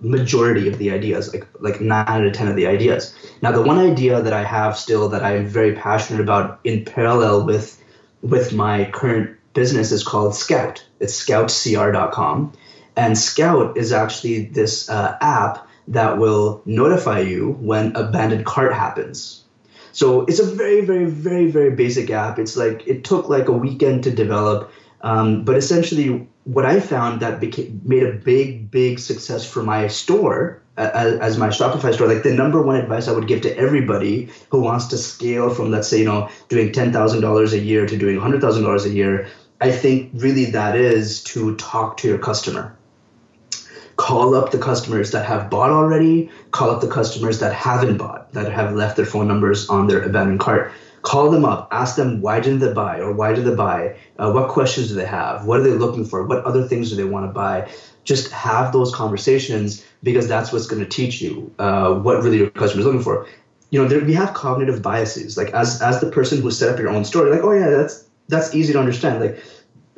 majority 0.00 0.68
of 0.68 0.78
the 0.78 0.90
ideas, 0.90 1.32
like 1.32 1.46
like 1.60 1.80
nine 1.80 2.06
out 2.06 2.26
of 2.26 2.32
ten 2.32 2.48
of 2.48 2.56
the 2.56 2.66
ideas. 2.66 3.14
Now, 3.42 3.52
the 3.52 3.62
one 3.62 3.78
idea 3.78 4.20
that 4.20 4.32
I 4.32 4.44
have 4.44 4.76
still 4.76 5.08
that 5.10 5.22
I'm 5.22 5.46
very 5.46 5.74
passionate 5.74 6.20
about 6.20 6.60
in 6.64 6.84
parallel 6.84 7.46
with 7.46 7.82
with 8.22 8.52
my 8.52 8.90
current 8.92 9.36
business 9.54 9.92
is 9.92 10.02
called 10.02 10.34
Scout. 10.34 10.84
It's 11.00 11.24
scoutcr.com, 11.24 12.52
and 12.96 13.16
Scout 13.16 13.76
is 13.76 13.92
actually 13.92 14.46
this 14.46 14.90
uh, 14.90 15.16
app 15.20 15.66
that 15.88 16.18
will 16.18 16.62
notify 16.66 17.20
you 17.20 17.52
when 17.60 17.94
abandoned 17.96 18.44
cart 18.44 18.74
happens. 18.74 19.44
So 19.96 20.26
it's 20.26 20.40
a 20.40 20.44
very, 20.44 20.82
very, 20.82 21.06
very, 21.06 21.50
very 21.50 21.70
basic 21.70 22.10
app. 22.10 22.38
It's 22.38 22.56
like 22.56 22.86
it 22.86 23.02
took 23.02 23.28
like 23.28 23.48
a 23.48 23.52
weekend 23.52 24.04
to 24.04 24.10
develop 24.10 24.70
um, 25.06 25.44
but 25.44 25.56
essentially, 25.56 26.26
what 26.44 26.64
I 26.64 26.80
found 26.80 27.20
that 27.20 27.40
became, 27.40 27.80
made 27.84 28.02
a 28.02 28.12
big, 28.12 28.70
big 28.70 28.98
success 28.98 29.48
for 29.48 29.62
my 29.62 29.88
store 29.88 30.62
as, 30.76 31.18
as, 31.18 31.38
my 31.38 31.48
Shopify 31.48 31.94
store, 31.94 32.08
like 32.08 32.22
the 32.22 32.34
number 32.34 32.62
one 32.62 32.76
advice 32.76 33.08
I 33.08 33.12
would 33.12 33.26
give 33.26 33.42
to 33.42 33.56
everybody 33.56 34.30
who 34.50 34.60
wants 34.60 34.86
to 34.88 34.98
scale 34.98 35.50
from, 35.50 35.70
let's 35.70 35.88
say, 35.88 35.98
you 36.00 36.04
know, 36.04 36.28
doing 36.48 36.72
ten 36.72 36.92
thousand 36.92 37.20
dollars 37.20 37.52
a 37.52 37.58
year 37.58 37.86
to 37.86 37.96
doing 37.96 38.18
hundred 38.18 38.40
thousand 38.40 38.64
dollars 38.64 38.84
a 38.84 38.90
year, 38.90 39.28
I 39.60 39.70
think 39.70 40.10
really 40.14 40.46
that 40.46 40.76
is 40.76 41.22
to 41.24 41.56
talk 41.56 41.98
to 41.98 42.08
your 42.08 42.18
customer. 42.18 42.75
Call 43.96 44.34
up 44.34 44.50
the 44.50 44.58
customers 44.58 45.10
that 45.12 45.24
have 45.24 45.50
bought 45.50 45.70
already. 45.70 46.30
Call 46.50 46.70
up 46.70 46.80
the 46.80 46.88
customers 46.88 47.38
that 47.40 47.52
haven't 47.52 47.96
bought, 47.96 48.32
that 48.32 48.52
have 48.52 48.74
left 48.74 48.96
their 48.96 49.06
phone 49.06 49.26
numbers 49.26 49.68
on 49.68 49.86
their 49.86 50.02
abandoned 50.02 50.40
cart 50.40 50.72
call 51.06 51.30
them 51.30 51.44
up, 51.44 51.68
ask 51.70 51.94
them 51.94 52.20
why 52.20 52.40
didn't 52.40 52.58
they 52.58 52.72
buy 52.72 52.98
or 52.98 53.12
why 53.12 53.32
did 53.32 53.44
they 53.44 53.54
buy? 53.54 53.96
Uh, 54.18 54.32
what 54.32 54.48
questions 54.48 54.88
do 54.88 54.94
they 54.94 55.06
have? 55.06 55.46
What 55.46 55.60
are 55.60 55.62
they 55.62 55.70
looking 55.70 56.04
for? 56.04 56.26
What 56.26 56.44
other 56.44 56.66
things 56.66 56.90
do 56.90 56.96
they 56.96 57.04
want 57.04 57.28
to 57.28 57.32
buy? 57.32 57.70
Just 58.02 58.32
have 58.32 58.72
those 58.72 58.92
conversations 58.92 59.84
because 60.02 60.26
that's 60.26 60.52
what's 60.52 60.66
going 60.66 60.82
to 60.82 60.88
teach 60.88 61.22
you 61.22 61.54
uh, 61.60 61.94
what 61.94 62.24
really 62.24 62.38
your 62.38 62.50
customer 62.50 62.80
is 62.80 62.86
looking 62.86 63.02
for. 63.02 63.28
You 63.70 63.80
know, 63.80 63.88
there, 63.88 64.00
we 64.00 64.14
have 64.14 64.34
cognitive 64.34 64.82
biases. 64.82 65.36
Like 65.36 65.50
as 65.50 65.80
as 65.80 66.00
the 66.00 66.10
person 66.10 66.42
who 66.42 66.50
set 66.50 66.70
up 66.70 66.78
your 66.80 66.88
own 66.88 67.04
store, 67.04 67.30
like, 67.30 67.44
oh 67.44 67.52
yeah, 67.52 67.70
that's 67.70 68.04
that's 68.26 68.52
easy 68.52 68.72
to 68.72 68.80
understand. 68.80 69.20
Like 69.20 69.44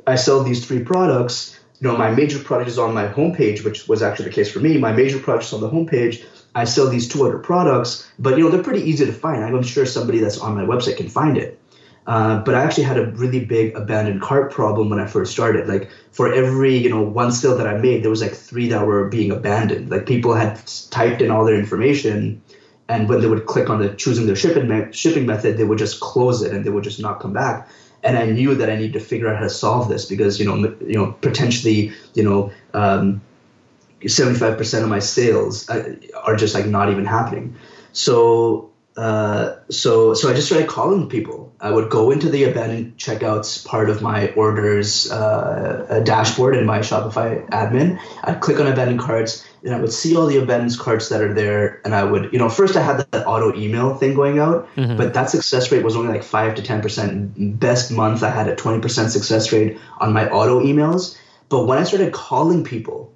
I 0.06 0.16
sell 0.16 0.42
these 0.42 0.66
three 0.66 0.84
products. 0.84 1.57
You 1.80 1.88
know, 1.88 1.96
my 1.96 2.10
major 2.10 2.38
product 2.38 2.68
is 2.68 2.78
on 2.78 2.92
my 2.92 3.06
homepage, 3.06 3.64
which 3.64 3.88
was 3.88 4.02
actually 4.02 4.26
the 4.26 4.34
case 4.34 4.50
for 4.50 4.60
me. 4.60 4.78
My 4.78 4.92
major 4.92 5.18
product 5.18 5.46
is 5.46 5.52
on 5.52 5.60
the 5.60 5.70
homepage 5.70 6.24
I 6.54 6.64
sell 6.64 6.88
these 6.88 7.08
two 7.08 7.26
other 7.26 7.38
products, 7.38 8.08
but 8.18 8.36
you 8.36 8.44
know 8.44 8.50
they're 8.50 8.62
pretty 8.62 8.82
easy 8.82 9.06
to 9.06 9.12
find. 9.12 9.44
I'm 9.44 9.62
sure 9.62 9.86
somebody 9.86 10.18
that's 10.18 10.38
on 10.38 10.56
my 10.56 10.64
website 10.64 10.96
can 10.96 11.08
find 11.08 11.36
it. 11.36 11.58
Uh, 12.06 12.38
but 12.40 12.54
I 12.54 12.64
actually 12.64 12.84
had 12.84 12.96
a 12.96 13.06
really 13.06 13.44
big 13.44 13.76
abandoned 13.76 14.22
cart 14.22 14.50
problem 14.50 14.88
when 14.88 14.98
I 14.98 15.06
first 15.06 15.30
started. 15.30 15.68
Like 15.68 15.90
for 16.10 16.32
every 16.32 16.76
you 16.76 16.88
know 16.88 17.02
one 17.02 17.32
sale 17.32 17.56
that 17.56 17.66
I 17.66 17.76
made, 17.76 18.02
there 18.02 18.10
was 18.10 18.22
like 18.22 18.34
three 18.34 18.68
that 18.68 18.86
were 18.86 19.08
being 19.08 19.30
abandoned. 19.30 19.90
Like 19.90 20.06
people 20.06 20.34
had 20.34 20.60
typed 20.90 21.20
in 21.20 21.30
all 21.30 21.44
their 21.44 21.58
information, 21.58 22.42
and 22.88 23.08
when 23.08 23.20
they 23.20 23.28
would 23.28 23.46
click 23.46 23.68
on 23.68 23.80
the 23.80 23.90
choosing 23.94 24.26
their 24.26 24.36
shipping 24.36 24.68
me- 24.68 24.92
shipping 24.92 25.26
method, 25.26 25.58
they 25.58 25.64
would 25.64 25.78
just 25.78 26.00
close 26.00 26.42
it 26.42 26.52
and 26.52 26.64
they 26.64 26.70
would 26.70 26.84
just 26.84 27.00
not 27.00 27.20
come 27.20 27.34
back. 27.34 27.68
And 28.02 28.16
I 28.16 28.26
knew 28.26 28.54
that 28.54 28.70
I 28.70 28.76
needed 28.76 28.92
to 28.94 29.00
figure 29.00 29.28
out 29.28 29.36
how 29.36 29.42
to 29.42 29.50
solve 29.50 29.88
this 29.88 30.04
because 30.04 30.38
you 30.38 30.46
know 30.46 30.56
you 30.80 30.94
know 30.94 31.12
potentially 31.20 31.92
you 32.14 32.22
know 32.22 32.52
um, 32.74 33.20
75% 34.02 34.82
of 34.82 34.88
my 34.88 34.98
sales 34.98 35.68
uh, 35.68 35.96
are 36.22 36.36
just 36.36 36.54
like 36.54 36.66
not 36.66 36.90
even 36.90 37.04
happening. 37.04 37.56
So, 37.92 38.70
uh, 38.98 39.60
so, 39.70 40.12
so 40.12 40.28
I 40.28 40.34
just 40.34 40.48
started 40.48 40.68
calling 40.68 41.08
people. 41.08 41.54
I 41.60 41.70
would 41.70 41.88
go 41.88 42.10
into 42.10 42.28
the 42.28 42.42
abandoned 42.44 42.96
checkouts 42.96 43.64
part 43.64 43.90
of 43.90 44.02
my 44.02 44.32
orders 44.32 45.08
uh, 45.08 46.02
dashboard 46.04 46.56
in 46.56 46.66
my 46.66 46.80
Shopify 46.80 47.48
admin. 47.50 48.00
I'd 48.24 48.40
click 48.40 48.58
on 48.58 48.66
abandoned 48.66 48.98
carts, 48.98 49.46
and 49.62 49.72
I 49.72 49.80
would 49.80 49.92
see 49.92 50.16
all 50.16 50.26
the 50.26 50.38
abandoned 50.38 50.76
carts 50.80 51.10
that 51.10 51.22
are 51.22 51.32
there. 51.32 51.80
And 51.84 51.94
I 51.94 52.02
would, 52.02 52.32
you 52.32 52.40
know, 52.40 52.48
first 52.48 52.76
I 52.76 52.82
had 52.82 53.06
that 53.12 53.24
auto 53.24 53.56
email 53.56 53.94
thing 53.94 54.14
going 54.14 54.40
out, 54.40 54.68
mm-hmm. 54.74 54.96
but 54.96 55.14
that 55.14 55.30
success 55.30 55.70
rate 55.70 55.84
was 55.84 55.94
only 55.94 56.12
like 56.12 56.24
five 56.24 56.56
to 56.56 56.62
ten 56.62 56.82
percent. 56.82 57.60
Best 57.60 57.92
month 57.92 58.24
I 58.24 58.30
had 58.30 58.48
a 58.48 58.56
twenty 58.56 58.80
percent 58.80 59.12
success 59.12 59.52
rate 59.52 59.78
on 60.00 60.12
my 60.12 60.28
auto 60.28 60.60
emails. 60.60 61.16
But 61.48 61.66
when 61.66 61.78
I 61.78 61.84
started 61.84 62.12
calling 62.12 62.64
people 62.64 63.14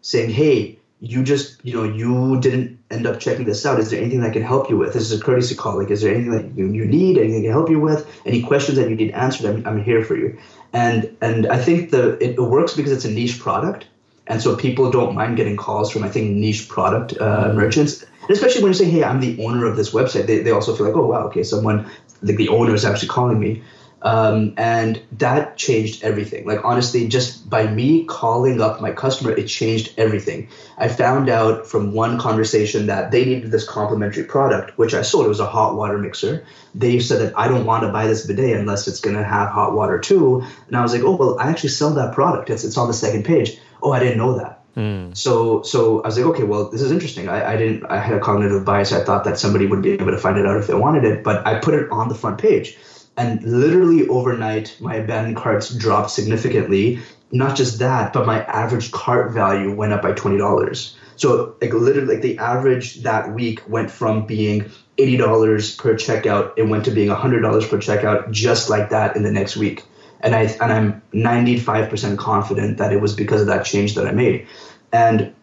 saying, 0.00 0.30
hey, 0.30 0.78
you 1.00 1.22
just, 1.22 1.64
you 1.64 1.74
know, 1.74 1.84
you 1.84 2.40
didn't 2.40 2.78
end 2.90 3.06
up 3.06 3.20
checking 3.20 3.44
this 3.44 3.66
out. 3.66 3.78
Is 3.78 3.90
there 3.90 4.00
anything 4.00 4.22
I 4.22 4.30
can 4.30 4.42
help 4.42 4.70
you 4.70 4.76
with? 4.76 4.94
This 4.94 5.10
is 5.10 5.20
a 5.20 5.22
courtesy 5.22 5.54
call. 5.54 5.78
Like, 5.78 5.90
is 5.90 6.02
there 6.02 6.14
anything 6.14 6.30
that 6.32 6.56
you, 6.56 6.70
you 6.72 6.84
need? 6.84 7.18
Anything 7.18 7.40
I 7.40 7.42
can 7.42 7.50
help 7.50 7.68
you 7.68 7.80
with? 7.80 8.08
Any 8.24 8.42
questions 8.42 8.78
that 8.78 8.88
you 8.88 8.96
need 8.96 9.10
answered? 9.10 9.46
I'm, 9.46 9.66
I'm 9.66 9.82
here 9.82 10.04
for 10.04 10.16
you. 10.16 10.38
And 10.72 11.16
and 11.20 11.46
I 11.46 11.58
think 11.58 11.90
the 11.90 12.16
it, 12.24 12.38
works 12.38 12.74
because 12.74 12.92
it's 12.92 13.04
a 13.04 13.10
niche 13.10 13.38
product. 13.38 13.86
And 14.26 14.40
so 14.40 14.56
people 14.56 14.90
don't 14.90 15.14
mind 15.14 15.36
getting 15.36 15.56
calls 15.56 15.90
from, 15.90 16.02
I 16.02 16.08
think, 16.08 16.34
niche 16.36 16.68
product 16.68 17.20
uh, 17.20 17.52
merchants. 17.52 18.02
And 18.22 18.30
especially 18.30 18.62
when 18.62 18.70
you 18.70 18.78
say, 18.78 18.86
hey, 18.86 19.04
I'm 19.04 19.20
the 19.20 19.44
owner 19.44 19.66
of 19.66 19.76
this 19.76 19.90
website, 19.90 20.26
they, 20.26 20.38
they 20.38 20.50
also 20.50 20.74
feel 20.74 20.86
like, 20.86 20.96
oh, 20.96 21.06
wow, 21.06 21.26
okay, 21.26 21.42
someone, 21.42 21.90
like 22.22 22.36
the 22.36 22.48
owner 22.48 22.74
is 22.74 22.86
actually 22.86 23.08
calling 23.08 23.38
me. 23.38 23.62
Um, 24.04 24.52
and 24.58 25.00
that 25.12 25.56
changed 25.56 26.04
everything. 26.04 26.46
Like 26.46 26.62
honestly, 26.62 27.08
just 27.08 27.48
by 27.48 27.66
me 27.66 28.04
calling 28.04 28.60
up 28.60 28.82
my 28.82 28.92
customer, 28.92 29.32
it 29.32 29.46
changed 29.46 29.94
everything. 29.96 30.50
I 30.76 30.88
found 30.88 31.30
out 31.30 31.66
from 31.66 31.94
one 31.94 32.18
conversation 32.18 32.86
that 32.88 33.10
they 33.10 33.24
needed 33.24 33.50
this 33.50 33.66
complimentary 33.66 34.24
product, 34.24 34.76
which 34.76 34.92
I 34.92 35.00
sold. 35.00 35.24
It 35.24 35.30
was 35.30 35.40
a 35.40 35.46
hot 35.46 35.74
water 35.74 35.96
mixer. 35.96 36.44
They 36.74 37.00
said 37.00 37.22
that 37.22 37.38
I 37.38 37.48
don't 37.48 37.64
want 37.64 37.84
to 37.84 37.92
buy 37.92 38.06
this 38.06 38.26
bidet 38.26 38.58
unless 38.58 38.86
it's 38.88 39.00
going 39.00 39.16
to 39.16 39.24
have 39.24 39.48
hot 39.48 39.72
water 39.72 39.98
too. 39.98 40.44
And 40.68 40.76
I 40.76 40.82
was 40.82 40.92
like, 40.92 41.02
oh 41.02 41.16
well, 41.16 41.38
I 41.40 41.48
actually 41.48 41.70
sell 41.70 41.94
that 41.94 42.14
product. 42.14 42.50
It's 42.50 42.62
it's 42.62 42.76
on 42.76 42.88
the 42.88 42.94
second 42.94 43.24
page. 43.24 43.58
Oh, 43.82 43.92
I 43.92 44.00
didn't 44.00 44.18
know 44.18 44.36
that. 44.36 44.60
Mm. 44.76 45.16
So 45.16 45.62
so 45.62 46.02
I 46.02 46.08
was 46.08 46.18
like, 46.18 46.26
okay, 46.26 46.42
well, 46.42 46.68
this 46.68 46.82
is 46.82 46.92
interesting. 46.92 47.30
I, 47.30 47.54
I 47.54 47.56
didn't 47.56 47.86
I 47.86 48.00
had 48.00 48.18
a 48.18 48.20
cognitive 48.20 48.66
bias. 48.66 48.92
I 48.92 49.02
thought 49.02 49.24
that 49.24 49.38
somebody 49.38 49.64
would 49.64 49.80
be 49.80 49.92
able 49.92 50.10
to 50.10 50.18
find 50.18 50.36
it 50.36 50.44
out 50.44 50.58
if 50.58 50.66
they 50.66 50.74
wanted 50.74 51.04
it, 51.04 51.24
but 51.24 51.46
I 51.46 51.58
put 51.58 51.72
it 51.72 51.90
on 51.90 52.10
the 52.10 52.14
front 52.14 52.38
page 52.38 52.76
And 53.16 53.42
literally 53.44 54.08
overnight, 54.08 54.76
my 54.80 54.96
abandoned 54.96 55.36
carts 55.36 55.72
dropped 55.72 56.10
significantly. 56.10 57.00
Not 57.30 57.56
just 57.56 57.78
that, 57.78 58.12
but 58.12 58.26
my 58.26 58.42
average 58.44 58.90
cart 58.90 59.32
value 59.32 59.74
went 59.74 59.92
up 59.92 60.02
by 60.02 60.12
twenty 60.12 60.38
dollars. 60.38 60.96
So 61.16 61.56
like 61.60 61.72
literally, 61.72 62.14
like 62.14 62.22
the 62.22 62.38
average 62.38 63.02
that 63.02 63.32
week 63.32 63.68
went 63.68 63.90
from 63.90 64.26
being 64.26 64.70
eighty 64.98 65.16
dollars 65.16 65.76
per 65.76 65.94
checkout, 65.94 66.52
it 66.56 66.64
went 66.64 66.84
to 66.86 66.90
being 66.90 67.08
hundred 67.08 67.40
dollars 67.40 67.66
per 67.66 67.78
checkout, 67.78 68.30
just 68.30 68.68
like 68.68 68.90
that 68.90 69.16
in 69.16 69.22
the 69.22 69.30
next 69.30 69.56
week. 69.56 69.84
And 70.20 70.34
I 70.34 70.42
and 70.60 70.72
I'm 70.72 71.02
ninety 71.12 71.58
five 71.58 71.90
percent 71.90 72.18
confident 72.18 72.78
that 72.78 72.92
it 72.92 73.00
was 73.00 73.14
because 73.14 73.40
of 73.40 73.46
that 73.48 73.64
change 73.64 73.94
that 73.94 74.06
I 74.06 74.12
made. 74.12 74.46
And 74.92 75.34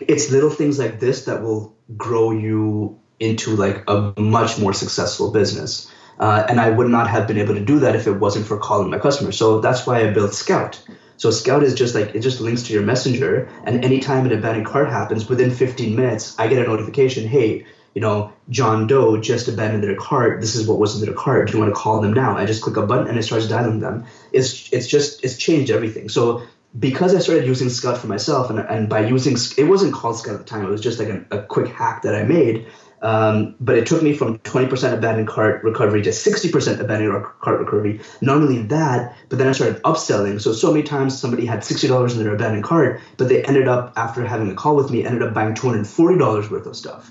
it's 0.00 0.30
little 0.30 0.50
things 0.50 0.78
like 0.78 1.00
this 1.00 1.24
that 1.24 1.42
will 1.42 1.74
grow 1.96 2.30
you 2.30 2.98
into 3.20 3.56
like 3.56 3.84
a 3.88 4.14
much 4.18 4.58
more 4.58 4.72
successful 4.72 5.30
business. 5.30 5.90
Uh, 6.18 6.44
and 6.48 6.60
I 6.60 6.70
would 6.70 6.88
not 6.88 7.08
have 7.08 7.26
been 7.28 7.38
able 7.38 7.54
to 7.54 7.64
do 7.64 7.80
that 7.80 7.94
if 7.94 8.06
it 8.06 8.12
wasn't 8.12 8.46
for 8.46 8.58
calling 8.58 8.90
my 8.90 8.98
customers. 8.98 9.36
So 9.36 9.60
that's 9.60 9.86
why 9.86 10.00
I 10.00 10.10
built 10.12 10.34
Scout. 10.34 10.82
So 11.16 11.30
Scout 11.30 11.62
is 11.62 11.74
just 11.74 11.94
like 11.94 12.14
it 12.14 12.20
just 12.20 12.40
links 12.40 12.62
to 12.64 12.72
your 12.72 12.82
messenger, 12.82 13.48
and 13.64 13.84
anytime 13.84 14.24
an 14.24 14.32
abandoned 14.32 14.66
cart 14.66 14.88
happens, 14.88 15.28
within 15.28 15.50
15 15.50 15.96
minutes, 15.96 16.38
I 16.38 16.46
get 16.46 16.64
a 16.64 16.68
notification. 16.68 17.26
Hey, 17.26 17.66
you 17.94 18.00
know, 18.00 18.32
John 18.50 18.86
Doe 18.86 19.20
just 19.20 19.48
abandoned 19.48 19.82
their 19.82 19.96
cart. 19.96 20.40
This 20.40 20.54
is 20.54 20.68
what 20.68 20.78
was 20.78 21.00
in 21.00 21.04
their 21.04 21.14
cart. 21.14 21.48
Do 21.48 21.54
you 21.54 21.58
want 21.58 21.74
to 21.74 21.80
call 21.80 22.00
them 22.00 22.12
now? 22.12 22.36
I 22.36 22.46
just 22.46 22.62
click 22.62 22.76
a 22.76 22.86
button 22.86 23.08
and 23.08 23.18
it 23.18 23.24
starts 23.24 23.48
dialing 23.48 23.80
them. 23.80 24.04
It's 24.32 24.72
it's 24.72 24.86
just 24.86 25.24
it's 25.24 25.36
changed 25.36 25.72
everything. 25.72 26.08
So 26.08 26.42
because 26.78 27.14
I 27.14 27.18
started 27.18 27.46
using 27.46 27.70
Scout 27.70 27.98
for 27.98 28.06
myself, 28.06 28.50
and, 28.50 28.58
and 28.58 28.88
by 28.88 29.06
using 29.06 29.36
it 29.56 29.64
wasn't 29.64 29.94
called 29.94 30.18
Scout 30.18 30.34
at 30.34 30.40
the 30.40 30.44
time. 30.44 30.64
It 30.64 30.68
was 30.68 30.80
just 30.80 30.98
like 30.98 31.08
a 31.30 31.42
quick 31.42 31.68
hack 31.68 32.02
that 32.02 32.14
I 32.14 32.22
made. 32.22 32.66
Um, 33.00 33.54
but 33.60 33.78
it 33.78 33.86
took 33.86 34.02
me 34.02 34.12
from 34.12 34.38
20% 34.38 34.92
abandoned 34.92 35.28
cart 35.28 35.62
recovery 35.62 36.02
to 36.02 36.10
60% 36.10 36.80
abandoned 36.80 37.24
cart 37.40 37.60
recovery. 37.60 38.00
Not 38.20 38.38
only 38.38 38.62
that, 38.64 39.16
but 39.28 39.38
then 39.38 39.46
I 39.46 39.52
started 39.52 39.80
upselling. 39.82 40.40
So 40.40 40.52
so 40.52 40.72
many 40.72 40.82
times 40.82 41.18
somebody 41.18 41.46
had 41.46 41.60
$60 41.60 42.12
in 42.12 42.18
their 42.18 42.34
abandoned 42.34 42.64
cart, 42.64 43.00
but 43.16 43.28
they 43.28 43.44
ended 43.44 43.68
up 43.68 43.92
after 43.96 44.24
having 44.24 44.50
a 44.50 44.54
call 44.54 44.74
with 44.74 44.90
me, 44.90 45.04
ended 45.04 45.22
up 45.22 45.32
buying 45.32 45.54
$240 45.54 46.50
worth 46.50 46.66
of 46.66 46.76
stuff, 46.76 47.10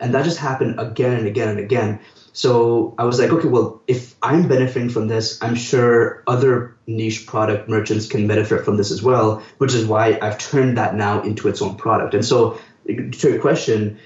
and 0.00 0.14
that 0.14 0.24
just 0.24 0.38
happened 0.38 0.80
again 0.80 1.18
and 1.18 1.26
again 1.28 1.48
and 1.48 1.60
again. 1.60 2.00
So 2.32 2.94
I 2.98 3.04
was 3.04 3.18
like, 3.18 3.30
okay, 3.30 3.48
well, 3.48 3.82
if 3.88 4.14
I'm 4.22 4.46
benefiting 4.46 4.90
from 4.90 5.08
this, 5.08 5.42
I'm 5.42 5.56
sure 5.56 6.22
other 6.26 6.76
niche 6.86 7.26
product 7.26 7.68
merchants 7.68 8.06
can 8.06 8.28
benefit 8.28 8.64
from 8.64 8.76
this 8.76 8.92
as 8.92 9.02
well, 9.02 9.42
which 9.58 9.74
is 9.74 9.86
why 9.86 10.18
I've 10.22 10.38
turned 10.38 10.78
that 10.78 10.94
now 10.94 11.22
into 11.22 11.48
its 11.48 11.60
own 11.60 11.76
product. 11.76 12.14
And 12.14 12.24
so, 12.24 12.60
to 12.86 13.30
your 13.30 13.40
question, 13.40 13.98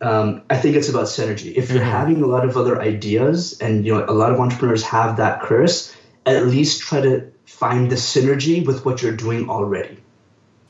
um, 0.00 0.42
I 0.48 0.56
think 0.56 0.76
it's 0.76 0.88
about 0.88 1.06
synergy. 1.06 1.54
If 1.54 1.70
you're 1.70 1.80
mm-hmm. 1.80 1.90
having 1.90 2.22
a 2.22 2.26
lot 2.26 2.44
of 2.44 2.56
other 2.56 2.80
ideas, 2.80 3.58
and 3.60 3.84
you 3.84 3.94
know, 3.94 4.04
a 4.08 4.12
lot 4.12 4.32
of 4.32 4.40
entrepreneurs 4.40 4.84
have 4.84 5.16
that 5.16 5.42
curse, 5.42 5.94
at 6.24 6.46
least 6.46 6.82
try 6.82 7.00
to 7.00 7.32
find 7.46 7.90
the 7.90 7.96
synergy 7.96 8.64
with 8.64 8.84
what 8.84 9.02
you're 9.02 9.16
doing 9.16 9.48
already. 9.50 9.98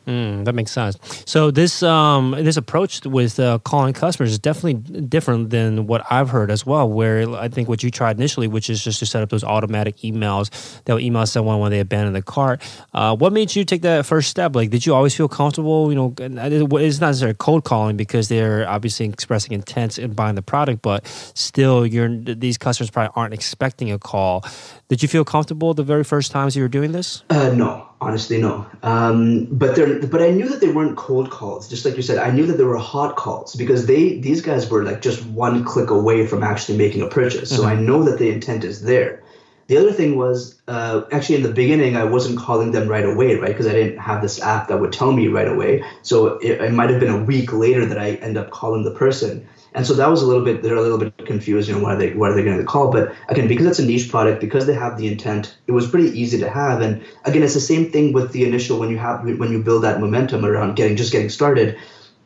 Mm, 0.09 0.47
that 0.47 0.55
makes 0.55 0.71
sense. 0.71 0.97
So 1.27 1.51
this 1.51 1.83
um, 1.83 2.31
this 2.31 2.57
approach 2.57 3.05
with 3.05 3.39
uh, 3.39 3.59
calling 3.59 3.93
customers 3.93 4.31
is 4.31 4.39
definitely 4.39 5.03
different 5.03 5.51
than 5.51 5.87
what 5.87 6.03
I've 6.11 6.31
heard 6.31 6.51
as 6.51 6.65
well. 6.65 6.89
Where 6.89 7.29
I 7.35 7.49
think 7.49 7.69
what 7.69 7.83
you 7.83 7.91
tried 7.91 8.17
initially, 8.17 8.49
which 8.49 8.71
is 8.71 8.83
just 8.83 9.01
to 9.01 9.07
set 9.07 9.23
up 9.23 9.29
those 9.29 9.45
automatic 9.45 9.99
emails 9.99 10.49
that 10.85 10.95
will 10.95 11.01
email 11.01 11.27
someone 11.27 11.61
when 11.61 11.73
they 11.73 11.81
abandon 11.81 12.15
the 12.15 12.23
cart. 12.23 12.63
Uh, 12.95 13.15
what 13.17 13.35
made 13.35 13.55
you 13.55 13.67
take 13.67 13.83
that 13.83 14.07
first 14.07 14.31
step? 14.31 14.57
Like, 14.57 14.71
did 14.71 14.87
you 14.87 14.95
always 14.95 15.15
feel 15.15 15.29
comfortable? 15.29 15.91
You 15.93 15.97
know, 15.97 16.15
it's 16.17 17.01
not 17.01 17.09
necessarily 17.09 17.37
cold 17.39 17.65
calling 17.65 17.99
because 17.99 18.29
they're 18.29 18.67
obviously 18.67 19.05
expressing 19.05 19.53
intent 19.53 19.99
in 19.99 20.15
buying 20.15 20.37
the 20.37 20.43
product, 20.43 20.81
but 20.81 21.07
still, 21.35 21.85
you're 21.85 22.09
these 22.09 22.57
customers 22.57 22.89
probably 22.89 23.13
aren't 23.15 23.35
expecting 23.35 23.93
a 23.93 23.99
call. 23.99 24.43
Did 24.89 25.03
you 25.03 25.09
feel 25.09 25.25
comfortable 25.25 25.75
the 25.75 25.83
very 25.83 26.03
first 26.03 26.33
times 26.33 26.57
you 26.57 26.63
were 26.63 26.69
doing 26.69 26.93
this? 26.93 27.23
Uh, 27.29 27.51
no, 27.51 27.87
honestly, 28.01 28.41
no. 28.41 28.67
Um, 28.83 29.47
but 29.51 29.77
there, 29.77 30.01
but 30.01 30.23
I 30.23 30.31
knew 30.31 30.49
that 30.49 30.63
they 30.63 30.73
weren't 30.73 30.97
cold 30.97 31.31
calls. 31.31 31.69
Just 31.69 31.85
like 31.85 31.97
you 31.97 32.03
said, 32.03 32.17
I 32.17 32.31
knew 32.31 32.47
that 32.47 32.57
they 32.57 32.65
were 32.65 32.79
hot 32.79 33.17
calls 33.17 33.55
because 33.55 33.85
they 33.85 34.19
these 34.19 34.41
guys 34.41 34.71
were 34.71 34.83
like 34.85 35.03
just 35.03 35.27
one 35.27 35.63
click 35.63 35.91
away 35.91 36.27
from 36.27 36.43
actually 36.43 36.79
making 36.79 37.03
a 37.03 37.07
purchase. 37.07 37.51
So 37.51 37.63
mm-hmm. 37.63 37.67
I 37.67 37.75
know 37.75 38.03
that 38.05 38.19
the 38.19 38.31
intent 38.31 38.65
is 38.65 38.83
there. 38.83 39.23
The 39.67 39.77
other 39.77 39.93
thing 39.93 40.17
was 40.17 40.59
uh, 40.67 41.03
actually 41.13 41.37
in 41.37 41.43
the 41.43 41.53
beginning 41.53 41.95
I 41.95 42.05
wasn't 42.05 42.39
calling 42.39 42.73
them 42.73 42.89
right 42.89 43.05
away, 43.05 43.35
right? 43.35 43.49
Because 43.49 43.67
I 43.67 43.73
didn't 43.73 43.99
have 43.99 44.23
this 44.23 44.41
app 44.41 44.69
that 44.69 44.81
would 44.81 44.95
tell 44.95 45.13
me 45.13 45.29
right 45.29 45.49
away. 45.49 45.85
So 46.01 46.39
it, 46.39 46.63
it 46.63 46.73
might 46.73 46.89
have 46.89 46.99
been 46.99 47.13
a 47.13 47.23
week 47.23 47.53
later 47.53 47.85
that 47.85 47.99
I 47.99 48.13
end 48.13 48.39
up 48.39 48.49
calling 48.49 48.85
the 48.85 48.93
person. 48.93 49.47
And 49.75 49.87
so 49.87 49.95
that 49.95 50.09
was 50.09 50.23
a 50.23 50.27
little 50.27 50.45
bit, 50.45 50.63
they're 50.63 50.77
a 50.77 50.83
little 50.83 50.99
bit 50.99 51.27
confused, 51.27 51.69
you 51.69 51.75
know, 51.75 51.83
why 51.83 51.95
are 51.95 51.99
they, 51.99 52.15
why 52.15 52.31
are 52.31 52.35
they 52.35 52.43
getting 52.43 52.59
the 52.59 52.65
call? 52.65 52.91
But 52.91 53.15
again, 53.29 53.49
because 53.49 53.67
it's 53.67 53.79
a 53.79 53.85
niche 53.85 54.11
product, 54.11 54.41
because 54.41 54.67
they 54.67 54.75
have 54.75 54.97
the 54.97 55.07
intent, 55.07 55.57
it 55.67 55.73
was 55.73 55.89
pretty 55.89 56.19
easy 56.19 56.39
to 56.39 56.49
have. 56.49 56.81
And 56.81 57.05
again, 57.25 57.43
it's 57.43 57.55
the 57.55 57.61
same 57.61 57.91
thing 57.91 58.13
with 58.13 58.33
the 58.33 58.45
initial, 58.45 58.79
when 58.79 58.91
you 58.91 58.99
have, 58.99 59.23
when 59.25 59.53
you 59.53 59.63
build 59.63 59.85
that 59.85 60.01
momentum 60.01 60.45
around 60.45 60.77
getting, 60.77 60.97
just 60.97 61.13
getting 61.13 61.29
started, 61.29 61.79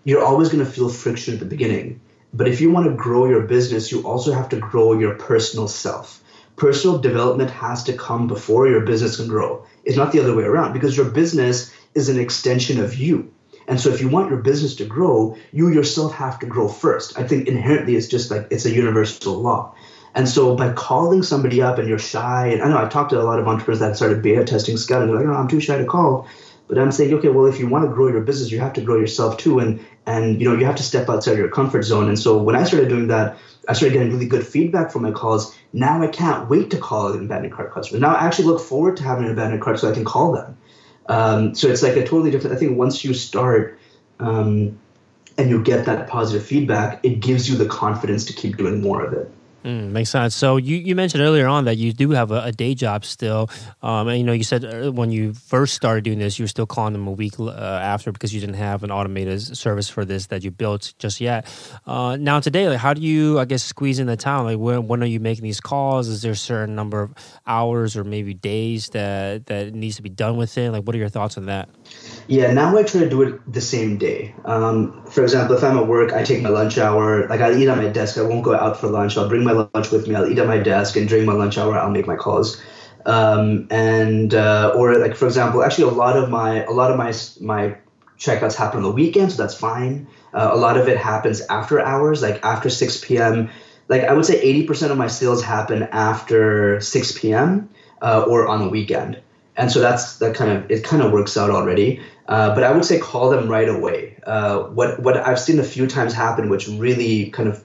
you're 0.04 0.24
always 0.24 0.48
going 0.48 0.64
to 0.64 0.70
feel 0.70 0.88
friction 0.88 1.34
at 1.34 1.40
the 1.40 1.46
beginning. 1.46 2.00
But 2.32 2.48
if 2.48 2.60
you 2.60 2.70
want 2.70 2.86
to 2.86 2.94
grow 2.94 3.26
your 3.26 3.42
business, 3.42 3.92
you 3.92 4.02
also 4.02 4.32
have 4.32 4.48
to 4.50 4.56
grow 4.56 4.92
your 4.92 5.14
personal 5.16 5.68
self. 5.68 6.22
Personal 6.56 6.98
development 6.98 7.50
has 7.50 7.84
to 7.84 7.92
come 7.92 8.28
before 8.28 8.68
your 8.68 8.80
business 8.82 9.16
can 9.16 9.26
grow. 9.26 9.66
It's 9.84 9.96
not 9.96 10.12
the 10.12 10.20
other 10.20 10.34
way 10.34 10.44
around 10.44 10.72
because 10.72 10.96
your 10.96 11.10
business 11.10 11.74
is 11.94 12.08
an 12.08 12.18
extension 12.18 12.80
of 12.80 12.94
you 12.94 13.32
and 13.68 13.80
so 13.80 13.90
if 13.90 14.00
you 14.00 14.08
want 14.08 14.30
your 14.30 14.40
business 14.40 14.76
to 14.76 14.84
grow, 14.84 15.36
you 15.52 15.68
yourself 15.68 16.12
have 16.14 16.38
to 16.40 16.46
grow 16.46 16.68
first. 16.68 17.18
I 17.18 17.26
think 17.26 17.48
inherently 17.48 17.96
it's 17.96 18.08
just 18.08 18.30
like 18.30 18.48
it's 18.50 18.64
a 18.64 18.70
universal 18.70 19.34
law. 19.34 19.74
And 20.14 20.28
so 20.28 20.56
by 20.56 20.72
calling 20.72 21.22
somebody 21.22 21.62
up 21.62 21.78
and 21.78 21.88
you're 21.88 21.98
shy, 21.98 22.48
and 22.48 22.62
I 22.62 22.68
know 22.68 22.76
I've 22.76 22.90
talked 22.90 23.10
to 23.10 23.20
a 23.20 23.22
lot 23.22 23.38
of 23.38 23.48
entrepreneurs 23.48 23.80
that 23.80 23.96
started 23.96 24.22
beta 24.22 24.44
testing 24.44 24.76
Scout 24.76 25.02
and 25.02 25.10
they're 25.10 25.18
like, 25.18 25.26
oh, 25.26 25.32
I'm 25.32 25.48
too 25.48 25.60
shy 25.60 25.78
to 25.78 25.86
call. 25.86 26.26
But 26.68 26.78
I'm 26.78 26.92
saying, 26.92 27.12
okay, 27.14 27.28
well, 27.28 27.46
if 27.46 27.58
you 27.58 27.68
want 27.68 27.84
to 27.84 27.94
grow 27.94 28.08
your 28.08 28.22
business, 28.22 28.50
you 28.50 28.60
have 28.60 28.72
to 28.74 28.80
grow 28.80 28.98
yourself 28.98 29.36
too, 29.36 29.58
and 29.58 29.84
and 30.06 30.40
you 30.40 30.48
know 30.48 30.56
you 30.56 30.64
have 30.64 30.76
to 30.76 30.82
step 30.82 31.08
outside 31.08 31.36
your 31.36 31.48
comfort 31.48 31.82
zone. 31.82 32.08
And 32.08 32.18
so 32.18 32.42
when 32.42 32.56
I 32.56 32.64
started 32.64 32.88
doing 32.88 33.08
that, 33.08 33.36
I 33.68 33.74
started 33.74 33.92
getting 33.92 34.12
really 34.12 34.26
good 34.26 34.46
feedback 34.46 34.90
from 34.90 35.02
my 35.02 35.10
calls. 35.10 35.54
Now 35.72 36.02
I 36.02 36.06
can't 36.06 36.48
wait 36.48 36.70
to 36.70 36.78
call 36.78 37.12
an 37.12 37.24
abandoned 37.24 37.52
cart 37.52 37.72
customer. 37.72 38.00
Now 38.00 38.14
I 38.14 38.24
actually 38.24 38.46
look 38.46 38.60
forward 38.60 38.96
to 38.98 39.02
having 39.02 39.26
an 39.26 39.32
abandoned 39.32 39.60
cart 39.60 39.80
so 39.80 39.90
I 39.90 39.94
can 39.94 40.04
call 40.04 40.32
them. 40.32 40.56
Um, 41.06 41.54
so 41.54 41.68
it's 41.68 41.82
like 41.82 41.96
a 41.96 42.00
totally 42.02 42.30
different. 42.30 42.56
I 42.56 42.58
think 42.58 42.76
once 42.76 43.04
you 43.04 43.14
start 43.14 43.78
um, 44.20 44.78
and 45.36 45.50
you 45.50 45.62
get 45.62 45.86
that 45.86 46.08
positive 46.08 46.46
feedback, 46.46 47.00
it 47.04 47.20
gives 47.20 47.48
you 47.48 47.56
the 47.56 47.66
confidence 47.66 48.24
to 48.26 48.32
keep 48.32 48.56
doing 48.56 48.80
more 48.80 49.04
of 49.04 49.12
it. 49.12 49.30
Mm, 49.64 49.90
makes 49.90 50.10
sense. 50.10 50.34
So 50.34 50.56
you, 50.56 50.76
you 50.76 50.96
mentioned 50.96 51.22
earlier 51.22 51.46
on 51.46 51.66
that 51.66 51.76
you 51.76 51.92
do 51.92 52.10
have 52.10 52.32
a, 52.32 52.42
a 52.44 52.52
day 52.52 52.74
job 52.74 53.04
still, 53.04 53.48
um, 53.80 54.08
and 54.08 54.18
you 54.18 54.24
know 54.24 54.32
you 54.32 54.42
said 54.42 54.64
uh, 54.64 54.90
when 54.90 55.12
you 55.12 55.34
first 55.34 55.74
started 55.74 56.02
doing 56.02 56.18
this, 56.18 56.38
you 56.38 56.42
were 56.44 56.48
still 56.48 56.66
calling 56.66 56.92
them 56.92 57.06
a 57.06 57.12
week 57.12 57.38
uh, 57.38 57.50
after 57.52 58.10
because 58.10 58.34
you 58.34 58.40
didn't 58.40 58.56
have 58.56 58.82
an 58.82 58.90
automated 58.90 59.40
service 59.56 59.88
for 59.88 60.04
this 60.04 60.26
that 60.26 60.42
you 60.42 60.50
built 60.50 60.94
just 60.98 61.20
yet. 61.20 61.46
Uh, 61.86 62.16
now 62.16 62.40
today, 62.40 62.68
like 62.68 62.78
how 62.78 62.92
do 62.92 63.00
you 63.00 63.38
I 63.38 63.44
guess 63.44 63.62
squeeze 63.62 64.00
in 64.00 64.08
the 64.08 64.16
time? 64.16 64.46
Like 64.46 64.58
when 64.58 64.88
when 64.88 65.02
are 65.02 65.06
you 65.06 65.20
making 65.20 65.44
these 65.44 65.60
calls? 65.60 66.08
Is 66.08 66.22
there 66.22 66.32
a 66.32 66.36
certain 66.36 66.74
number 66.74 67.00
of 67.00 67.14
hours 67.46 67.96
or 67.96 68.02
maybe 68.02 68.34
days 68.34 68.88
that 68.90 69.46
that 69.46 69.74
needs 69.74 69.96
to 69.96 70.02
be 70.02 70.10
done 70.10 70.36
within? 70.36 70.72
Like 70.72 70.84
what 70.84 70.96
are 70.96 70.98
your 70.98 71.08
thoughts 71.08 71.38
on 71.38 71.46
that? 71.46 71.68
Yeah, 72.26 72.52
now 72.52 72.76
I 72.76 72.82
try 72.82 73.02
to 73.02 73.08
do 73.08 73.22
it 73.22 73.52
the 73.52 73.60
same 73.60 73.98
day. 73.98 74.34
Um, 74.44 75.04
for 75.06 75.22
example, 75.22 75.56
if 75.56 75.62
I'm 75.62 75.78
at 75.78 75.86
work, 75.86 76.12
I 76.12 76.24
take 76.24 76.42
my 76.42 76.48
lunch 76.48 76.78
hour. 76.78 77.28
Like 77.28 77.40
I 77.40 77.52
eat 77.54 77.68
at 77.68 77.76
my 77.76 77.88
desk. 77.88 78.18
I 78.18 78.22
won't 78.22 78.42
go 78.42 78.54
out 78.54 78.80
for 78.80 78.88
lunch. 78.88 79.16
I'll 79.16 79.28
bring 79.28 79.44
my 79.44 79.51
lunch 79.52 79.90
with 79.90 80.06
me. 80.08 80.14
I'll 80.14 80.30
eat 80.30 80.38
at 80.38 80.46
my 80.46 80.58
desk, 80.58 80.96
and 80.96 81.08
during 81.08 81.26
my 81.26 81.32
lunch 81.32 81.58
hour, 81.58 81.76
I'll 81.78 81.90
make 81.90 82.06
my 82.06 82.16
calls. 82.16 82.60
Um, 83.04 83.66
and 83.70 84.34
uh, 84.34 84.72
or 84.76 84.96
like 84.98 85.14
for 85.14 85.26
example, 85.26 85.62
actually, 85.62 85.84
a 85.84 85.94
lot 85.94 86.16
of 86.16 86.30
my 86.30 86.64
a 86.64 86.70
lot 86.70 86.90
of 86.90 86.96
my 86.96 87.12
my 87.40 87.76
checkouts 88.18 88.54
happen 88.54 88.78
on 88.78 88.82
the 88.84 88.92
weekend, 88.92 89.32
so 89.32 89.42
that's 89.42 89.54
fine. 89.54 90.06
Uh, 90.32 90.50
a 90.52 90.56
lot 90.56 90.76
of 90.76 90.88
it 90.88 90.96
happens 90.96 91.40
after 91.50 91.80
hours, 91.80 92.22
like 92.22 92.44
after 92.44 92.70
6 92.70 93.04
p.m. 93.04 93.50
Like 93.88 94.04
I 94.04 94.12
would 94.12 94.24
say 94.24 94.40
80% 94.64 94.90
of 94.90 94.96
my 94.96 95.08
sales 95.08 95.42
happen 95.42 95.82
after 95.92 96.80
6 96.80 97.18
p.m. 97.18 97.68
Uh, 98.00 98.24
or 98.28 98.48
on 98.48 98.60
the 98.60 98.68
weekend 98.68 99.20
and 99.56 99.70
so 99.70 99.80
that's 99.80 100.18
that 100.18 100.34
kind 100.34 100.50
of 100.50 100.70
it 100.70 100.84
kind 100.84 101.02
of 101.02 101.12
works 101.12 101.36
out 101.36 101.50
already. 101.50 102.00
Uh, 102.28 102.54
but 102.54 102.64
I 102.64 102.70
would 102.70 102.84
say 102.84 102.98
call 102.98 103.30
them 103.30 103.48
right 103.48 103.68
away. 103.68 104.18
Uh, 104.26 104.60
what 104.64 105.00
what 105.00 105.16
I've 105.16 105.40
seen 105.40 105.58
a 105.58 105.64
few 105.64 105.86
times 105.86 106.14
happen, 106.14 106.48
which 106.48 106.68
really 106.68 107.30
kind 107.30 107.48
of 107.48 107.62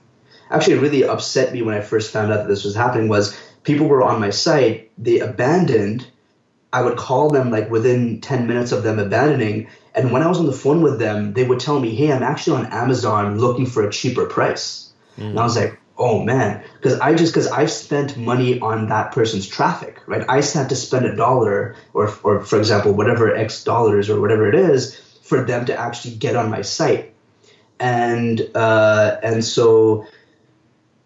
actually 0.50 0.78
really 0.78 1.04
upset 1.04 1.54
me 1.54 1.62
when 1.62 1.76
I 1.76 1.82
first 1.82 2.12
found 2.12 2.32
out 2.32 2.38
that 2.38 2.48
this 2.48 2.64
was 2.64 2.76
happening, 2.76 3.08
was 3.08 3.38
people 3.64 3.88
were 3.88 4.04
on 4.04 4.20
my 4.20 4.30
site, 4.30 4.92
they 4.98 5.20
abandoned. 5.20 6.08
I 6.74 6.82
would 6.82 6.98
call 6.98 7.30
them 7.30 7.50
like 7.52 7.70
within 7.70 8.22
10 8.22 8.48
minutes 8.48 8.72
of 8.72 8.84
them 8.84 9.00
abandoning. 9.00 9.68
And 9.96 10.12
when 10.12 10.22
I 10.22 10.28
was 10.28 10.40
on 10.40 10.46
the 10.46 10.54
phone 10.54 10.82
with 10.82 11.00
them, 11.00 11.34
they 11.34 11.44
would 11.44 11.60
tell 11.60 11.80
me, 11.80 11.96
Hey, 11.96 12.12
I'm 12.12 12.24
actually 12.24 12.58
on 12.58 12.72
Amazon 12.72 13.40
looking 13.40 13.66
for 13.66 13.88
a 13.88 13.92
cheaper 13.92 14.26
price. 14.26 14.92
Mm. 15.18 15.30
And 15.30 15.40
I 15.40 15.44
was 15.44 15.56
like, 15.56 15.80
oh 16.00 16.22
man 16.24 16.64
because 16.76 17.00
i 17.00 17.14
just 17.16 17.34
because 17.34 17.48
i've 17.48 17.72
spent 17.72 18.16
money 18.18 18.60
on 18.60 18.88
that 18.90 19.12
person's 19.12 19.48
traffic 19.48 20.00
right 20.06 20.24
i 20.30 20.36
had 20.36 20.70
to 20.70 20.76
spend 20.76 21.08
a 21.08 21.16
dollar 21.16 21.76
or 21.94 22.14
or 22.24 22.40
for 22.42 22.60
example 22.60 22.94
whatever 22.94 23.36
x 23.36 23.64
dollars 23.64 24.08
or 24.08 24.22
whatever 24.22 24.48
it 24.48 24.54
is 24.54 24.96
for 25.24 25.44
them 25.44 25.66
to 25.66 25.76
actually 25.76 26.16
get 26.16 26.36
on 26.36 26.52
my 26.52 26.62
site 26.62 27.14
and 27.80 28.50
uh, 28.56 29.18
and 29.22 29.44
so 29.44 30.06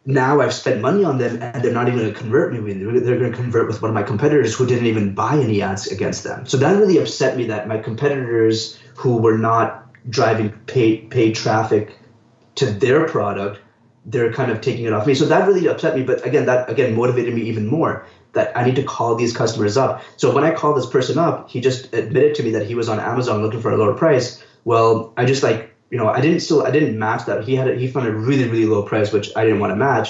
now 0.05 0.41
I've 0.41 0.53
spent 0.53 0.81
money 0.81 1.03
on 1.03 1.17
them 1.19 1.41
and 1.41 1.63
they're 1.63 1.73
not 1.73 1.87
even 1.87 1.99
going 1.99 2.13
to 2.13 2.19
convert 2.19 2.53
me. 2.53 2.73
They're 2.73 3.19
going 3.19 3.31
to 3.31 3.37
convert 3.37 3.67
with 3.67 3.81
one 3.81 3.89
of 3.89 3.95
my 3.95 4.03
competitors 4.03 4.55
who 4.55 4.65
didn't 4.65 4.87
even 4.87 5.13
buy 5.13 5.37
any 5.37 5.61
ads 5.61 5.87
against 5.87 6.23
them. 6.23 6.45
So 6.45 6.57
that 6.57 6.77
really 6.77 6.97
upset 6.97 7.37
me 7.37 7.45
that 7.45 7.67
my 7.67 7.77
competitors 7.77 8.79
who 8.95 9.17
were 9.17 9.37
not 9.37 9.87
driving 10.09 10.49
paid 10.65 11.11
paid 11.11 11.35
traffic 11.35 11.99
to 12.55 12.65
their 12.65 13.07
product, 13.07 13.59
they're 14.05 14.33
kind 14.33 14.51
of 14.51 14.61
taking 14.61 14.85
it 14.85 14.93
off 14.93 15.05
me. 15.05 15.13
So 15.13 15.25
that 15.25 15.47
really 15.47 15.67
upset 15.67 15.95
me. 15.95 16.03
But 16.03 16.25
again, 16.25 16.47
that 16.47 16.69
again 16.69 16.95
motivated 16.95 17.35
me 17.35 17.43
even 17.43 17.67
more 17.67 18.05
that 18.33 18.57
I 18.57 18.65
need 18.65 18.77
to 18.77 18.83
call 18.83 19.15
these 19.15 19.35
customers 19.35 19.77
up. 19.77 20.01
So 20.17 20.33
when 20.33 20.43
I 20.43 20.51
called 20.51 20.77
this 20.77 20.85
person 20.85 21.17
up, 21.19 21.49
he 21.49 21.61
just 21.61 21.93
admitted 21.93 22.35
to 22.35 22.43
me 22.43 22.51
that 22.51 22.65
he 22.65 22.75
was 22.75 22.89
on 22.89 22.99
Amazon 22.99 23.41
looking 23.43 23.61
for 23.61 23.71
a 23.71 23.77
lower 23.77 23.93
price. 23.93 24.43
Well, 24.63 25.13
I 25.17 25.25
just 25.25 25.43
like 25.43 25.70
you 25.91 25.97
know, 25.97 26.07
I 26.07 26.21
didn't 26.21 26.39
still 26.39 26.65
I 26.65 26.71
didn't 26.71 26.97
match 26.97 27.25
that. 27.25 27.43
He 27.43 27.55
had 27.55 27.67
a, 27.69 27.75
he 27.75 27.87
found 27.87 28.07
a 28.07 28.11
really 28.11 28.47
really 28.47 28.65
low 28.65 28.81
price, 28.81 29.11
which 29.11 29.29
I 29.35 29.43
didn't 29.43 29.59
want 29.59 29.71
to 29.71 29.75
match. 29.75 30.09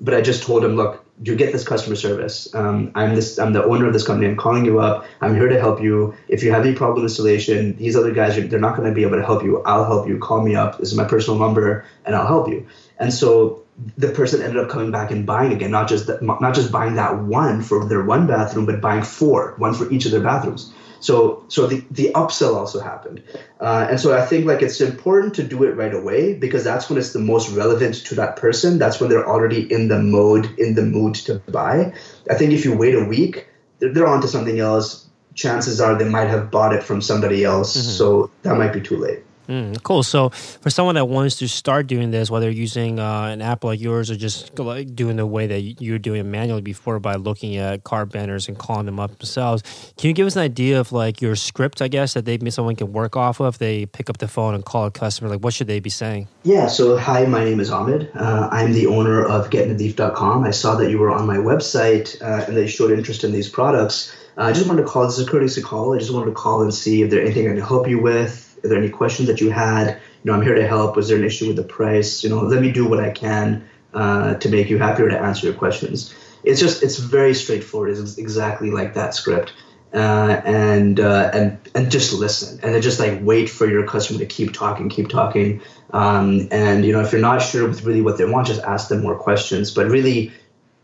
But 0.00 0.14
I 0.14 0.20
just 0.20 0.42
told 0.42 0.64
him, 0.64 0.74
look, 0.74 1.04
you 1.22 1.36
get 1.36 1.52
this 1.52 1.66
customer 1.66 1.96
service. 1.96 2.52
Um, 2.54 2.92
I'm 2.94 3.14
this 3.14 3.38
I'm 3.38 3.52
the 3.52 3.64
owner 3.64 3.86
of 3.86 3.92
this 3.92 4.06
company. 4.06 4.28
I'm 4.28 4.36
calling 4.36 4.64
you 4.64 4.80
up. 4.80 5.06
I'm 5.20 5.34
here 5.34 5.48
to 5.48 5.58
help 5.58 5.80
you. 5.80 6.14
If 6.28 6.42
you 6.42 6.52
have 6.52 6.66
any 6.66 6.74
problem 6.74 7.04
installation, 7.04 7.76
these 7.76 7.96
other 7.96 8.12
guys 8.12 8.36
they're 8.36 8.58
not 8.58 8.76
going 8.76 8.88
to 8.88 8.94
be 8.94 9.02
able 9.02 9.16
to 9.16 9.24
help 9.24 9.42
you. 9.42 9.62
I'll 9.62 9.84
help 9.84 10.06
you. 10.06 10.18
Call 10.18 10.42
me 10.42 10.54
up. 10.54 10.78
This 10.78 10.90
is 10.90 10.96
my 10.96 11.04
personal 11.04 11.38
number, 11.38 11.84
and 12.04 12.14
I'll 12.14 12.26
help 12.26 12.48
you. 12.48 12.66
And 12.98 13.12
so 13.12 13.62
the 13.96 14.08
person 14.08 14.42
ended 14.42 14.62
up 14.62 14.68
coming 14.68 14.90
back 14.90 15.10
and 15.10 15.24
buying 15.24 15.52
again, 15.52 15.70
not 15.70 15.88
just 15.88 16.06
that, 16.08 16.22
not 16.22 16.54
just 16.54 16.70
buying 16.70 16.94
that 16.96 17.18
one 17.22 17.62
for 17.62 17.86
their 17.86 18.02
one 18.02 18.26
bathroom, 18.26 18.66
but 18.66 18.80
buying 18.80 19.02
four, 19.02 19.54
one 19.56 19.72
for 19.72 19.90
each 19.90 20.04
of 20.04 20.12
their 20.12 20.20
bathrooms. 20.20 20.72
So 21.02 21.44
so 21.48 21.66
the, 21.66 21.84
the 21.90 22.12
upsell 22.14 22.54
also 22.54 22.80
happened, 22.80 23.22
uh, 23.60 23.88
and 23.90 23.98
so 23.98 24.16
I 24.16 24.24
think 24.24 24.46
like 24.46 24.62
it's 24.62 24.80
important 24.80 25.34
to 25.34 25.42
do 25.42 25.64
it 25.64 25.76
right 25.76 25.92
away 25.92 26.34
because 26.34 26.62
that's 26.62 26.88
when 26.88 26.96
it's 26.96 27.12
the 27.12 27.18
most 27.18 27.50
relevant 27.50 27.96
to 28.06 28.14
that 28.14 28.36
person. 28.36 28.78
That's 28.78 29.00
when 29.00 29.10
they're 29.10 29.28
already 29.28 29.70
in 29.72 29.88
the 29.88 29.98
mode 29.98 30.46
in 30.60 30.74
the 30.76 30.82
mood 30.82 31.16
to 31.26 31.40
buy. 31.50 31.92
I 32.30 32.34
think 32.34 32.52
if 32.52 32.64
you 32.64 32.76
wait 32.76 32.94
a 32.94 33.04
week, 33.04 33.48
they're, 33.80 33.92
they're 33.92 34.06
on 34.06 34.20
to 34.22 34.28
something 34.28 34.60
else. 34.60 35.08
Chances 35.34 35.80
are 35.80 35.98
they 35.98 36.08
might 36.08 36.28
have 36.28 36.52
bought 36.52 36.72
it 36.72 36.84
from 36.84 37.00
somebody 37.00 37.42
else, 37.42 37.76
mm-hmm. 37.76 37.90
so 37.90 38.30
that 38.42 38.56
might 38.56 38.72
be 38.72 38.80
too 38.80 38.96
late. 38.96 39.24
Mm, 39.48 39.82
cool. 39.82 40.02
So, 40.02 40.28
for 40.28 40.70
someone 40.70 40.94
that 40.94 41.06
wants 41.06 41.36
to 41.36 41.48
start 41.48 41.86
doing 41.86 42.10
this, 42.10 42.30
whether 42.30 42.50
using 42.50 42.98
uh, 42.98 43.24
an 43.24 43.42
app 43.42 43.64
like 43.64 43.80
yours 43.80 44.10
or 44.10 44.16
just 44.16 44.56
like 44.58 44.94
doing 44.94 45.16
the 45.16 45.26
way 45.26 45.46
that 45.46 45.60
you 45.60 45.92
were 45.92 45.98
doing 45.98 46.20
it 46.20 46.24
manually 46.24 46.62
before 46.62 47.00
by 47.00 47.16
looking 47.16 47.56
at 47.56 47.84
car 47.84 48.06
banners 48.06 48.48
and 48.48 48.58
calling 48.58 48.86
them 48.86 49.00
up 49.00 49.18
themselves, 49.18 49.62
can 49.96 50.08
you 50.08 50.14
give 50.14 50.26
us 50.26 50.36
an 50.36 50.42
idea 50.42 50.78
of 50.78 50.92
like 50.92 51.20
your 51.20 51.34
script? 51.34 51.82
I 51.82 51.88
guess 51.88 52.14
that 52.14 52.24
they 52.24 52.38
someone 52.50 52.76
can 52.76 52.92
work 52.92 53.16
off 53.16 53.40
of. 53.40 53.58
They 53.58 53.86
pick 53.86 54.08
up 54.08 54.18
the 54.18 54.28
phone 54.28 54.54
and 54.54 54.64
call 54.64 54.86
a 54.86 54.90
customer. 54.90 55.28
Like, 55.28 55.40
what 55.40 55.54
should 55.54 55.66
they 55.66 55.80
be 55.80 55.90
saying? 55.90 56.28
Yeah. 56.44 56.68
So, 56.68 56.96
hi, 56.96 57.24
my 57.24 57.44
name 57.44 57.60
is 57.60 57.70
Ahmed. 57.70 58.10
Uh, 58.14 58.48
I'm 58.52 58.72
the 58.72 58.86
owner 58.86 59.24
of 59.24 59.50
GetNadeef.com. 59.50 60.44
I 60.44 60.50
saw 60.50 60.76
that 60.76 60.90
you 60.90 60.98
were 60.98 61.10
on 61.10 61.26
my 61.26 61.36
website 61.36 62.20
uh, 62.22 62.44
and 62.46 62.56
they 62.56 62.66
showed 62.68 62.90
interest 62.92 63.24
in 63.24 63.32
these 63.32 63.48
products. 63.48 64.14
Uh, 64.36 64.42
I 64.42 64.52
just 64.52 64.68
wanted 64.68 64.82
to 64.82 64.88
call. 64.88 65.06
This 65.06 65.18
is 65.18 65.26
a 65.26 65.30
courtesy 65.30 65.62
call. 65.62 65.94
I 65.94 65.98
just 65.98 66.12
wanted 66.12 66.26
to 66.26 66.32
call 66.32 66.62
and 66.62 66.72
see 66.72 67.02
if 67.02 67.10
there's 67.10 67.24
anything 67.24 67.48
I 67.50 67.54
can 67.54 67.62
help 67.62 67.88
you 67.88 68.00
with 68.00 68.51
are 68.64 68.68
there 68.68 68.78
any 68.78 68.88
questions 68.88 69.28
that 69.28 69.40
you 69.40 69.50
had? 69.50 69.88
You 70.22 70.30
know, 70.30 70.34
I'm 70.34 70.42
here 70.42 70.54
to 70.54 70.66
help. 70.66 70.96
Was 70.96 71.08
there 71.08 71.18
an 71.18 71.24
issue 71.24 71.48
with 71.48 71.56
the 71.56 71.64
price? 71.64 72.22
You 72.22 72.30
know, 72.30 72.40
let 72.40 72.62
me 72.62 72.70
do 72.70 72.86
what 72.88 73.00
I 73.00 73.10
can 73.10 73.68
uh, 73.94 74.34
to 74.34 74.48
make 74.48 74.70
you 74.70 74.78
happier 74.78 75.08
to 75.08 75.18
answer 75.18 75.46
your 75.46 75.56
questions. 75.56 76.14
It's 76.44 76.60
just 76.60 76.82
it's 76.82 76.98
very 76.98 77.34
straightforward. 77.34 77.96
It's 77.96 78.18
exactly 78.18 78.70
like 78.70 78.94
that 78.94 79.14
script. 79.14 79.52
Uh, 79.94 80.40
and 80.46 81.00
uh, 81.00 81.30
and 81.34 81.58
and 81.74 81.90
just 81.92 82.14
listen 82.14 82.58
and 82.62 82.74
then 82.74 82.80
just 82.80 82.98
like 82.98 83.18
wait 83.20 83.50
for 83.50 83.66
your 83.66 83.86
customer 83.86 84.18
to 84.18 84.26
keep 84.26 84.54
talking, 84.54 84.88
keep 84.88 85.08
talking. 85.08 85.60
Um, 85.92 86.48
and 86.50 86.84
you 86.86 86.92
know 86.94 87.00
if 87.00 87.12
you're 87.12 87.20
not 87.20 87.42
sure 87.42 87.68
with 87.68 87.84
really 87.84 88.00
what 88.00 88.16
they 88.16 88.24
want, 88.24 88.46
just 88.46 88.62
ask 88.62 88.88
them 88.88 89.02
more 89.02 89.18
questions. 89.18 89.70
But 89.70 89.88
really, 89.88 90.32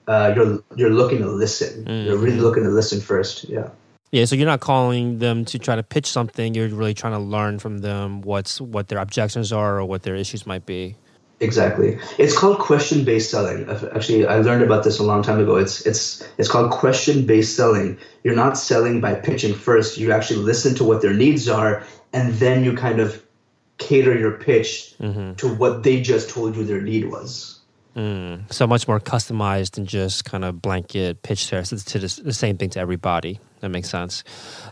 uh, 0.07 0.35
you're 0.37 0.63
you're 0.77 0.91
looking 0.91 1.19
to 1.21 1.31
listen. 1.31 1.85
Mm-hmm. 1.85 2.07
You're 2.07 2.19
really 2.19 2.41
looking 2.41 2.65
to 2.65 2.69
listen 2.69 3.01
first. 3.01 3.49
Yeah. 3.49 3.71
Yeah, 4.11 4.25
so 4.25 4.37
you're 4.37 4.47
not 4.47 4.61
calling 4.61 5.19
them 5.19 5.45
to 5.47 5.59
try 5.59 5.77
to 5.77 5.83
pitch 5.83 6.07
something. 6.07 6.55
You're 6.55 6.69
really 6.69 6.95
trying 6.95 7.13
to 7.13 7.19
learn 7.19 7.59
from 7.59 7.79
them 7.79 8.23
what's 8.23 8.61
what 8.61 8.89
their 8.89 8.99
objections 8.99 9.53
are 9.53 9.79
or 9.79 9.85
what 9.85 10.03
their 10.03 10.17
issues 10.17 10.47
might 10.47 10.65
be. 10.65 10.97
Exactly. 11.41 11.99
It's 12.19 12.37
called 12.37 12.59
question-based 12.59 13.31
selling. 13.31 13.69
Actually, 13.95 14.27
I 14.27 14.39
learned 14.41 14.65
about 14.65 14.83
this 14.83 14.99
a 14.99 15.05
long 15.05 15.23
time 15.23 15.39
ago. 15.39 15.57
It's 15.57 15.87
it's 15.87 16.27
it's 16.37 16.49
called 16.49 16.71
question-based 16.71 17.55
selling. 17.55 17.99
You're 18.25 18.35
not 18.35 18.59
selling 18.59 19.01
by 19.01 19.15
pitching 19.15 19.55
first. 19.55 19.99
You 19.99 20.11
actually 20.11 20.41
listen 20.41 20.75
to 20.77 20.85
what 20.85 21.01
their 21.01 21.15
needs 21.15 21.49
are, 21.49 21.85
and 22.13 22.35
then 22.35 22.65
you 22.65 22.75
kind 22.75 22.99
of 22.99 23.23
cater 23.77 24.19
your 24.19 24.33
pitch 24.33 24.95
mm-hmm. 24.99 25.35
to 25.35 25.55
what 25.55 25.85
they 25.85 26.01
just 26.01 26.31
told 26.31 26.57
you 26.57 26.65
their 26.65 26.83
need 26.83 27.09
was. 27.09 27.58
Mm, 27.99 28.53
so 28.53 28.65
much 28.65 28.87
more 28.87 29.01
customized 29.01 29.73
than 29.73 29.85
just 29.85 30.25
kind 30.25 30.45
of 30.45 30.63
blanket 30.63 31.21
pitch 31.25 31.49
to, 31.49 31.65
to 31.65 31.99
the 31.99 32.33
same 32.33 32.57
thing 32.57 32.71
to 32.71 32.79
everybody. 32.79 33.41
That 33.59 33.71
makes 33.71 33.91
sense. 33.91 34.23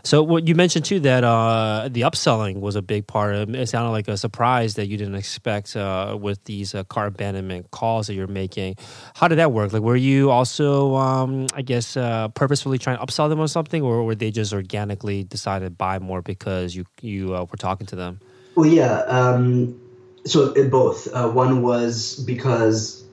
So 0.05 0.23
what 0.23 0.47
you 0.47 0.55
mentioned 0.55 0.85
too 0.85 1.01
that 1.01 1.25
uh, 1.25 1.89
the 1.91 2.01
upselling 2.01 2.61
was 2.61 2.77
a 2.77 2.81
big 2.81 3.05
part. 3.05 3.35
Of, 3.35 3.53
it 3.53 3.67
sounded 3.67 3.91
like 3.91 4.07
a 4.07 4.15
surprise 4.15 4.75
that 4.75 4.87
you 4.87 4.95
didn't 4.95 5.15
expect 5.15 5.75
uh, 5.75 6.17
with 6.17 6.41
these 6.45 6.73
uh, 6.73 6.85
car 6.85 7.07
abandonment 7.07 7.69
calls 7.71 8.07
that 8.07 8.13
you're 8.13 8.27
making. 8.27 8.77
How 9.13 9.27
did 9.27 9.39
that 9.39 9.51
work? 9.51 9.73
Like, 9.73 9.81
were 9.81 9.97
you 9.97 10.31
also, 10.31 10.95
um, 10.95 11.47
I 11.53 11.63
guess, 11.63 11.97
uh, 11.97 12.29
purposefully 12.29 12.77
trying 12.77 12.97
to 12.97 13.05
upsell 13.05 13.27
them 13.27 13.41
on 13.41 13.49
something, 13.49 13.83
or 13.83 14.05
were 14.05 14.15
they 14.15 14.31
just 14.31 14.53
organically 14.53 15.25
decided 15.25 15.65
to 15.65 15.71
buy 15.71 15.99
more 15.99 16.21
because 16.21 16.77
you 16.77 16.85
you 17.01 17.35
uh, 17.35 17.43
were 17.43 17.57
talking 17.57 17.87
to 17.87 17.97
them? 17.97 18.21
Well, 18.55 18.67
yeah. 18.67 18.99
Um, 19.01 19.81
so 20.23 20.53
both. 20.69 21.09
Uh, 21.13 21.27
one 21.27 21.61
was 21.61 22.23
because 22.25 23.03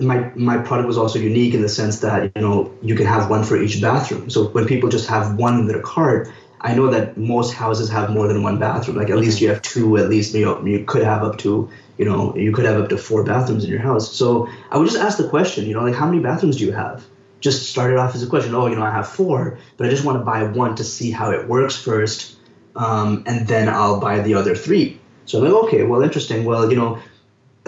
my 0.00 0.32
my 0.34 0.58
product 0.58 0.86
was 0.86 0.96
also 0.96 1.18
unique 1.18 1.54
in 1.54 1.62
the 1.62 1.68
sense 1.68 2.00
that 2.00 2.32
you 2.34 2.42
know 2.42 2.72
you 2.82 2.94
can 2.94 3.06
have 3.06 3.28
one 3.28 3.44
for 3.44 3.60
each 3.60 3.80
bathroom. 3.80 4.30
So 4.30 4.48
when 4.48 4.66
people 4.66 4.88
just 4.88 5.08
have 5.08 5.36
one 5.36 5.58
in 5.60 5.66
their 5.66 5.80
cart, 5.80 6.28
I 6.60 6.74
know 6.74 6.90
that 6.90 7.16
most 7.16 7.52
houses 7.52 7.90
have 7.90 8.10
more 8.10 8.26
than 8.28 8.42
one 8.42 8.58
bathroom. 8.58 8.96
Like 8.96 9.10
at 9.10 9.18
least 9.18 9.40
you 9.40 9.48
have 9.48 9.60
two. 9.62 9.98
At 9.98 10.08
least 10.08 10.34
you 10.34 10.44
know 10.44 10.64
you 10.64 10.84
could 10.84 11.02
have 11.02 11.22
up 11.22 11.38
to 11.38 11.70
you 11.98 12.04
know 12.04 12.34
you 12.34 12.52
could 12.52 12.64
have 12.64 12.80
up 12.80 12.88
to 12.88 12.96
four 12.96 13.24
bathrooms 13.24 13.64
in 13.64 13.70
your 13.70 13.80
house. 13.80 14.14
So 14.14 14.48
I 14.70 14.78
would 14.78 14.88
just 14.88 14.98
ask 14.98 15.18
the 15.18 15.28
question, 15.28 15.66
you 15.66 15.74
know, 15.74 15.82
like 15.82 15.94
how 15.94 16.06
many 16.06 16.20
bathrooms 16.20 16.56
do 16.56 16.64
you 16.64 16.72
have? 16.72 17.04
Just 17.40 17.70
start 17.70 17.92
it 17.92 17.98
off 17.98 18.14
as 18.14 18.22
a 18.22 18.26
question. 18.26 18.54
Oh, 18.54 18.66
you 18.66 18.74
know, 18.74 18.82
I 18.82 18.90
have 18.90 19.08
four, 19.08 19.58
but 19.76 19.86
I 19.86 19.90
just 19.90 20.04
want 20.04 20.18
to 20.18 20.24
buy 20.24 20.44
one 20.44 20.74
to 20.76 20.84
see 20.84 21.10
how 21.10 21.30
it 21.30 21.46
works 21.46 21.76
first, 21.76 22.36
um, 22.74 23.22
and 23.26 23.46
then 23.46 23.68
I'll 23.68 24.00
buy 24.00 24.20
the 24.20 24.34
other 24.34 24.56
three. 24.56 24.98
So 25.26 25.38
I'm 25.38 25.44
like, 25.44 25.64
okay, 25.64 25.82
well, 25.82 26.02
interesting. 26.02 26.46
Well, 26.46 26.70
you 26.70 26.76
know, 26.76 26.98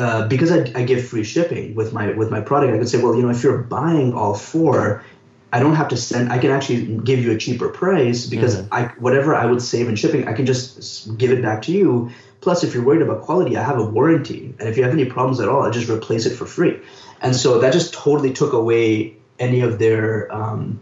uh, 0.00 0.26
because 0.28 0.50
I, 0.50 0.60
I 0.74 0.82
give 0.84 1.06
free 1.06 1.24
shipping 1.24 1.74
with 1.74 1.92
my 1.92 2.12
with 2.12 2.30
my 2.30 2.40
product, 2.40 2.72
I 2.72 2.78
could 2.78 2.88
say, 2.88 3.02
well, 3.02 3.14
you 3.14 3.22
know, 3.22 3.28
if 3.28 3.42
you're 3.42 3.58
buying 3.58 4.14
all 4.14 4.32
four, 4.32 5.04
I 5.52 5.60
don't 5.60 5.74
have 5.74 5.88
to 5.88 5.96
send. 5.98 6.32
I 6.32 6.38
can 6.38 6.50
actually 6.50 6.96
give 7.04 7.18
you 7.18 7.32
a 7.32 7.36
cheaper 7.36 7.68
price 7.68 8.24
because 8.24 8.56
mm-hmm. 8.56 8.72
I 8.72 8.84
whatever 8.98 9.34
I 9.34 9.44
would 9.44 9.60
save 9.60 9.90
in 9.90 9.96
shipping, 9.96 10.26
I 10.26 10.32
can 10.32 10.46
just 10.46 11.18
give 11.18 11.30
it 11.30 11.42
back 11.42 11.60
to 11.62 11.72
you. 11.72 12.10
Plus, 12.40 12.64
if 12.64 12.72
you're 12.72 12.82
worried 12.82 13.02
about 13.02 13.20
quality, 13.20 13.58
I 13.58 13.62
have 13.62 13.78
a 13.78 13.84
warranty, 13.84 14.54
and 14.58 14.66
if 14.70 14.78
you 14.78 14.84
have 14.84 14.94
any 14.94 15.04
problems 15.04 15.38
at 15.38 15.50
all, 15.50 15.62
I 15.62 15.70
just 15.70 15.90
replace 15.90 16.24
it 16.24 16.34
for 16.34 16.46
free. 16.46 16.80
And 17.20 17.36
so 17.36 17.58
that 17.58 17.74
just 17.74 17.92
totally 17.92 18.32
took 18.32 18.54
away 18.54 19.16
any 19.38 19.60
of 19.60 19.78
their 19.78 20.34
um, 20.34 20.80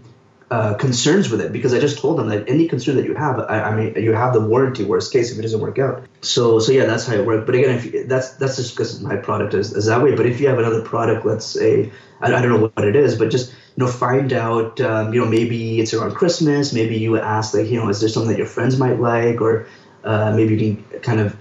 uh, 0.51 0.75
concerns 0.75 1.29
with 1.29 1.43
it 1.43 1.53
because 1.53 1.75
I 1.75 1.79
just 1.79 1.99
told 1.99 2.19
them 2.19 2.29
that 2.31 2.49
any 2.49 2.69
concern 2.69 2.97
that 2.97 3.05
you 3.05 3.15
have, 3.15 3.39
I, 3.39 3.61
I, 3.61 3.75
mean, 3.75 4.03
you 4.03 4.15
have 4.15 4.33
the 4.33 4.41
warranty. 4.41 4.85
Worst 4.85 5.13
case, 5.13 5.31
if 5.31 5.39
it 5.39 5.43
doesn't 5.43 5.61
work 5.61 5.79
out. 5.79 6.05
So, 6.23 6.59
so 6.59 6.73
yeah, 6.73 6.87
that's 6.87 7.07
how 7.07 7.15
it 7.15 7.27
worked. 7.27 7.45
But 7.45 7.55
again, 7.55 7.77
if 7.77 7.85
you, 7.85 8.07
that's 8.07 8.31
that's 8.37 8.57
just 8.57 8.75
because 8.75 9.01
my 9.03 9.17
product 9.17 9.53
is, 9.53 9.75
is 9.75 9.87
that 9.87 10.03
way. 10.03 10.15
But 10.15 10.27
if 10.27 10.41
you 10.41 10.49
have 10.49 10.59
another 10.59 10.81
product, 10.83 11.27
let's 11.27 11.45
say, 11.45 11.93
I, 12.21 12.33
I 12.33 12.41
don't 12.41 12.49
know 12.49 12.71
what 12.75 12.87
it 12.87 12.97
is, 12.97 13.19
but 13.19 13.31
just 13.31 13.51
you 13.51 13.85
know, 13.85 13.89
find 13.89 14.33
out. 14.33 14.81
Um, 14.81 15.13
you 15.13 15.21
know, 15.21 15.27
maybe 15.27 15.81
it's 15.81 15.93
around 15.93 16.15
Christmas. 16.15 16.73
Maybe 16.73 16.97
you 16.97 17.19
ask 17.19 17.53
like, 17.53 17.67
you 17.67 17.79
know, 17.79 17.89
is 17.91 18.01
there 18.01 18.09
something 18.09 18.31
that 18.31 18.39
your 18.39 18.47
friends 18.47 18.79
might 18.79 18.99
like, 18.99 19.43
or 19.43 19.67
uh, 20.03 20.33
maybe 20.35 20.57
you 20.57 20.77
can 20.77 21.01
kind 21.01 21.21
of 21.21 21.37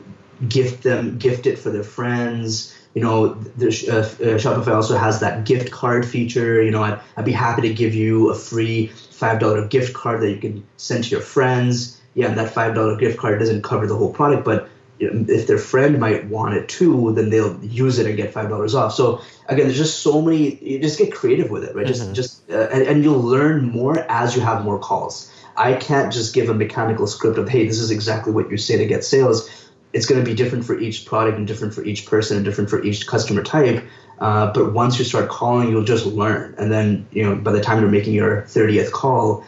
gift 0.50 0.84
them, 0.84 1.18
gift 1.18 1.48
it 1.48 1.58
for 1.58 1.70
their 1.70 1.84
friends 1.84 2.77
you 2.98 3.04
know, 3.04 3.36
the, 3.58 3.68
uh, 3.68 4.00
uh, 4.00 4.38
Shopify 4.40 4.74
also 4.74 4.98
has 4.98 5.20
that 5.20 5.46
gift 5.46 5.70
card 5.70 6.04
feature. 6.04 6.64
You 6.64 6.72
know, 6.72 6.82
I'd, 6.82 7.00
I'd 7.16 7.26
be 7.26 7.32
happy 7.32 7.62
to 7.62 7.72
give 7.72 7.94
you 7.94 8.32
a 8.32 8.36
free 8.36 8.88
$5 8.88 9.70
gift 9.70 9.94
card 9.94 10.20
that 10.22 10.32
you 10.32 10.38
can 10.38 10.66
send 10.78 11.04
to 11.04 11.12
your 11.12 11.22
friends. 11.22 12.02
Yeah, 12.16 12.30
and 12.30 12.38
that 12.40 12.56
$5 12.56 13.00
gift 13.00 13.20
card 13.20 13.38
doesn't 13.38 13.62
cover 13.62 13.86
the 13.86 13.96
whole 13.96 14.12
product, 14.12 14.44
but 14.44 14.68
if 15.00 15.46
their 15.46 15.60
friend 15.60 16.00
might 16.00 16.26
want 16.26 16.56
it 16.56 16.68
too, 16.70 17.14
then 17.14 17.30
they'll 17.30 17.64
use 17.64 18.00
it 18.00 18.08
and 18.08 18.18
get 18.18 18.34
five 18.34 18.50
dollars 18.50 18.74
off. 18.74 18.96
So 18.96 19.22
again, 19.46 19.68
there's 19.68 19.78
just 19.78 20.00
so 20.00 20.20
many. 20.24 20.56
You 20.56 20.80
just 20.80 20.98
get 20.98 21.14
creative 21.14 21.52
with 21.52 21.66
it, 21.66 21.76
right? 21.76 21.86
Mm-hmm. 21.86 22.14
Just 22.16 22.42
just 22.42 22.50
uh, 22.50 22.68
and, 22.74 22.82
and 22.82 23.04
you'll 23.04 23.22
learn 23.22 23.70
more 23.70 24.00
as 24.10 24.36
you 24.36 24.42
have 24.42 24.66
more 24.66 24.80
calls. 24.80 25.32
I 25.56 25.74
can't 25.74 26.12
just 26.12 26.34
give 26.34 26.50
a 26.50 26.54
mechanical 26.56 27.06
script 27.06 27.38
of 27.38 27.48
hey, 27.48 27.68
this 27.68 27.78
is 27.78 27.92
exactly 27.92 28.34
what 28.34 28.50
you 28.50 28.58
say 28.58 28.76
to 28.76 28.88
get 28.88 29.04
sales 29.04 29.48
it's 29.94 30.06
going 30.06 30.24
to 30.24 30.30
be 30.30 30.36
different 30.36 30.66
for 30.66 30.78
each 30.78 31.06
product 31.06 31.38
and 31.38 31.48
different 31.48 31.74
for 31.74 31.84
each 31.84 32.06
person 32.06 32.38
and 32.38 32.46
different 32.46 32.70
for 32.70 32.84
each 32.84 33.08
customer 33.08 33.44
type. 33.44 33.84
Uh, 34.20 34.52
but 34.52 34.74
once 34.74 34.98
you 35.00 35.06
start 35.06 35.30
calling, 35.30 35.70
you'll 35.70 35.84
just 35.84 36.06
learn, 36.06 36.56
and 36.58 36.72
then 36.72 37.08
you 37.12 37.24
know 37.24 37.36
by 37.36 37.52
the 37.52 37.62
time 37.62 37.80
you're 37.80 37.90
making 37.90 38.14
your 38.14 38.42
30th 38.44 38.92
call, 38.92 39.46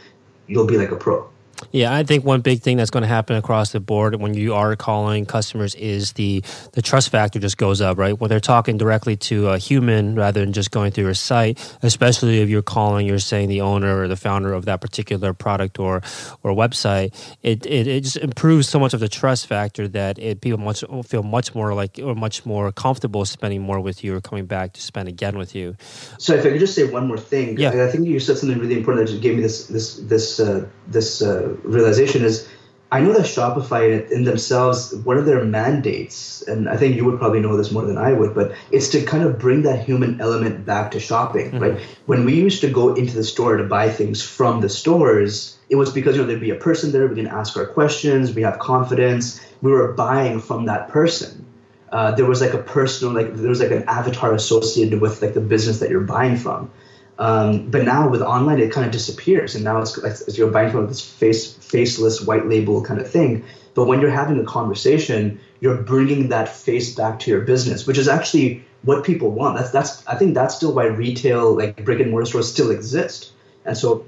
you'll 0.48 0.68
be 0.68 0.78
like 0.78 0.92
a 0.92 0.96
pro. 0.96 1.28
Yeah, 1.72 1.94
I 1.94 2.04
think 2.04 2.26
one 2.26 2.42
big 2.42 2.62
thing 2.62 2.78
that's 2.78 2.90
going 2.90 3.04
to 3.04 3.08
happen 3.08 3.36
across 3.36 3.72
the 3.72 3.80
board 3.80 4.16
when 4.16 4.34
you 4.34 4.56
are 4.56 4.76
calling 4.76 5.26
customers 5.26 5.76
is 5.76 6.14
the 6.14 6.44
the 6.74 6.82
trust 6.82 7.10
factor 7.10 7.40
just 7.40 7.58
goes 7.58 7.82
up, 7.82 7.98
right? 7.98 8.20
When 8.20 8.30
they're 8.30 8.40
talking 8.40 8.78
directly 8.78 9.16
to 9.18 9.50
a 9.50 9.58
human 9.58 10.16
rather 10.16 10.40
than 10.40 10.54
just 10.54 10.72
going 10.72 10.92
through 10.92 11.10
a 11.10 11.16
site, 11.16 11.60
especially 11.82 12.42
if 12.42 12.50
you're 12.50 12.62
calling, 12.62 13.06
you're 13.06 13.20
saying 13.20 13.50
the 13.50 13.62
owner 13.62 14.02
or 14.02 14.08
the 14.08 14.16
founder 14.16 14.54
of 14.54 14.66
that 14.66 14.82
particular 14.82 15.34
product 15.34 15.80
or 15.80 15.98
or 16.44 16.52
website, 16.52 17.14
it 17.44 17.66
it, 17.66 17.88
it 17.88 18.04
just 18.04 18.18
improves 18.18 18.68
so 18.68 18.80
much 18.80 18.94
of 18.94 19.00
the 19.00 19.10
trust 19.10 19.48
factor 19.48 19.88
that 19.88 20.18
it 20.18 20.42
people 20.42 20.60
much 20.60 20.84
feel 21.06 21.24
much 21.24 21.54
more 21.54 21.74
like 21.74 22.00
or 22.02 22.16
much 22.16 22.46
more 22.46 22.72
comfortable 22.72 23.26
spending 23.26 23.62
more 23.62 23.80
with 23.80 24.04
you 24.04 24.16
or 24.16 24.22
coming 24.22 24.46
back 24.46 24.74
to 24.74 24.82
spend 24.82 25.08
again 25.08 25.38
with 25.38 25.56
you. 25.56 25.76
So 26.18 26.34
if 26.34 26.46
I 26.46 26.52
could 26.52 26.60
just 26.60 26.76
say 26.76 26.86
one 26.86 27.08
more 27.08 27.18
thing, 27.18 27.58
yeah. 27.58 27.86
I 27.86 27.92
think 27.92 28.08
you 28.08 28.20
said 28.20 28.38
something 28.38 28.58
really 28.58 28.78
important 28.78 29.06
that 29.06 29.12
just 29.12 29.22
gave 29.22 29.36
me 29.36 29.42
this 29.42 29.68
this 29.68 29.98
this 29.98 30.40
uh, 30.40 30.68
this. 30.88 31.22
Uh, 31.22 31.49
realization 31.64 32.24
is 32.24 32.48
I 32.92 33.02
know 33.02 33.14
that 33.14 33.28
Shopify 33.28 34.10
in 34.10 34.24
themselves, 34.24 34.96
one 34.96 35.18
of 35.18 35.26
their 35.26 35.46
mandates, 35.46 36.42
and 36.42 36.68
I 36.68 36.76
think 36.76 36.96
you 36.96 37.06
would 37.06 37.20
probably 37.20 37.40
know 37.40 37.56
this 37.56 37.72
more 37.72 37.86
than 37.86 38.00
I 38.00 38.14
would, 38.14 38.34
but 38.34 38.54
it's 38.72 38.90
to 38.90 39.04
kind 39.04 39.24
of 39.24 39.38
bring 39.38 39.62
that 39.62 39.86
human 39.86 40.20
element 40.20 40.66
back 40.66 40.90
to 40.92 41.00
shopping, 41.00 41.52
mm-hmm. 41.52 41.60
right? 41.60 41.82
When 42.08 42.26
we 42.26 42.34
used 42.34 42.62
to 42.62 42.70
go 42.70 42.96
into 42.96 43.16
the 43.16 43.24
store 43.24 43.58
to 43.58 43.64
buy 43.64 43.90
things 43.90 44.24
from 44.24 44.62
the 44.62 44.70
stores, 44.70 45.56
it 45.70 45.76
was 45.76 45.92
because 45.92 46.16
you 46.16 46.24
know 46.24 46.28
there'd 46.28 46.42
be 46.42 46.50
a 46.50 46.56
person 46.56 46.92
there, 46.92 47.08
we 47.08 47.16
can 47.16 47.28
ask 47.28 47.56
our 47.58 47.68
questions, 47.68 48.34
we 48.34 48.42
have 48.42 48.58
confidence, 48.58 49.40
we 49.62 49.72
were 49.72 49.94
buying 49.94 50.40
from 50.40 50.66
that 50.66 50.90
person. 50.90 51.46
Uh, 51.92 52.12
there 52.12 52.26
was 52.26 52.42
like 52.42 52.54
a 52.54 52.64
personal, 52.64 53.14
like 53.14 53.36
there 53.36 53.50
was 53.50 53.60
like 53.60 53.72
an 53.72 53.84
avatar 53.84 54.34
associated 54.34 55.00
with 55.00 55.22
like 55.22 55.36
the 55.36 55.42
business 55.42 55.80
that 55.80 55.92
you're 55.92 56.02
buying 56.02 56.38
from. 56.38 56.72
Um, 57.20 57.70
but 57.70 57.84
now 57.84 58.08
with 58.10 58.22
online, 58.22 58.60
it 58.60 58.72
kind 58.72 58.86
of 58.86 58.94
disappears, 58.94 59.54
and 59.54 59.64
now 59.64 59.82
it's, 59.82 59.98
it's 59.98 60.38
you're 60.38 60.50
buying 60.50 60.72
from 60.72 60.88
this 60.88 61.02
face 61.02 61.54
faceless 61.54 62.22
white 62.22 62.48
label 62.48 62.82
kind 62.82 63.00
of 63.00 63.12
thing. 63.12 63.44
But 63.74 63.86
when 63.86 64.00
you're 64.00 64.10
having 64.10 64.40
a 64.40 64.46
conversation, 64.46 65.40
you're 65.60 65.82
bringing 65.84 66.30
that 66.30 66.48
face 66.48 66.96
back 66.96 67.20
to 67.20 67.32
your 67.32 67.42
business, 67.42 67.86
which 67.86 67.98
is 67.98 68.08
actually 68.08 68.64
what 68.84 69.04
people 69.04 69.32
want. 69.32 69.58
That's 69.58 69.72
that's 69.72 70.08
I 70.08 70.16
think 70.16 70.34
that's 70.34 70.56
still 70.56 70.74
why 70.74 70.86
retail, 70.86 71.56
like 71.56 71.84
brick 71.84 72.00
and 72.00 72.10
mortar 72.10 72.26
stores, 72.26 72.52
still 72.52 72.72
exist. 72.72 73.34
And 73.66 73.78
so, 73.78 74.06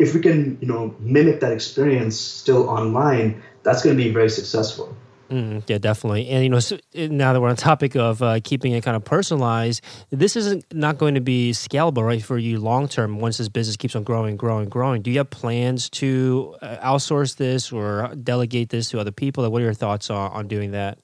if 0.00 0.12
we 0.12 0.20
can, 0.20 0.58
you 0.60 0.66
know, 0.66 0.94
mimic 0.98 1.38
that 1.40 1.52
experience 1.52 2.18
still 2.18 2.68
online, 2.68 3.40
that's 3.62 3.84
going 3.84 3.96
to 3.96 4.02
be 4.02 4.10
very 4.10 4.30
successful. 4.30 4.96
Mm, 5.30 5.62
yeah, 5.66 5.76
definitely. 5.76 6.28
And 6.28 6.42
you 6.42 6.48
know, 6.48 6.58
so 6.58 6.78
now 6.94 7.32
that 7.32 7.40
we're 7.40 7.50
on 7.50 7.56
topic 7.56 7.94
of 7.96 8.22
uh, 8.22 8.40
keeping 8.42 8.72
it 8.72 8.82
kind 8.82 8.96
of 8.96 9.04
personalized, 9.04 9.82
this 10.10 10.36
isn't 10.36 10.64
not 10.72 10.96
going 10.96 11.14
to 11.16 11.20
be 11.20 11.52
scalable, 11.52 12.02
right, 12.02 12.22
for 12.22 12.38
you 12.38 12.58
long 12.58 12.88
term. 12.88 13.18
Once 13.18 13.36
this 13.36 13.48
business 13.48 13.76
keeps 13.76 13.94
on 13.94 14.04
growing, 14.04 14.36
growing, 14.36 14.68
growing, 14.68 15.02
do 15.02 15.10
you 15.10 15.18
have 15.18 15.28
plans 15.28 15.90
to 15.90 16.56
uh, 16.62 16.76
outsource 16.78 17.36
this 17.36 17.70
or 17.72 18.14
delegate 18.22 18.70
this 18.70 18.88
to 18.90 19.00
other 19.00 19.12
people? 19.12 19.48
What 19.50 19.60
are 19.60 19.66
your 19.66 19.74
thoughts 19.74 20.08
on, 20.08 20.32
on 20.32 20.48
doing 20.48 20.70
that? 20.70 20.98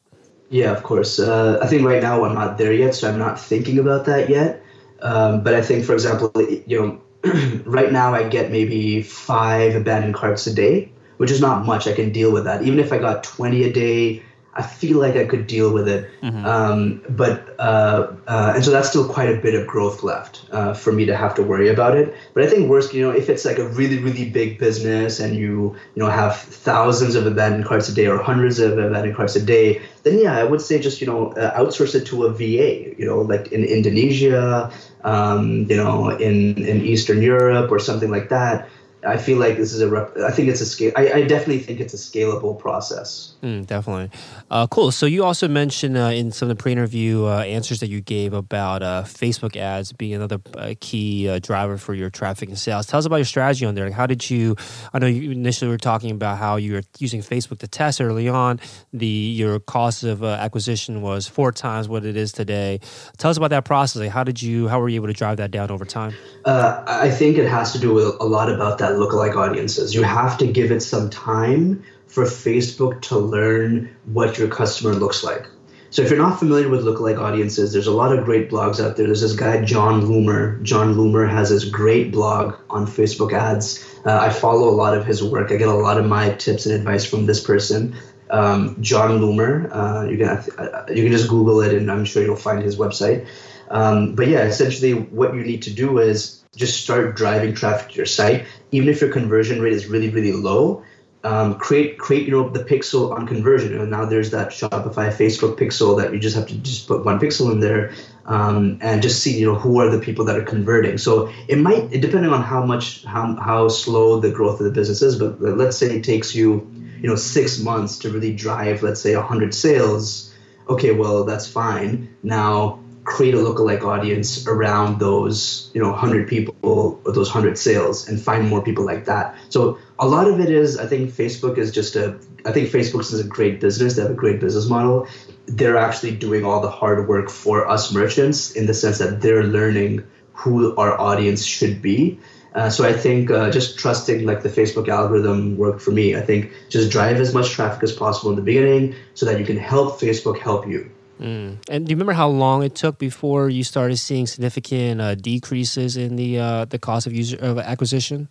Yeah, 0.48 0.72
of 0.72 0.82
course. 0.82 1.18
Uh, 1.18 1.58
I 1.62 1.66
think 1.66 1.86
right 1.86 2.02
now 2.02 2.24
I'm 2.24 2.34
not 2.34 2.56
there 2.56 2.72
yet, 2.72 2.94
so 2.94 3.08
I'm 3.08 3.18
not 3.18 3.38
thinking 3.38 3.78
about 3.78 4.06
that 4.06 4.30
yet. 4.30 4.62
Um, 5.02 5.42
but 5.42 5.54
I 5.54 5.60
think, 5.60 5.84
for 5.84 5.92
example, 5.92 6.32
you 6.66 6.80
know, 6.80 7.30
right 7.66 7.92
now 7.92 8.14
I 8.14 8.26
get 8.26 8.50
maybe 8.50 9.02
five 9.02 9.74
abandoned 9.74 10.14
carts 10.14 10.46
a 10.46 10.54
day 10.54 10.93
which 11.16 11.30
is 11.30 11.40
not 11.40 11.64
much. 11.64 11.86
I 11.86 11.92
can 11.92 12.12
deal 12.12 12.32
with 12.32 12.44
that. 12.44 12.62
Even 12.62 12.78
if 12.78 12.92
I 12.92 12.98
got 12.98 13.24
20 13.24 13.64
a 13.64 13.72
day, 13.72 14.22
I 14.56 14.62
feel 14.62 14.98
like 14.98 15.16
I 15.16 15.24
could 15.24 15.46
deal 15.48 15.72
with 15.72 15.88
it. 15.88 16.08
Mm-hmm. 16.22 16.46
Um, 16.46 17.02
but 17.08 17.56
uh, 17.58 18.12
uh, 18.28 18.52
and 18.54 18.64
so 18.64 18.70
that's 18.70 18.88
still 18.88 19.08
quite 19.08 19.28
a 19.28 19.40
bit 19.40 19.54
of 19.54 19.66
growth 19.66 20.04
left 20.04 20.44
uh, 20.52 20.74
for 20.74 20.92
me 20.92 21.06
to 21.06 21.16
have 21.16 21.34
to 21.36 21.42
worry 21.42 21.68
about 21.68 21.96
it. 21.96 22.14
But 22.34 22.44
I 22.44 22.46
think 22.46 22.70
worst, 22.70 22.94
you 22.94 23.02
know, 23.02 23.10
if 23.10 23.28
it's 23.28 23.44
like 23.44 23.58
a 23.58 23.66
really 23.66 23.98
really 23.98 24.30
big 24.30 24.58
business 24.58 25.18
and 25.18 25.34
you 25.34 25.74
you 25.94 26.02
know 26.02 26.08
have 26.08 26.36
thousands 26.36 27.16
of 27.16 27.26
abandoned 27.26 27.64
carts 27.64 27.88
a 27.88 27.94
day 27.94 28.06
or 28.06 28.18
hundreds 28.18 28.60
of 28.60 28.78
abandoned 28.78 29.16
carts 29.16 29.34
a 29.34 29.42
day, 29.42 29.82
then 30.04 30.20
yeah, 30.20 30.36
I 30.36 30.44
would 30.44 30.60
say 30.60 30.78
just 30.78 31.00
you 31.00 31.08
know 31.08 31.32
uh, 31.32 31.58
outsource 31.58 31.96
it 31.96 32.06
to 32.06 32.24
a 32.24 32.32
VA. 32.32 32.94
You 32.96 33.06
know, 33.06 33.22
like 33.22 33.50
in 33.50 33.64
Indonesia, 33.64 34.70
um, 35.02 35.66
you 35.68 35.76
know, 35.76 36.10
in 36.10 36.64
in 36.64 36.84
Eastern 36.84 37.22
Europe 37.22 37.72
or 37.72 37.80
something 37.80 38.10
like 38.10 38.28
that. 38.28 38.68
I 39.06 39.16
feel 39.18 39.38
like 39.38 39.56
this 39.56 39.72
is 39.72 39.80
a. 39.80 39.88
Rep- 39.88 40.16
I 40.18 40.30
think 40.30 40.48
it's 40.48 40.60
a 40.60 40.66
scale. 40.66 40.92
I, 40.96 41.12
I 41.12 41.22
definitely 41.22 41.58
think 41.58 41.80
it's 41.80 41.94
a 41.94 41.96
scalable 41.96 42.58
process. 42.58 43.34
Mm, 43.42 43.66
definitely, 43.66 44.10
uh, 44.50 44.66
cool. 44.66 44.90
So 44.90 45.06
you 45.06 45.24
also 45.24 45.48
mentioned 45.48 45.96
uh, 45.96 46.12
in 46.12 46.32
some 46.32 46.50
of 46.50 46.56
the 46.56 46.62
pre-interview 46.62 47.24
uh, 47.24 47.40
answers 47.40 47.80
that 47.80 47.88
you 47.88 48.00
gave 48.00 48.32
about 48.32 48.82
uh, 48.82 49.04
Facebook 49.04 49.56
ads 49.56 49.92
being 49.92 50.14
another 50.14 50.40
uh, 50.56 50.74
key 50.80 51.28
uh, 51.28 51.38
driver 51.38 51.76
for 51.76 51.94
your 51.94 52.10
traffic 52.10 52.48
and 52.48 52.58
sales. 52.58 52.86
Tell 52.86 52.98
us 52.98 53.06
about 53.06 53.16
your 53.16 53.24
strategy 53.24 53.66
on 53.66 53.74
there. 53.74 53.86
Like 53.86 53.94
how 53.94 54.06
did 54.06 54.28
you? 54.30 54.56
I 54.92 54.98
know 54.98 55.06
you 55.06 55.30
initially 55.32 55.70
were 55.70 55.78
talking 55.78 56.10
about 56.10 56.38
how 56.38 56.56
you 56.56 56.74
were 56.74 56.82
using 56.98 57.20
Facebook 57.20 57.58
to 57.58 57.68
test 57.68 58.00
early 58.00 58.28
on. 58.28 58.60
The 58.92 59.06
your 59.06 59.60
cost 59.60 60.04
of 60.04 60.24
acquisition 60.24 61.02
was 61.02 61.26
four 61.26 61.52
times 61.52 61.88
what 61.88 62.04
it 62.04 62.16
is 62.16 62.32
today. 62.32 62.80
Tell 63.18 63.30
us 63.30 63.36
about 63.36 63.50
that 63.50 63.64
process. 63.64 64.00
Like 64.00 64.10
how 64.10 64.24
did 64.24 64.40
you? 64.40 64.68
How 64.68 64.80
were 64.80 64.88
you 64.88 64.96
able 64.96 65.08
to 65.08 65.12
drive 65.12 65.36
that 65.38 65.50
down 65.50 65.70
over 65.70 65.84
time? 65.84 66.14
I 66.46 67.10
think 67.10 67.38
it 67.38 67.48
has 67.48 67.72
to 67.72 67.78
do 67.78 67.92
with 67.92 68.16
a 68.20 68.24
lot 68.24 68.50
about 68.50 68.78
that 68.78 68.93
lookalike 68.94 69.36
audiences. 69.36 69.94
You 69.94 70.02
have 70.02 70.38
to 70.38 70.46
give 70.46 70.70
it 70.70 70.80
some 70.80 71.10
time 71.10 71.84
for 72.06 72.24
Facebook 72.24 73.02
to 73.02 73.18
learn 73.18 73.94
what 74.06 74.38
your 74.38 74.48
customer 74.48 74.94
looks 74.94 75.24
like. 75.24 75.46
So 75.90 76.02
if 76.02 76.10
you're 76.10 76.18
not 76.18 76.40
familiar 76.40 76.68
with 76.68 76.84
lookalike 76.84 77.20
audiences, 77.20 77.72
there's 77.72 77.86
a 77.86 77.92
lot 77.92 78.16
of 78.16 78.24
great 78.24 78.50
blogs 78.50 78.84
out 78.84 78.96
there. 78.96 79.06
There's 79.06 79.20
this 79.20 79.36
guy 79.36 79.64
Jon 79.64 80.02
Loomer. 80.02 80.60
Jon 80.62 80.96
Loomer 80.96 81.30
has 81.30 81.50
this 81.50 81.64
great 81.64 82.10
blog 82.10 82.56
on 82.68 82.84
Facebook 82.84 83.32
ads. 83.32 83.84
Uh, 84.04 84.18
I 84.18 84.30
follow 84.30 84.68
a 84.68 84.74
lot 84.74 84.96
of 84.96 85.06
his 85.06 85.22
work. 85.22 85.52
I 85.52 85.56
get 85.56 85.68
a 85.68 85.72
lot 85.72 85.96
of 85.96 86.06
my 86.06 86.30
tips 86.30 86.66
and 86.66 86.74
advice 86.74 87.04
from 87.04 87.26
this 87.26 87.40
person, 87.40 87.94
um, 88.30 88.76
Jon 88.80 89.20
Loomer. 89.20 89.68
Uh, 89.70 90.08
you 90.10 90.18
can 90.18 90.28
uh, 90.28 90.86
you 90.88 91.04
can 91.04 91.12
just 91.12 91.28
Google 91.28 91.60
it, 91.60 91.72
and 91.72 91.88
I'm 91.88 92.04
sure 92.04 92.24
you'll 92.24 92.34
find 92.34 92.60
his 92.60 92.76
website. 92.76 93.28
Um, 93.70 94.16
but 94.16 94.26
yeah, 94.26 94.42
essentially, 94.42 94.94
what 94.94 95.32
you 95.32 95.44
need 95.44 95.62
to 95.62 95.72
do 95.72 95.98
is 95.98 96.43
just 96.56 96.82
start 96.82 97.16
driving 97.16 97.54
traffic 97.54 97.90
to 97.90 97.96
your 97.96 98.06
site, 98.06 98.46
even 98.72 98.88
if 98.88 99.00
your 99.00 99.10
conversion 99.10 99.60
rate 99.60 99.72
is 99.72 99.86
really, 99.86 100.10
really 100.10 100.32
low. 100.32 100.84
Um, 101.24 101.54
create 101.54 101.96
create 101.96 102.26
you 102.26 102.32
know 102.32 102.50
the 102.50 102.62
pixel 102.62 103.10
on 103.14 103.26
conversion. 103.26 103.80
And 103.80 103.90
now 103.90 104.04
there's 104.04 104.30
that 104.32 104.48
shopify 104.48 105.08
facebook 105.08 105.58
pixel 105.58 105.96
that 105.96 106.12
you 106.12 106.20
just 106.20 106.36
have 106.36 106.46
to 106.48 106.56
just 106.58 106.86
put 106.86 107.02
one 107.02 107.18
pixel 107.18 107.50
in 107.50 107.60
there 107.60 107.94
um, 108.26 108.76
and 108.82 109.00
just 109.00 109.22
see 109.22 109.38
you 109.38 109.46
know 109.50 109.54
who 109.54 109.80
are 109.80 109.88
the 109.88 109.98
people 109.98 110.26
that 110.26 110.36
are 110.36 110.44
converting. 110.44 110.98
So 110.98 111.32
it 111.48 111.56
might 111.56 111.90
depending 111.92 112.30
on 112.30 112.42
how 112.42 112.62
much 112.66 113.04
how, 113.04 113.36
how 113.36 113.68
slow 113.68 114.20
the 114.20 114.30
growth 114.30 114.60
of 114.60 114.66
the 114.66 114.70
business 114.70 115.00
is 115.00 115.18
but 115.18 115.40
let's 115.40 115.78
say 115.78 115.96
it 115.96 116.04
takes 116.04 116.34
you 116.34 116.70
you 117.00 117.08
know 117.08 117.16
six 117.16 117.58
months 117.58 117.98
to 118.00 118.10
really 118.10 118.34
drive 118.34 118.82
let's 118.82 119.00
say 119.00 119.16
100 119.16 119.54
sales. 119.54 120.30
Okay 120.68 120.92
well 120.92 121.24
that's 121.24 121.48
fine. 121.48 122.14
Now 122.22 122.83
create 123.04 123.34
a 123.34 123.36
lookalike 123.36 123.82
audience 123.82 124.46
around 124.46 124.98
those 124.98 125.70
you 125.74 125.80
know 125.80 125.90
100 125.90 126.26
people 126.26 126.56
or 126.62 126.98
those 127.12 127.28
100 127.28 127.58
sales 127.58 128.08
and 128.08 128.20
find 128.20 128.48
more 128.48 128.62
people 128.62 128.84
like 128.84 129.04
that 129.04 129.36
so 129.50 129.78
a 129.98 130.08
lot 130.08 130.26
of 130.26 130.40
it 130.40 130.50
is 130.50 130.78
i 130.78 130.86
think 130.86 131.10
facebook 131.10 131.58
is 131.58 131.70
just 131.70 131.96
a 131.96 132.18
i 132.46 132.52
think 132.52 132.70
facebook 132.70 133.00
is 133.00 133.20
a 133.20 133.24
great 133.24 133.60
business 133.60 133.96
they 133.96 134.02
have 134.02 134.10
a 134.10 134.14
great 134.14 134.40
business 134.40 134.68
model 134.68 135.06
they're 135.46 135.76
actually 135.76 136.16
doing 136.16 136.44
all 136.44 136.60
the 136.60 136.70
hard 136.70 137.06
work 137.06 137.28
for 137.28 137.68
us 137.68 137.92
merchants 137.92 138.52
in 138.52 138.66
the 138.66 138.74
sense 138.74 138.98
that 138.98 139.20
they're 139.20 139.44
learning 139.44 140.02
who 140.32 140.74
our 140.76 140.98
audience 140.98 141.44
should 141.44 141.82
be 141.82 142.18
uh, 142.54 142.70
so 142.70 142.84
I 142.84 142.92
think 142.92 143.32
uh, 143.32 143.50
just 143.50 143.78
trusting 143.78 144.24
like 144.24 144.44
the 144.44 144.48
Facebook 144.48 144.86
algorithm 144.86 145.56
worked 145.56 145.82
for 145.82 145.90
me. 145.90 146.14
I 146.14 146.20
think 146.20 146.52
just 146.68 146.88
drive 146.88 147.16
as 147.16 147.34
much 147.34 147.50
traffic 147.50 147.82
as 147.82 147.92
possible 147.92 148.30
in 148.30 148.36
the 148.36 148.42
beginning 148.42 148.94
so 149.14 149.26
that 149.26 149.40
you 149.40 149.44
can 149.44 149.56
help 149.56 149.98
Facebook 149.98 150.38
help 150.38 150.68
you. 150.68 150.88
Mm. 151.20 151.58
And 151.68 151.86
do 151.86 151.90
you 151.90 151.96
remember 151.96 152.12
how 152.12 152.28
long 152.28 152.62
it 152.62 152.74
took 152.74 152.98
before 152.98 153.48
you 153.48 153.64
started 153.64 153.96
seeing 153.98 154.26
significant 154.26 155.00
uh, 155.00 155.14
decreases 155.14 155.96
in 155.96 156.16
the 156.16 156.38
uh, 156.38 156.64
the 156.64 156.78
cost 156.78 157.06
of 157.06 157.12
user 157.12 157.36
of 157.38 157.58
acquisition? 157.58 158.28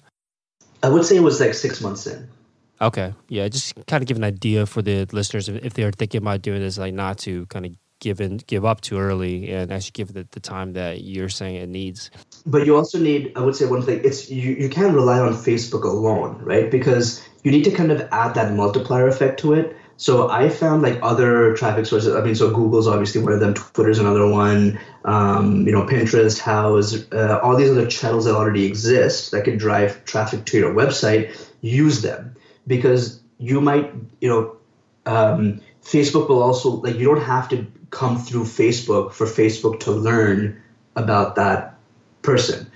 I 0.82 0.90
would 0.90 1.06
say 1.06 1.16
it 1.16 1.24
was 1.24 1.40
like 1.40 1.54
six 1.54 1.82
months 1.82 2.06
in. 2.08 2.28
Okay, 2.82 3.14
yeah, 3.30 3.48
just 3.48 3.74
kind 3.88 4.04
of 4.04 4.08
give 4.08 4.18
an 4.18 4.26
idea 4.26 4.66
for 4.66 4.82
the 4.82 5.08
listeners 5.14 5.48
if 5.48 5.74
they 5.74 5.84
are 5.84 5.92
thinking 5.92 6.20
about 6.20 6.42
doing 6.42 6.60
this, 6.60 6.78
like 6.78 6.94
not 6.94 7.18
to 7.20 7.46
kind 7.46 7.66
of 7.66 7.72
give 8.02 8.20
in, 8.20 8.38
give 8.48 8.66
up 8.66 8.82
too 8.82 9.00
early, 9.00 9.50
and 9.54 9.72
actually 9.72 9.92
give 9.94 10.10
it 10.10 10.14
the, 10.14 10.28
the 10.32 10.40
time 10.42 10.74
that 10.74 11.02
you're 11.02 11.30
saying 11.30 11.56
it 11.56 11.70
needs. 11.70 12.12
But 12.46 12.66
you 12.66 12.76
also 12.76 13.00
need, 13.00 13.32
I 13.38 13.40
would 13.40 13.56
say, 13.56 13.66
one 13.66 13.82
thing. 13.82 14.02
It's 14.04 14.30
you, 14.30 14.52
you 14.56 14.68
can't 14.68 14.94
rely 14.94 15.20
on 15.20 15.34
Facebook 15.34 15.84
alone, 15.86 16.40
right? 16.44 16.70
Because 16.70 17.24
you 17.44 17.52
need 17.52 17.64
to 17.64 17.72
kind 17.72 17.92
of 17.92 18.02
add 18.12 18.36
that 18.36 18.52
multiplier 18.54 19.08
effect 19.08 19.40
to 19.42 19.54
it 19.54 19.78
so 19.98 20.30
I 20.30 20.50
found 20.50 20.82
like 20.82 21.00
other 21.02 21.56
traffic 21.56 21.86
sources. 21.86 22.16
I 22.16 22.22
mean, 22.22 22.36
so 22.36 22.54
Google's 22.54 22.88
obviously 22.88 23.22
one 23.22 23.34
of 23.34 23.40
them. 23.40 23.54
Twitter's 23.54 24.00
another 24.00 24.28
one. 24.28 24.80
Um, 25.06 25.66
you 25.68 25.72
know, 25.72 25.84
Pinterest, 25.84 26.40
Houzz, 26.40 27.14
uh, 27.14 27.40
all 27.40 27.56
these 27.56 27.70
other 27.70 27.88
channels 27.88 28.26
that 28.26 28.36
already 28.36 28.66
exist 28.66 29.32
that 29.32 29.44
can 29.44 29.58
drive 29.58 30.04
traffic 30.06 30.46
to 30.46 30.58
your 30.58 30.74
website. 30.74 31.36
Use 31.62 32.02
them 32.02 32.36
because 32.68 33.22
you 33.38 33.62
might, 33.62 33.94
you 34.20 34.30
know, 34.30 34.58
um, 35.06 35.62
Facebook 35.84 36.30
will 36.30 36.42
also 36.42 36.70
like 36.70 36.96
you 36.96 37.06
don't 37.06 37.24
have 37.24 37.50
to 37.50 37.68
come 37.90 38.18
through 38.18 38.44
Facebook 38.44 39.14
for 39.14 39.28
Facebook 39.28 39.80
to 39.82 39.92
learn 39.92 40.62
about 40.96 41.36
that 41.36 41.78
person 42.22 42.70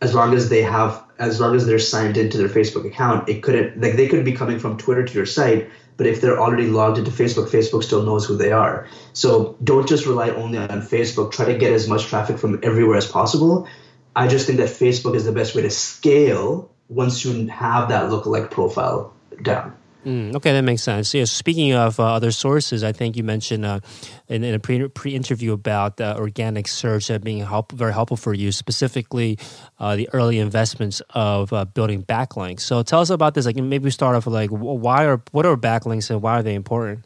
as 0.00 0.14
long 0.14 0.34
as 0.34 0.48
they 0.48 0.62
have 0.62 1.02
as 1.18 1.40
long 1.40 1.54
as 1.56 1.66
they're 1.66 1.78
signed 1.78 2.16
into 2.16 2.38
their 2.38 2.48
Facebook 2.48 2.86
account, 2.86 3.28
it 3.28 3.42
couldn't 3.42 3.80
like 3.80 3.96
they 3.96 4.08
could 4.08 4.24
be 4.24 4.32
coming 4.32 4.58
from 4.58 4.76
Twitter 4.76 5.04
to 5.04 5.14
your 5.14 5.26
site, 5.26 5.70
but 5.96 6.06
if 6.06 6.20
they're 6.20 6.38
already 6.38 6.66
logged 6.66 6.98
into 6.98 7.10
Facebook, 7.10 7.48
Facebook 7.48 7.82
still 7.82 8.02
knows 8.02 8.26
who 8.26 8.36
they 8.36 8.52
are. 8.52 8.86
So 9.12 9.56
don't 9.62 9.88
just 9.88 10.06
rely 10.06 10.30
only 10.30 10.58
on 10.58 10.82
Facebook. 10.82 11.32
Try 11.32 11.46
to 11.46 11.58
get 11.58 11.72
as 11.72 11.88
much 11.88 12.06
traffic 12.06 12.38
from 12.38 12.60
everywhere 12.62 12.98
as 12.98 13.06
possible. 13.06 13.66
I 14.14 14.28
just 14.28 14.46
think 14.46 14.58
that 14.58 14.68
Facebook 14.68 15.14
is 15.14 15.24
the 15.24 15.32
best 15.32 15.54
way 15.54 15.62
to 15.62 15.70
scale 15.70 16.70
once 16.88 17.24
you 17.24 17.46
have 17.48 17.88
that 17.88 18.10
lookalike 18.10 18.50
profile 18.50 19.12
down. 19.42 19.74
Mm, 20.06 20.36
okay, 20.36 20.52
that 20.52 20.62
makes 20.62 20.82
sense. 20.82 21.12
Yeah. 21.12 21.24
Speaking 21.24 21.72
of 21.72 21.98
uh, 21.98 22.14
other 22.14 22.30
sources, 22.30 22.84
I 22.84 22.92
think 22.92 23.16
you 23.16 23.24
mentioned 23.24 23.64
uh, 23.64 23.80
in, 24.28 24.44
in, 24.44 24.54
a 24.54 24.60
pre 24.60 24.86
pre 24.86 25.16
interview 25.16 25.52
about 25.52 26.00
uh, 26.00 26.14
organic 26.16 26.68
search 26.68 27.10
being 27.24 27.44
help, 27.44 27.72
very 27.72 27.92
helpful 27.92 28.16
for 28.16 28.32
you, 28.32 28.52
specifically 28.52 29.36
uh, 29.80 29.96
the 29.96 30.08
early 30.12 30.38
investments 30.38 31.02
of 31.10 31.52
uh, 31.52 31.64
building 31.64 32.04
backlinks. 32.04 32.60
So 32.60 32.84
tell 32.84 33.00
us 33.00 33.10
about 33.10 33.34
this. 33.34 33.46
Like 33.46 33.56
maybe 33.56 33.82
we 33.82 33.90
start 33.90 34.14
off 34.14 34.26
with 34.26 34.34
like 34.34 34.50
why 34.50 35.06
are 35.06 35.20
what 35.32 35.44
are 35.44 35.56
backlinks 35.56 36.08
and 36.08 36.22
why 36.22 36.38
are 36.38 36.42
they 36.44 36.54
important? 36.54 37.04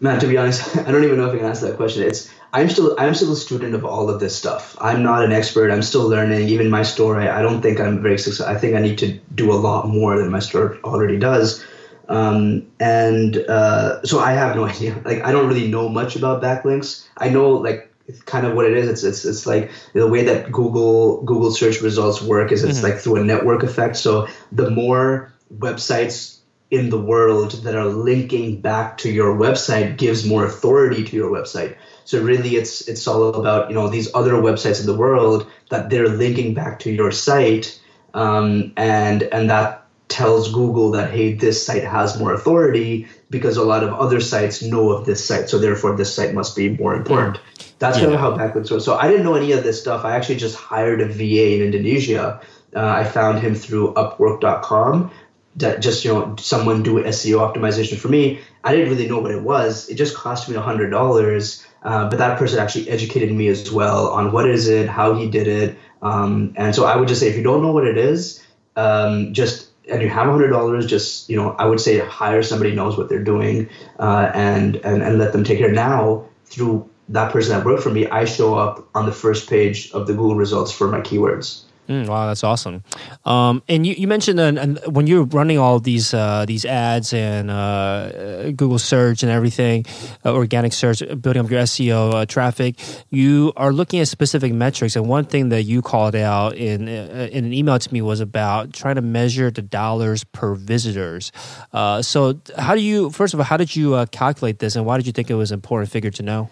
Man, 0.00 0.20
to 0.20 0.26
be 0.26 0.36
honest, 0.36 0.76
I 0.86 0.92
don't 0.92 1.04
even 1.04 1.16
know 1.16 1.28
if 1.28 1.34
I 1.34 1.38
can 1.38 1.46
answer 1.46 1.68
that 1.68 1.78
question. 1.78 2.02
It's 2.02 2.30
I'm 2.52 2.68
still 2.68 2.96
I'm 2.98 3.14
still 3.14 3.32
a 3.32 3.36
student 3.36 3.74
of 3.74 3.86
all 3.86 4.10
of 4.10 4.20
this 4.20 4.36
stuff. 4.36 4.76
I'm 4.78 5.02
not 5.02 5.24
an 5.24 5.32
expert. 5.32 5.70
I'm 5.70 5.82
still 5.82 6.06
learning. 6.06 6.50
Even 6.50 6.68
my 6.68 6.82
store, 6.82 7.18
I, 7.18 7.38
I 7.38 7.40
don't 7.40 7.62
think 7.62 7.80
I'm 7.80 8.02
very 8.02 8.18
successful. 8.18 8.54
I 8.54 8.58
think 8.58 8.74
I 8.74 8.80
need 8.80 8.98
to 8.98 9.18
do 9.34 9.50
a 9.50 9.56
lot 9.56 9.88
more 9.88 10.18
than 10.18 10.30
my 10.30 10.40
store 10.40 10.76
already 10.84 11.18
does. 11.18 11.64
Um, 12.10 12.66
and 12.80 13.36
uh, 13.36 14.02
so 14.02 14.18
I 14.18 14.32
have 14.32 14.56
no 14.56 14.64
idea. 14.72 15.00
Like 15.04 15.22
I 15.24 15.32
don't 15.32 15.48
really 15.48 15.68
know 15.68 15.88
much 15.88 16.16
about 16.16 16.42
backlinks. 16.42 17.06
I 17.16 17.30
know 17.30 17.50
like 17.50 17.86
kind 18.26 18.46
of 18.46 18.54
what 18.54 18.66
it 18.66 18.76
is. 18.76 18.88
It's 18.88 19.04
it's 19.04 19.24
it's 19.24 19.46
like 19.46 19.70
the 19.94 20.06
way 20.06 20.24
that 20.24 20.50
Google 20.52 21.22
Google 21.22 21.52
search 21.52 21.80
results 21.80 22.20
work 22.20 22.52
is 22.52 22.64
it's 22.64 22.78
mm-hmm. 22.78 22.88
like 22.88 22.98
through 22.98 23.16
a 23.16 23.24
network 23.24 23.62
effect. 23.62 23.96
So 23.96 24.28
the 24.52 24.70
more 24.70 25.32
websites 25.56 26.38
in 26.70 26.90
the 26.90 27.00
world 27.00 27.52
that 27.64 27.74
are 27.74 27.86
linking 27.86 28.60
back 28.60 28.98
to 28.98 29.10
your 29.10 29.36
website 29.36 29.96
gives 29.96 30.24
more 30.26 30.44
authority 30.44 31.04
to 31.04 31.16
your 31.16 31.30
website. 31.30 31.76
So 32.04 32.22
really 32.22 32.56
it's 32.56 32.88
it's 32.88 33.06
all 33.06 33.34
about, 33.34 33.68
you 33.70 33.74
know, 33.74 33.88
these 33.88 34.08
other 34.14 34.34
websites 34.34 34.80
in 34.80 34.86
the 34.86 34.96
world 34.96 35.46
that 35.70 35.90
they're 35.90 36.08
linking 36.08 36.54
back 36.54 36.80
to 36.80 36.90
your 36.90 37.12
site 37.12 37.80
um, 38.14 38.72
and 38.76 39.22
and 39.24 39.50
that 39.50 39.79
tells 40.10 40.52
Google 40.52 40.90
that, 40.90 41.12
hey, 41.12 41.32
this 41.32 41.64
site 41.64 41.84
has 41.84 42.18
more 42.18 42.34
authority 42.34 43.08
because 43.30 43.56
a 43.56 43.64
lot 43.64 43.84
of 43.84 43.94
other 43.94 44.20
sites 44.20 44.60
know 44.60 44.90
of 44.90 45.06
this 45.06 45.24
site. 45.24 45.48
So 45.48 45.58
therefore, 45.58 45.96
this 45.96 46.14
site 46.14 46.34
must 46.34 46.56
be 46.56 46.68
more 46.68 46.94
important. 46.94 47.38
That's 47.78 47.96
yeah. 47.96 48.04
kind 48.04 48.14
of 48.14 48.20
how 48.20 48.36
backlinks 48.36 48.70
work. 48.70 48.82
So 48.82 48.96
I 48.96 49.08
didn't 49.08 49.24
know 49.24 49.34
any 49.34 49.52
of 49.52 49.62
this 49.62 49.80
stuff. 49.80 50.04
I 50.04 50.16
actually 50.16 50.36
just 50.36 50.56
hired 50.56 51.00
a 51.00 51.06
VA 51.06 51.54
in 51.54 51.62
Indonesia. 51.62 52.40
Uh, 52.74 52.86
I 52.86 53.04
found 53.04 53.38
him 53.38 53.54
through 53.54 53.94
Upwork.com. 53.94 55.10
That 55.56 55.80
just 55.80 56.04
you 56.04 56.12
know 56.12 56.36
someone 56.38 56.84
do 56.84 57.02
SEO 57.02 57.38
optimization 57.38 57.98
for 57.98 58.06
me. 58.08 58.40
I 58.62 58.72
didn't 58.72 58.90
really 58.90 59.08
know 59.08 59.18
what 59.18 59.32
it 59.32 59.42
was. 59.42 59.88
It 59.88 59.96
just 59.96 60.14
cost 60.14 60.48
me 60.48 60.54
a 60.54 60.60
hundred 60.60 60.90
dollars. 60.90 61.66
Uh, 61.82 62.08
but 62.08 62.18
that 62.18 62.38
person 62.38 62.60
actually 62.60 62.88
educated 62.88 63.32
me 63.32 63.48
as 63.48 63.70
well 63.70 64.08
on 64.10 64.30
what 64.30 64.48
is 64.48 64.68
it, 64.68 64.88
how 64.88 65.14
he 65.14 65.28
did 65.28 65.48
it, 65.48 65.78
um, 66.02 66.52
and 66.56 66.74
so 66.74 66.84
I 66.84 66.96
would 66.96 67.08
just 67.08 67.20
say 67.20 67.28
if 67.28 67.36
you 67.36 67.42
don't 67.42 67.62
know 67.62 67.72
what 67.72 67.86
it 67.86 67.96
is, 67.96 68.44
um, 68.76 69.32
just 69.32 69.69
and 69.90 70.02
you 70.02 70.08
have 70.08 70.26
hundred 70.26 70.50
dollars, 70.50 70.86
just 70.86 71.28
you 71.28 71.36
know, 71.36 71.54
I 71.58 71.66
would 71.66 71.80
say 71.80 71.98
hire 71.98 72.42
somebody 72.42 72.74
knows 72.74 72.96
what 72.96 73.08
they're 73.08 73.24
doing, 73.24 73.68
uh, 73.98 74.30
and 74.34 74.76
and 74.76 75.02
and 75.02 75.18
let 75.18 75.32
them 75.32 75.44
take 75.44 75.58
care. 75.58 75.72
Now 75.72 76.26
through 76.46 76.88
that 77.08 77.32
person 77.32 77.56
that 77.56 77.64
worked 77.64 77.82
for 77.82 77.90
me, 77.90 78.06
I 78.06 78.24
show 78.24 78.56
up 78.56 78.88
on 78.94 79.06
the 79.06 79.12
first 79.12 79.48
page 79.48 79.90
of 79.92 80.06
the 80.06 80.12
Google 80.12 80.36
results 80.36 80.72
for 80.72 80.88
my 80.88 81.00
keywords. 81.00 81.62
Mm, 81.90 82.06
wow, 82.06 82.28
that's 82.28 82.44
awesome. 82.44 82.84
Um, 83.24 83.64
and 83.68 83.84
you, 83.84 83.94
you 83.94 84.06
mentioned 84.06 84.38
uh, 84.38 84.44
and 84.44 84.78
when 84.86 85.08
you're 85.08 85.24
running 85.24 85.58
all 85.58 85.80
these 85.80 86.14
uh, 86.14 86.44
these 86.46 86.64
ads 86.64 87.12
and 87.12 87.50
uh, 87.50 88.52
Google 88.52 88.78
search 88.78 89.24
and 89.24 89.32
everything, 89.32 89.84
uh, 90.24 90.32
organic 90.32 90.72
search, 90.72 91.00
building 91.20 91.44
up 91.44 91.50
your 91.50 91.62
SEO 91.62 92.14
uh, 92.14 92.26
traffic, 92.26 92.78
you 93.08 93.52
are 93.56 93.72
looking 93.72 93.98
at 93.98 94.06
specific 94.06 94.52
metrics. 94.52 94.94
And 94.94 95.08
one 95.08 95.24
thing 95.24 95.48
that 95.48 95.64
you 95.64 95.82
called 95.82 96.14
out 96.14 96.54
in 96.54 96.88
uh, 96.88 97.28
in 97.32 97.44
an 97.44 97.52
email 97.52 97.76
to 97.76 97.92
me 97.92 98.02
was 98.02 98.20
about 98.20 98.72
trying 98.72 98.94
to 98.94 99.02
measure 99.02 99.50
the 99.50 99.62
dollars 99.62 100.22
per 100.22 100.54
visitors. 100.54 101.32
so, 101.72 102.40
how 102.56 102.76
do 102.76 102.82
you 102.82 103.10
first 103.10 103.34
of 103.34 103.40
all, 103.40 103.44
how 103.44 103.56
did 103.56 103.74
you 103.74 104.06
calculate 104.12 104.60
this, 104.60 104.76
and 104.76 104.86
why 104.86 104.96
did 104.96 105.08
you 105.08 105.12
think 105.12 105.28
it 105.28 105.34
was 105.34 105.50
an 105.50 105.56
important 105.56 105.90
figure 105.90 106.12
to 106.12 106.22
know? 106.22 106.50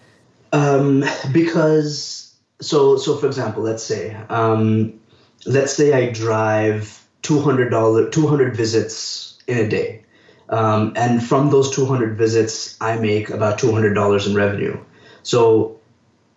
Um, 0.51 1.05
because 1.31 2.35
so 2.59 2.97
so 2.97 3.15
for 3.15 3.27
example, 3.27 3.63
let's 3.63 3.83
say. 3.83 4.13
Um, 4.27 4.98
let's 5.45 5.73
say 5.73 5.93
I 5.93 6.11
drive 6.11 7.05
$200, 7.23 8.11
200 8.11 8.55
visits 8.55 9.37
in 9.47 9.57
a 9.57 9.69
day. 9.69 10.03
Um, 10.49 10.93
and 10.95 11.23
from 11.23 11.49
those 11.49 11.75
200 11.75 12.17
visits, 12.17 12.75
I 12.81 12.97
make 12.97 13.29
about 13.29 13.59
$200 13.59 14.27
in 14.27 14.35
revenue. 14.35 14.77
So 15.21 15.79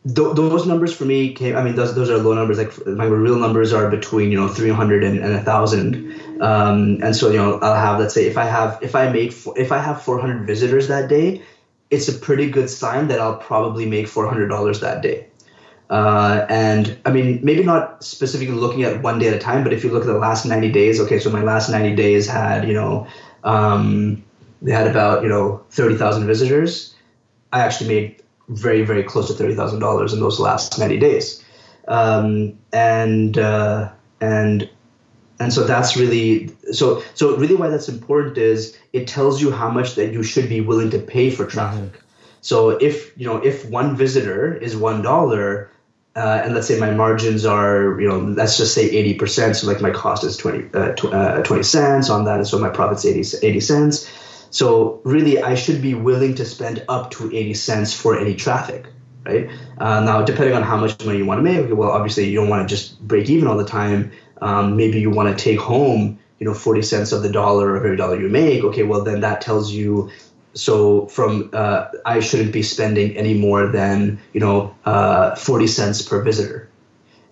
th- 0.04 0.34
those 0.34 0.66
numbers 0.66 0.94
for 0.94 1.04
me 1.04 1.32
came, 1.32 1.56
I 1.56 1.62
mean, 1.62 1.76
those, 1.76 1.94
those 1.94 2.10
are 2.10 2.18
low 2.18 2.34
numbers. 2.34 2.58
Like 2.58 2.86
my 2.86 3.06
real 3.06 3.38
numbers 3.38 3.72
are 3.72 3.88
between, 3.88 4.30
you 4.30 4.38
know, 4.38 4.48
300 4.48 5.02
and, 5.02 5.18
and 5.18 5.34
1000. 5.34 6.42
Um, 6.42 6.98
and 7.02 7.16
so, 7.16 7.30
you 7.30 7.38
know, 7.38 7.58
I'll 7.60 7.74
have, 7.74 7.98
let's 7.98 8.12
say 8.12 8.26
if 8.26 8.36
I 8.36 8.44
have, 8.44 8.78
if 8.82 8.94
I 8.94 9.10
make, 9.10 9.32
if 9.56 9.72
I 9.72 9.78
have 9.78 10.02
400 10.02 10.46
visitors 10.46 10.88
that 10.88 11.08
day, 11.08 11.42
it's 11.90 12.08
a 12.08 12.12
pretty 12.12 12.50
good 12.50 12.68
sign 12.68 13.08
that 13.08 13.18
I'll 13.18 13.36
probably 13.36 13.86
make 13.86 14.06
$400 14.06 14.80
that 14.80 15.02
day. 15.02 15.26
Uh, 15.92 16.46
and 16.48 16.98
I 17.04 17.10
mean, 17.10 17.38
maybe 17.42 17.62
not 17.62 18.02
specifically 18.02 18.54
looking 18.54 18.82
at 18.82 19.02
one 19.02 19.18
day 19.18 19.28
at 19.28 19.34
a 19.34 19.38
time, 19.38 19.62
but 19.62 19.74
if 19.74 19.84
you 19.84 19.90
look 19.90 20.04
at 20.04 20.06
the 20.06 20.16
last 20.18 20.46
90 20.46 20.72
days, 20.72 20.98
okay, 20.98 21.18
so 21.18 21.28
my 21.28 21.42
last 21.42 21.68
90 21.68 21.94
days 21.94 22.26
had, 22.26 22.66
you 22.66 22.72
know, 22.72 23.06
um, 23.44 24.24
they 24.62 24.72
had 24.72 24.86
about, 24.86 25.22
you 25.22 25.28
know, 25.28 25.62
30,000 25.68 26.26
visitors. 26.26 26.94
I 27.52 27.60
actually 27.60 27.88
made 27.88 28.22
very, 28.48 28.86
very 28.86 29.02
close 29.02 29.28
to 29.28 29.34
$30,000 29.34 30.14
in 30.14 30.20
those 30.20 30.40
last 30.40 30.78
90 30.78 30.98
days. 30.98 31.44
Um, 31.88 32.58
and, 32.72 33.36
uh, 33.36 33.92
and, 34.22 34.70
and 35.40 35.52
so 35.52 35.64
that's 35.64 35.94
really 35.94 36.54
so 36.72 37.02
so 37.14 37.36
really 37.36 37.56
why 37.56 37.68
that's 37.68 37.88
important 37.88 38.38
is 38.38 38.78
it 38.92 39.08
tells 39.08 39.42
you 39.42 39.50
how 39.50 39.68
much 39.68 39.96
that 39.96 40.12
you 40.12 40.22
should 40.22 40.48
be 40.48 40.60
willing 40.60 40.88
to 40.90 41.00
pay 41.00 41.30
for 41.30 41.44
traffic. 41.44 41.92
Mm-hmm. 41.92 42.06
So 42.42 42.70
if 42.70 43.18
you 43.18 43.26
know 43.26 43.38
if 43.38 43.64
one 43.68 43.96
visitor 43.96 44.54
is 44.54 44.76
one 44.76 45.02
dollar, 45.02 45.71
uh, 46.14 46.42
and 46.44 46.54
let's 46.54 46.68
say 46.68 46.78
my 46.78 46.90
margins 46.90 47.46
are, 47.46 47.98
you 48.00 48.06
know, 48.06 48.18
let's 48.18 48.58
just 48.58 48.74
say 48.74 48.90
80%. 49.16 49.56
So 49.56 49.66
like 49.66 49.80
my 49.80 49.90
cost 49.90 50.24
is 50.24 50.36
20, 50.36 50.68
uh, 50.74 50.92
tw- 50.92 51.04
uh, 51.06 51.42
20 51.42 51.62
cents 51.62 52.10
on 52.10 52.24
that. 52.26 52.36
And 52.36 52.46
so 52.46 52.58
my 52.58 52.68
profit's 52.68 53.06
80, 53.06 53.46
80 53.46 53.60
cents. 53.60 54.46
So 54.50 55.00
really 55.04 55.42
I 55.42 55.54
should 55.54 55.80
be 55.80 55.94
willing 55.94 56.34
to 56.34 56.44
spend 56.44 56.84
up 56.88 57.10
to 57.12 57.34
80 57.34 57.54
cents 57.54 57.94
for 57.94 58.18
any 58.18 58.34
traffic, 58.34 58.86
right? 59.24 59.48
Uh, 59.78 60.00
now, 60.00 60.22
depending 60.22 60.54
on 60.54 60.62
how 60.62 60.76
much 60.76 61.02
money 61.04 61.18
you 61.18 61.24
want 61.24 61.38
to 61.38 61.42
make, 61.42 61.74
well, 61.74 61.90
obviously 61.90 62.28
you 62.28 62.36
don't 62.36 62.50
want 62.50 62.68
to 62.68 62.74
just 62.74 63.00
break 63.00 63.30
even 63.30 63.48
all 63.48 63.56
the 63.56 63.64
time. 63.64 64.12
Um, 64.42 64.76
maybe 64.76 65.00
you 65.00 65.08
want 65.08 65.36
to 65.36 65.42
take 65.42 65.60
home, 65.60 66.18
you 66.38 66.46
know, 66.46 66.52
40 66.52 66.82
cents 66.82 67.12
of 67.12 67.22
the 67.22 67.30
dollar 67.30 67.74
of 67.74 67.84
every 67.84 67.96
dollar 67.96 68.20
you 68.20 68.28
make. 68.28 68.64
Okay, 68.64 68.82
well, 68.82 69.02
then 69.02 69.20
that 69.20 69.40
tells 69.40 69.72
you 69.72 70.10
so 70.54 71.06
from 71.06 71.50
uh, 71.52 71.88
I 72.04 72.20
shouldn't 72.20 72.52
be 72.52 72.62
spending 72.62 73.16
any 73.16 73.34
more 73.34 73.66
than 73.66 74.20
you 74.32 74.40
know 74.40 74.74
uh, 74.84 75.34
40 75.34 75.66
cents 75.66 76.02
per 76.02 76.22
visitor, 76.22 76.68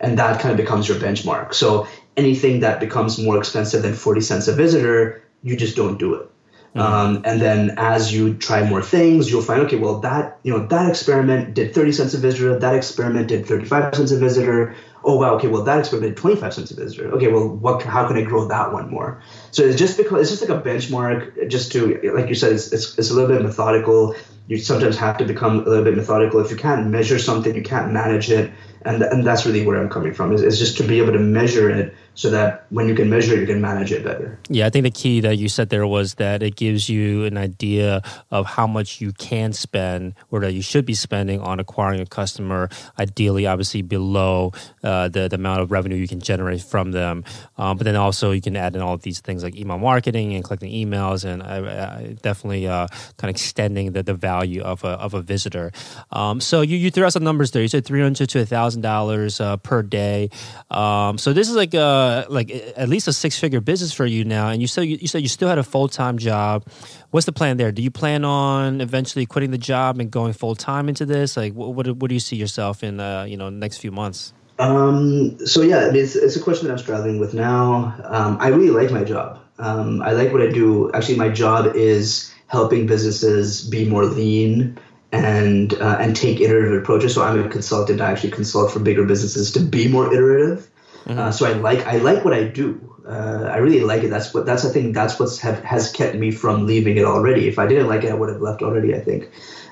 and 0.01 0.19
that 0.19 0.41
kind 0.41 0.53
of 0.53 0.57
becomes 0.57 0.89
your 0.89 0.99
benchmark. 0.99 1.55
So 1.55 1.87
anything 2.17 2.61
that 2.61 2.81
becomes 2.81 3.19
more 3.19 3.39
expensive 3.39 3.83
than 3.83 3.95
40 3.95 4.21
cents 4.21 4.49
a 4.49 4.55
visitor, 4.55 5.23
you 5.43 5.57
just 5.57 5.77
don't 5.77 5.99
do 5.99 6.15
it. 6.15 6.31
Mm-hmm. 6.75 6.81
Um, 6.81 7.23
and 7.25 7.41
then 7.41 7.75
as 7.79 8.13
you 8.13 8.35
try 8.35 8.63
more 8.63 8.83
things, 8.83 9.31
you'll 9.31 9.43
find 9.43 9.61
okay, 9.63 9.77
well 9.77 9.99
that 10.01 10.39
you 10.45 10.53
know 10.53 10.67
that 10.67 10.89
experiment 10.89 11.55
did 11.55 11.75
30 11.75 11.93
cents 11.93 12.15
a 12.15 12.19
visitor, 12.19 12.59
that 12.59 12.75
experiment 12.75 13.29
did 13.29 13.47
35 13.47 13.95
cents 13.97 14.13
a 14.13 14.19
visitor 14.19 14.77
oh 15.05 15.17
wow, 15.17 15.35
okay, 15.35 15.49
well 15.49 15.63
that 15.65 15.79
experiment 15.79 16.17
25 16.17 16.55
cents 16.55 16.71
a 16.71 16.77
visitor. 16.77 17.11
Okay, 17.13 17.29
well 17.29 17.49
what 17.49 17.83
how 17.83 18.07
can 18.07 18.17
I 18.17 18.23
grow 18.23 18.47
that 18.49 18.73
one 18.73 18.91
more? 18.91 19.23
So 19.51 19.65
it's 19.65 19.79
just 19.79 19.97
because 19.97 20.21
it's 20.23 20.31
just 20.31 20.49
like 20.49 20.59
a 20.59 20.63
benchmark, 20.63 21.49
just 21.49 21.73
to 21.73 22.13
like 22.15 22.29
you 22.29 22.35
said, 22.35 22.53
it's 22.53 22.73
it's, 22.73 22.99
it's 22.99 23.11
a 23.11 23.15
little 23.15 23.29
bit 23.29 23.43
methodical. 23.43 24.15
You 24.47 24.59
sometimes 24.59 24.97
have 24.97 25.19
to 25.19 25.25
become 25.25 25.61
a 25.61 25.69
little 25.69 25.85
bit 25.85 25.97
methodical. 25.97 26.41
If 26.41 26.51
you 26.51 26.57
can't 26.57 26.89
measure 26.89 27.19
something, 27.19 27.55
you 27.55 27.63
can't 27.63 27.93
manage 27.93 28.31
it, 28.31 28.51
and 28.85 29.03
and 29.03 29.27
that's 29.27 29.45
really 29.47 29.67
where 29.67 29.81
I'm 29.81 29.89
coming 29.89 30.15
from. 30.15 30.33
Is, 30.33 30.43
is 30.43 30.59
just 30.59 30.79
to 30.79 30.85
be 30.85 30.99
able 30.99 31.13
to 31.13 31.19
measure 31.19 31.71
it 31.71 31.95
so 32.15 32.31
that 32.31 32.67
when 32.71 32.89
you 32.89 32.95
can 32.95 33.09
measure 33.09 33.35
it, 33.35 33.41
you 33.41 33.47
can 33.47 33.61
manage 33.61 33.93
it 33.93 34.05
better. 34.05 34.39
Yeah, 34.49 34.67
I 34.67 34.71
think 34.71 34.83
the 34.83 34.91
key 34.91 35.21
that 35.21 35.37
you 35.37 35.49
said 35.49 35.71
there 35.71 35.87
was 35.87 36.15
that 36.15 36.43
it 36.43 36.57
gives 36.57 36.89
you 36.89 37.25
an 37.25 37.37
idea 37.39 38.03
of 38.31 38.47
how 38.47 38.67
much 38.67 39.01
you 39.01 39.13
can 39.13 39.53
spend 39.53 40.15
or 40.31 40.41
that 40.41 40.53
you 40.53 40.61
should 40.61 40.85
be 40.85 40.95
spending 40.95 41.41
on 41.41 41.61
acquiring 41.61 42.01
a 42.01 42.07
customer. 42.07 42.69
Ideally, 42.99 43.47
obviously 43.47 43.83
below 43.83 44.53
uh, 44.83 45.09
the, 45.09 45.29
the 45.29 45.37
amount 45.37 45.61
of 45.61 45.71
revenue 45.71 45.97
you 45.97 46.09
can 46.09 46.21
generate 46.21 46.63
from 46.63 46.93
them. 46.93 47.25
Um, 47.57 47.77
but 47.79 47.85
then 47.85 47.97
also 47.97 48.33
you 48.33 48.43
can 48.43 48.57
add 48.57 48.75
in 48.75 48.83
all 48.83 48.95
of 48.95 49.03
these 49.03 49.21
things 49.21 49.43
like 49.43 49.57
email 49.57 49.79
marketing 49.79 50.35
and 50.35 50.45
collecting 50.45 50.73
emails 50.73 51.25
and 51.25 51.43
uh, 51.43 51.47
uh, 51.47 52.01
definitely 52.23 52.67
uh, 52.67 52.87
kind 53.17 53.31
of 53.31 53.37
extending 53.37 53.93
the, 53.93 54.03
the 54.03 54.15
value 54.15 54.31
value 54.31 54.63
of 54.63 54.85
a, 54.85 54.91
of 54.91 55.13
a 55.13 55.21
visitor. 55.21 55.73
Um, 56.13 56.41
so 56.41 56.61
you, 56.61 56.77
you 56.77 56.89
threw 56.93 57.05
out 57.05 57.13
some 57.13 57.25
numbers 57.25 57.51
there. 57.51 57.63
You 57.63 57.67
said 57.67 57.85
three 57.85 58.01
hundred 58.01 58.29
to 58.31 58.47
thousand 58.47 58.70
uh, 58.79 58.81
dollars 58.81 59.41
per 59.63 59.83
day. 59.83 60.31
Um, 60.71 61.19
so 61.19 61.33
this 61.33 61.49
is 61.49 61.57
like 61.57 61.75
a, 61.75 62.27
like 62.29 62.51
at 62.77 62.89
least 62.89 63.09
a 63.09 63.13
six 63.13 63.39
figure 63.39 63.61
business 63.61 63.93
for 63.93 64.07
you 64.07 64.25
now. 64.25 64.49
And 64.49 64.61
you 64.61 64.69
said 64.69 64.83
you, 64.83 64.99
you 65.01 65.09
said 65.09 65.23
you 65.23 65.29
still 65.29 65.49
had 65.49 65.59
a 65.59 65.65
full 65.65 65.89
time 65.89 66.19
job. 66.19 66.65
What's 67.11 67.27
the 67.27 67.33
plan 67.33 67.57
there? 67.57 67.73
Do 67.73 67.83
you 67.83 67.91
plan 67.91 68.25
on 68.25 68.81
eventually 68.81 69.27
quitting 69.27 69.51
the 69.51 69.59
job 69.59 69.99
and 69.99 70.11
going 70.11 70.33
full 70.33 70.55
time 70.55 70.89
into 70.89 71.07
this? 71.07 71.37
Like, 71.37 71.55
what, 71.55 71.75
what, 71.75 71.87
what 71.97 72.09
do 72.09 72.15
you 72.15 72.21
see 72.21 72.37
yourself 72.37 72.83
in 72.83 73.01
uh, 73.01 73.25
you 73.25 73.37
know 73.37 73.51
next 73.51 73.79
few 73.79 73.91
months? 73.91 74.33
Um, 74.61 75.39
so 75.47 75.63
yeah, 75.63 75.91
it's, 75.91 76.15
it's, 76.15 76.37
a 76.37 76.41
question 76.41 76.67
that 76.67 76.75
I'm 76.75 76.79
struggling 76.79 77.19
with 77.19 77.33
now. 77.33 77.97
Um, 78.05 78.37
I 78.41 78.49
really 78.49 78.69
like 78.69 78.91
my 78.91 79.05
job. 79.05 79.41
Um, 79.59 80.03
I 80.03 80.13
like 80.13 80.33
what 80.33 80.43
I 80.43 80.49
do. 80.49 80.93
Actually, 80.93 81.17
my 81.17 81.31
job 81.31 81.75
is 81.75 82.31
helping 82.47 82.87
businesses 82.87 83.67
be 83.67 83.87
more 83.87 84.05
lean 84.05 84.79
and 85.13 85.75
uh, 85.75 85.97
and 86.01 86.15
take 86.15 86.41
iterative 86.41 86.83
approaches. 86.83 87.15
So 87.15 87.23
I'm 87.23 87.45
a 87.45 87.49
consultant. 87.49 88.01
I 88.01 88.13
actually 88.13 88.31
consult 88.31 88.73
for 88.73 88.79
bigger 88.79 89.05
businesses 89.05 89.53
to 89.53 89.61
be 89.61 89.89
more 89.89 90.13
iterative. 90.13 90.71
Mm-hmm. 91.05 91.19
Uh, 91.19 91.33
so 91.33 91.47
I 91.47 91.53
like 91.53 91.87
I 91.87 91.97
like 91.99 92.25
what 92.25 92.35
I 92.35 92.45
do. 92.45 92.87
Uh, 93.07 93.49
I 93.51 93.57
really 93.57 93.81
like 93.81 94.05
it. 94.05 94.09
That's 94.09 94.33
what 94.33 94.47
that's 94.47 94.65
I 94.65 94.71
think 94.71 94.95
that's 94.95 95.19
what's 95.19 95.39
have, 95.39 95.63
has 95.65 95.91
kept 95.91 96.17
me 96.17 96.31
from 96.31 96.67
leaving 96.67 96.97
it 96.97 97.05
already. 97.05 97.49
If 97.49 97.59
I 97.59 97.67
didn't 97.67 97.89
like 97.89 98.05
it, 98.05 98.11
I 98.11 98.15
would 98.15 98.29
have 98.29 98.41
left 98.41 98.63
already. 98.63 98.95
I 98.95 99.01
think. 99.01 99.31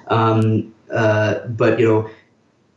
Um, 0.08 0.74
uh, 0.90 1.46
but 1.46 1.78
you 1.78 1.86
know, 1.86 2.10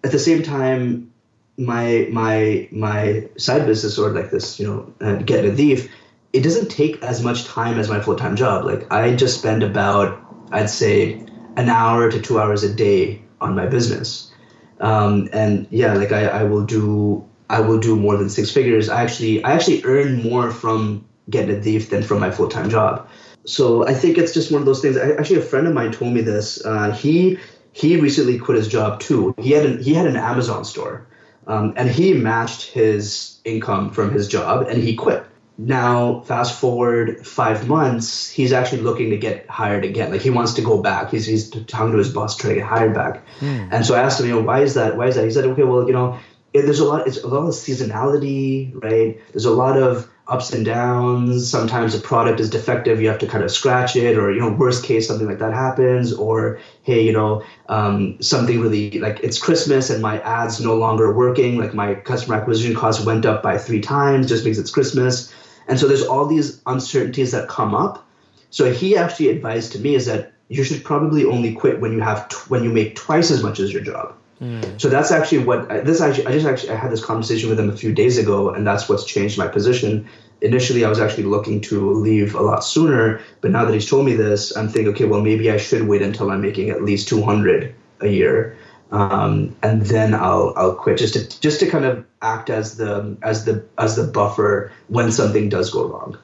at 0.04 0.12
the 0.12 0.20
same 0.20 0.44
time, 0.44 1.12
my 1.58 2.08
my 2.12 2.68
my 2.72 3.28
side 3.38 3.66
business 3.66 3.98
or 3.98 4.12
like 4.12 4.30
this, 4.30 4.60
you 4.60 4.68
know, 4.68 4.94
uh, 5.02 5.20
GetNadeef, 5.20 5.90
it 6.34 6.42
doesn't 6.42 6.70
take 6.70 7.02
as 7.02 7.24
much 7.24 7.46
time 7.46 7.80
as 7.80 7.90
my 7.90 8.02
full 8.02 8.16
time 8.16 8.36
job. 8.36 8.66
Like 8.66 8.92
I 8.92 9.16
just 9.16 9.40
spend 9.40 9.64
about 9.64 10.20
I'd 10.52 10.70
say 10.70 11.26
an 11.58 11.70
hour 11.70 12.10
to 12.10 12.22
two 12.22 12.40
hours 12.40 12.64
a 12.64 12.74
day 12.74 13.22
on 13.40 13.56
my 13.56 13.66
business, 13.66 14.32
um, 14.80 15.30
and 15.34 15.68
yeah, 15.70 15.94
like 15.94 16.12
I, 16.12 16.26
I 16.26 16.44
will 16.44 16.66
do 16.66 17.26
I 17.50 17.60
will 17.60 17.80
do 17.80 17.96
more 17.96 18.18
than 18.18 18.30
six 18.30 18.52
figures. 18.52 18.90
I 18.90 19.04
actually 19.04 19.44
I 19.44 19.52
actually 19.52 19.84
earn 19.84 20.24
more 20.24 20.52
from 20.52 21.06
GetNadeef 21.30 21.90
than 21.90 22.04
from 22.04 22.20
my 22.20 22.32
full 22.32 22.48
time 22.48 22.70
job. 22.70 23.08
So 23.46 23.88
I 23.88 23.94
think 23.94 24.18
it's 24.18 24.34
just 24.34 24.52
one 24.52 24.62
of 24.62 24.66
those 24.66 24.82
things. 24.82 24.98
I, 24.98 25.12
actually, 25.12 25.40
a 25.40 25.44
friend 25.44 25.68
of 25.68 25.74
mine 25.74 25.92
told 25.92 26.14
me 26.14 26.22
this. 26.22 26.64
Uh, 26.64 26.92
he 26.92 27.38
he 27.74 27.98
recently 27.98 28.38
quit 28.38 28.58
his 28.58 28.68
job 28.68 29.00
too. 29.00 29.34
He 29.40 29.52
had 29.52 29.66
an, 29.66 29.82
he 29.82 29.94
had 29.94 30.08
an 30.08 30.16
Amazon 30.16 30.64
store, 30.66 31.08
um, 31.48 31.74
and 31.76 31.90
he 31.90 32.14
matched 32.14 32.64
his 32.64 33.40
income 33.44 33.92
from 33.92 34.12
his 34.12 34.28
job 34.28 34.68
and 34.68 34.82
he 34.82 34.96
quit. 34.96 35.26
Now, 35.64 36.22
fast 36.22 36.60
forward 36.60 37.26
five 37.26 37.68
months, 37.68 38.28
he's 38.28 38.52
actually 38.52 38.82
looking 38.82 39.12
to 39.12 39.18
get 39.18 39.48
hired 39.48 39.86
again. 39.86 40.12
Like 40.12 40.22
he 40.22 40.32
wants 40.32 40.54
to 40.54 40.64
go 40.64 40.82
back. 40.82 41.12
He's, 41.12 41.28
he's 41.28 41.52
talking 41.52 41.92
to 41.92 42.00
his 42.00 42.12
boss 42.12 42.36
trying 42.36 42.56
to 42.56 42.60
get 42.62 42.68
hired 42.68 42.96
back. 42.96 43.24
Mm. 43.42 43.70
And 43.72 43.86
so 43.86 43.94
I 43.94 44.00
asked 44.00 44.20
him, 44.20 44.26
you 44.26 44.34
know, 44.34 44.42
why 44.42 44.62
is 44.62 44.74
that? 44.74 44.98
Why 44.98 45.06
is 45.06 45.16
that? 45.16 45.24
He 45.24 45.30
said, 45.30 45.46
okay, 45.46 45.62
well, 45.62 45.86
you 45.86 45.94
know, 45.94 46.20
there's 46.52 46.80
a 46.80 46.86
lot. 46.86 47.06
It's 47.06 47.22
a 47.22 47.28
lot 47.28 47.44
of 47.44 47.54
seasonality, 47.54 48.74
right? 48.84 49.22
There's 49.32 49.46
a 49.46 49.54
lot 49.54 49.78
of 49.78 50.10
ups 50.28 50.52
and 50.52 50.66
downs. 50.66 51.50
Sometimes 51.50 51.94
a 51.94 52.00
product 52.00 52.40
is 52.40 52.50
defective, 52.50 53.02
you 53.02 53.08
have 53.10 53.20
to 53.20 53.28
kind 53.28 53.44
of 53.44 53.52
scratch 53.52 53.96
it, 53.96 54.18
or 54.18 54.32
you 54.32 54.40
know, 54.40 54.50
worst 54.50 54.84
case, 54.84 55.08
something 55.08 55.28
like 55.28 55.40
that 55.40 55.54
happens, 55.54 56.12
or 56.12 56.60
hey, 56.84 57.06
you 57.06 57.14
know, 57.14 57.44
um, 57.70 58.22
something 58.22 58.60
really 58.60 59.00
like 59.00 59.20
it's 59.22 59.38
Christmas 59.38 59.90
and 59.90 60.02
my 60.02 60.20
ads 60.22 60.60
no 60.60 60.76
longer 60.76 61.14
working, 61.14 61.58
like 61.58 61.74
my 61.74 61.96
customer 61.96 62.36
acquisition 62.36 62.76
cost 62.76 63.06
went 63.06 63.26
up 63.26 63.44
by 63.44 63.58
three 63.58 63.82
times 63.82 64.28
just 64.28 64.44
because 64.44 64.58
it's 64.58 64.72
Christmas, 64.72 65.34
and 65.68 65.80
so 65.80 65.88
there's 65.88 66.04
all 66.04 66.26
these 66.26 66.62
uncertainties 66.66 67.32
that 67.32 67.48
come 67.48 67.74
up. 67.74 68.08
So 68.50 68.72
he 68.72 68.98
actually 68.98 69.30
advised 69.30 69.72
to 69.74 69.80
me 69.80 69.96
is 69.96 70.06
that 70.08 70.34
you 70.50 70.64
should 70.64 70.84
probably 70.84 71.24
only 71.26 71.54
quit 71.54 71.80
when 71.80 71.94
you 71.94 72.02
have 72.02 72.28
t- 72.28 72.36
when 72.50 72.64
you 72.64 72.70
make 72.70 72.96
twice 72.96 73.32
as 73.32 73.42
much 73.42 73.60
as 73.60 73.72
your 73.72 73.82
job. 73.82 74.14
Hmm. 74.40 74.62
So 74.78 74.90
that's 74.90 75.12
actually 75.12 75.44
what 75.46 75.72
uh, 75.72 75.82
this 75.82 76.02
actually 76.02 76.28
I 76.28 76.32
just 76.32 76.48
actually 76.48 76.72
I 76.72 76.76
had 76.76 76.92
this 76.92 77.04
conversation 77.04 77.50
with 77.50 77.60
him 77.60 77.70
a 77.70 77.78
few 77.78 77.94
days 77.94 78.18
ago, 78.18 78.50
and 78.50 78.66
that's 78.66 78.90
what's 78.90 79.06
changed 79.06 79.38
my 79.38 79.48
position. 79.48 80.08
Initially, 80.42 80.84
I 80.84 80.90
was 80.90 81.00
actually 81.00 81.26
looking 81.26 81.62
to 81.62 81.92
leave 81.92 82.34
a 82.34 82.42
lot 82.42 82.64
sooner, 82.64 83.22
but 83.42 83.52
now 83.52 83.64
that 83.64 83.74
he's 83.74 83.88
told 83.88 84.06
me 84.06 84.16
this, 84.16 84.56
I'm 84.58 84.68
thinking, 84.68 84.94
okay, 84.94 85.06
well 85.06 85.22
maybe 85.22 85.52
I 85.52 85.58
should 85.58 85.88
wait 85.88 86.02
until 86.02 86.32
I'm 86.32 86.42
making 86.42 86.72
at 86.72 86.82
least 86.82 87.08
200 87.08 87.76
a 88.02 88.08
year, 88.08 88.58
um, 88.92 89.56
and 89.64 89.84
then 89.84 90.14
I'll 90.14 90.54
I'll 90.56 90.76
quit 90.76 90.98
just 90.98 91.14
to 91.14 91.40
just 91.42 91.60
to 91.62 91.70
kind 91.70 91.86
of 91.86 92.06
act 92.22 92.50
as 92.50 92.78
the 92.78 93.18
as 93.24 93.46
the 93.46 93.64
as 93.78 93.96
the 93.96 94.04
buffer 94.04 94.72
when 94.88 95.12
something 95.12 95.50
does 95.50 95.72
go 95.72 95.88
wrong. 95.88 96.18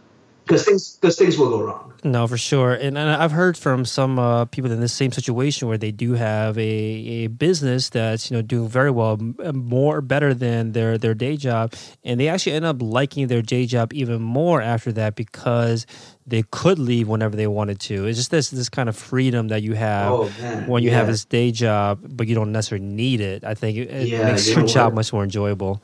Because 0.46 0.64
things 0.64 0.98
because 1.02 1.18
things 1.18 1.38
will 1.38 1.50
go 1.50 1.62
wrong. 1.62 1.94
No, 2.04 2.26
for 2.28 2.38
sure, 2.38 2.74
and, 2.74 2.98
and 2.98 3.10
I've 3.10 3.32
heard 3.32 3.58
from 3.58 3.84
some 3.84 4.18
uh, 4.18 4.46
people 4.46 4.72
in 4.72 4.80
the 4.80 4.88
same 4.88 5.12
situation 5.12 5.68
where 5.68 5.78
they 5.78 5.92
do 5.92 6.14
have 6.14 6.58
a, 6.58 6.62
a 6.62 7.28
business 7.28 7.90
that's 7.90 8.30
you 8.30 8.38
know 8.38 8.42
doing 8.42 8.70
very 8.70 8.92
well, 8.92 9.18
more 9.18 10.00
better 10.00 10.34
than 10.34 10.72
their 10.72 10.98
their 10.98 11.14
day 11.14 11.36
job, 11.36 11.74
and 12.04 12.20
they 12.20 12.30
actually 12.30 12.54
end 12.54 12.66
up 12.66 12.82
liking 12.82 13.28
their 13.28 13.42
day 13.42 13.66
job 13.66 13.94
even 13.94 14.22
more 14.22 14.62
after 14.62 14.92
that 14.94 15.16
because 15.16 15.86
they 16.28 16.44
could 16.52 16.78
leave 16.78 17.08
whenever 17.08 17.36
they 17.36 17.48
wanted 17.48 17.80
to. 17.80 18.06
It's 18.06 18.18
just 18.18 18.32
this 18.32 18.50
this 18.50 18.70
kind 18.70 18.90
of 18.90 18.96
freedom 18.96 19.48
that 19.48 19.64
you 19.64 19.74
have 19.74 20.12
oh, 20.12 20.26
when 20.68 20.84
you 20.84 20.90
yeah. 20.90 20.98
have 20.98 21.08
this 21.08 21.26
day 21.26 21.52
job, 21.52 22.00
but 22.04 22.28
you 22.28 22.36
don't 22.36 22.52
necessarily 22.52 22.86
need 22.86 23.22
it. 23.22 23.44
I 23.44 23.54
think 23.54 23.78
it, 23.78 23.90
it 23.90 24.08
yeah, 24.10 24.32
makes 24.32 24.48
you 24.48 24.56
your 24.56 24.68
job 24.68 24.88
what? 24.88 24.96
much 24.96 25.14
more 25.14 25.24
enjoyable. 25.24 25.82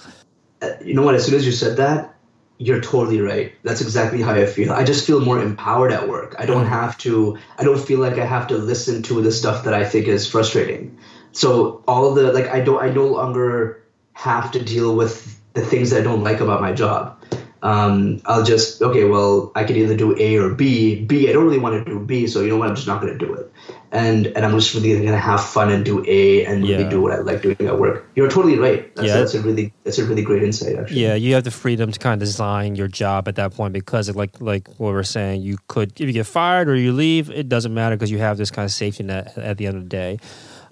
Uh, 0.61 0.71
you 0.83 0.93
know 0.93 1.03
what? 1.03 1.15
As 1.15 1.25
soon 1.25 1.35
as 1.35 1.45
you 1.45 1.51
said 1.53 1.77
that, 1.77 2.13
you're 2.57 2.81
totally 2.81 3.19
right. 3.19 3.53
That's 3.63 3.81
exactly 3.81 4.21
how 4.21 4.33
I 4.33 4.45
feel. 4.45 4.71
I 4.73 4.83
just 4.83 5.05
feel 5.05 5.19
more 5.19 5.41
empowered 5.41 5.91
at 5.91 6.07
work. 6.07 6.35
I 6.37 6.45
don't 6.45 6.65
have 6.65 6.97
to, 6.99 7.37
I 7.57 7.63
don't 7.63 7.79
feel 7.79 7.99
like 7.99 8.17
I 8.17 8.25
have 8.25 8.47
to 8.47 8.57
listen 8.57 9.01
to 9.03 9.21
the 9.21 9.31
stuff 9.31 9.63
that 9.65 9.73
I 9.73 9.83
think 9.85 10.07
is 10.07 10.29
frustrating. 10.29 10.97
So 11.31 11.83
all 11.87 12.13
the, 12.13 12.31
like, 12.31 12.47
I 12.47 12.61
don't, 12.61 12.81
I 12.81 12.89
no 12.89 13.07
longer 13.07 13.83
have 14.13 14.51
to 14.51 14.63
deal 14.63 14.95
with 14.95 15.41
the 15.53 15.65
things 15.65 15.89
that 15.89 16.01
I 16.01 16.03
don't 16.03 16.23
like 16.23 16.39
about 16.39 16.61
my 16.61 16.71
job 16.71 17.22
um, 17.63 18.21
I'll 18.25 18.43
just 18.43 18.81
okay. 18.81 19.05
Well, 19.05 19.53
I 19.55 19.63
could 19.63 19.77
either 19.77 19.95
do 19.95 20.15
A 20.19 20.35
or 20.35 20.53
B. 20.53 21.01
B, 21.05 21.29
I 21.29 21.31
don't 21.31 21.45
really 21.45 21.59
want 21.59 21.83
to 21.85 21.89
do 21.89 21.97
B, 21.97 22.27
so 22.27 22.41
you 22.41 22.49
know 22.49 22.57
what? 22.57 22.67
I'm 22.67 22.75
just 22.75 22.87
not 22.87 23.01
going 23.01 23.17
to 23.17 23.25
do 23.25 23.33
it. 23.33 23.49
And 23.93 24.27
and 24.27 24.45
I'm 24.45 24.51
just 24.51 24.73
really 24.75 24.91
going 24.91 25.13
to 25.13 25.17
have 25.17 25.41
fun 25.41 25.71
and 25.71 25.85
do 25.85 26.03
A 26.05 26.45
and 26.45 26.63
really 26.63 26.83
yeah. 26.83 26.89
do 26.89 27.01
what 27.01 27.13
I 27.13 27.19
like 27.19 27.41
doing 27.41 27.55
at 27.61 27.79
work. 27.79 28.05
You're 28.15 28.29
totally 28.29 28.59
right. 28.59 28.93
That's, 28.95 29.07
yeah. 29.07 29.15
that's 29.15 29.33
a 29.33 29.41
really 29.41 29.71
that's 29.85 29.97
a 29.97 30.03
really 30.03 30.23
great 30.23 30.43
insight. 30.43 30.75
Actually. 30.75 31.03
Yeah, 31.03 31.15
you 31.15 31.35
have 31.35 31.45
the 31.45 31.51
freedom 31.51 31.89
to 31.89 31.97
kind 31.97 32.21
of 32.21 32.27
design 32.27 32.75
your 32.75 32.89
job 32.89 33.29
at 33.29 33.37
that 33.37 33.53
point 33.53 33.71
because, 33.71 34.13
like 34.13 34.41
like 34.41 34.67
what 34.75 34.91
we're 34.91 35.03
saying, 35.03 35.41
you 35.41 35.57
could 35.69 35.91
if 36.01 36.05
you 36.05 36.11
get 36.11 36.25
fired 36.25 36.67
or 36.67 36.75
you 36.75 36.91
leave, 36.91 37.29
it 37.29 37.47
doesn't 37.47 37.73
matter 37.73 37.95
because 37.95 38.11
you 38.11 38.17
have 38.17 38.35
this 38.37 38.51
kind 38.51 38.65
of 38.65 38.71
safety 38.71 39.03
net 39.03 39.37
at 39.37 39.57
the 39.57 39.67
end 39.67 39.77
of 39.77 39.83
the 39.83 39.89
day. 39.89 40.19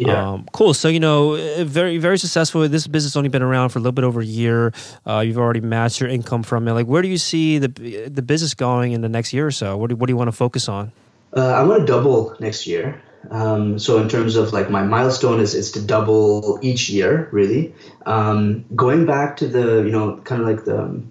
Yeah. 0.07 0.31
Um, 0.31 0.45
cool. 0.51 0.73
So 0.73 0.87
you 0.87 0.99
know, 0.99 1.35
eh, 1.35 1.63
very 1.63 1.97
very 1.97 2.17
successful. 2.17 2.67
This 2.67 2.87
business 2.87 3.15
only 3.15 3.29
been 3.29 3.43
around 3.43 3.69
for 3.69 3.79
a 3.79 3.81
little 3.81 3.91
bit 3.91 4.03
over 4.03 4.21
a 4.21 4.25
year. 4.25 4.73
Uh, 5.05 5.19
you've 5.19 5.37
already 5.37 5.61
matched 5.61 5.99
your 5.99 6.09
income 6.09 6.43
from 6.43 6.67
it. 6.67 6.73
Like, 6.73 6.87
where 6.87 7.01
do 7.01 7.07
you 7.07 7.19
see 7.19 7.59
the 7.59 7.67
the 8.09 8.21
business 8.21 8.53
going 8.53 8.93
in 8.93 9.01
the 9.01 9.09
next 9.09 9.31
year 9.31 9.45
or 9.45 9.51
so? 9.51 9.77
What 9.77 9.89
do, 9.89 9.95
what 9.95 10.07
do 10.07 10.11
you 10.11 10.17
want 10.17 10.29
to 10.29 10.35
focus 10.35 10.67
on? 10.67 10.91
Uh, 11.35 11.41
I 11.41 11.63
want 11.63 11.81
to 11.81 11.85
double 11.85 12.35
next 12.39 12.65
year. 12.65 13.01
Um, 13.29 13.77
so 13.77 14.01
in 14.01 14.09
terms 14.09 14.35
of 14.35 14.51
like 14.51 14.71
my 14.71 14.81
milestone 14.81 15.39
is 15.39 15.53
is 15.53 15.71
to 15.73 15.81
double 15.81 16.57
each 16.63 16.89
year, 16.89 17.29
really. 17.31 17.73
Um, 18.07 18.65
going 18.75 19.05
back 19.05 19.37
to 19.37 19.47
the 19.47 19.83
you 19.83 19.91
know 19.91 20.17
kind 20.23 20.41
of 20.41 20.47
like 20.47 20.65
the 20.65 21.03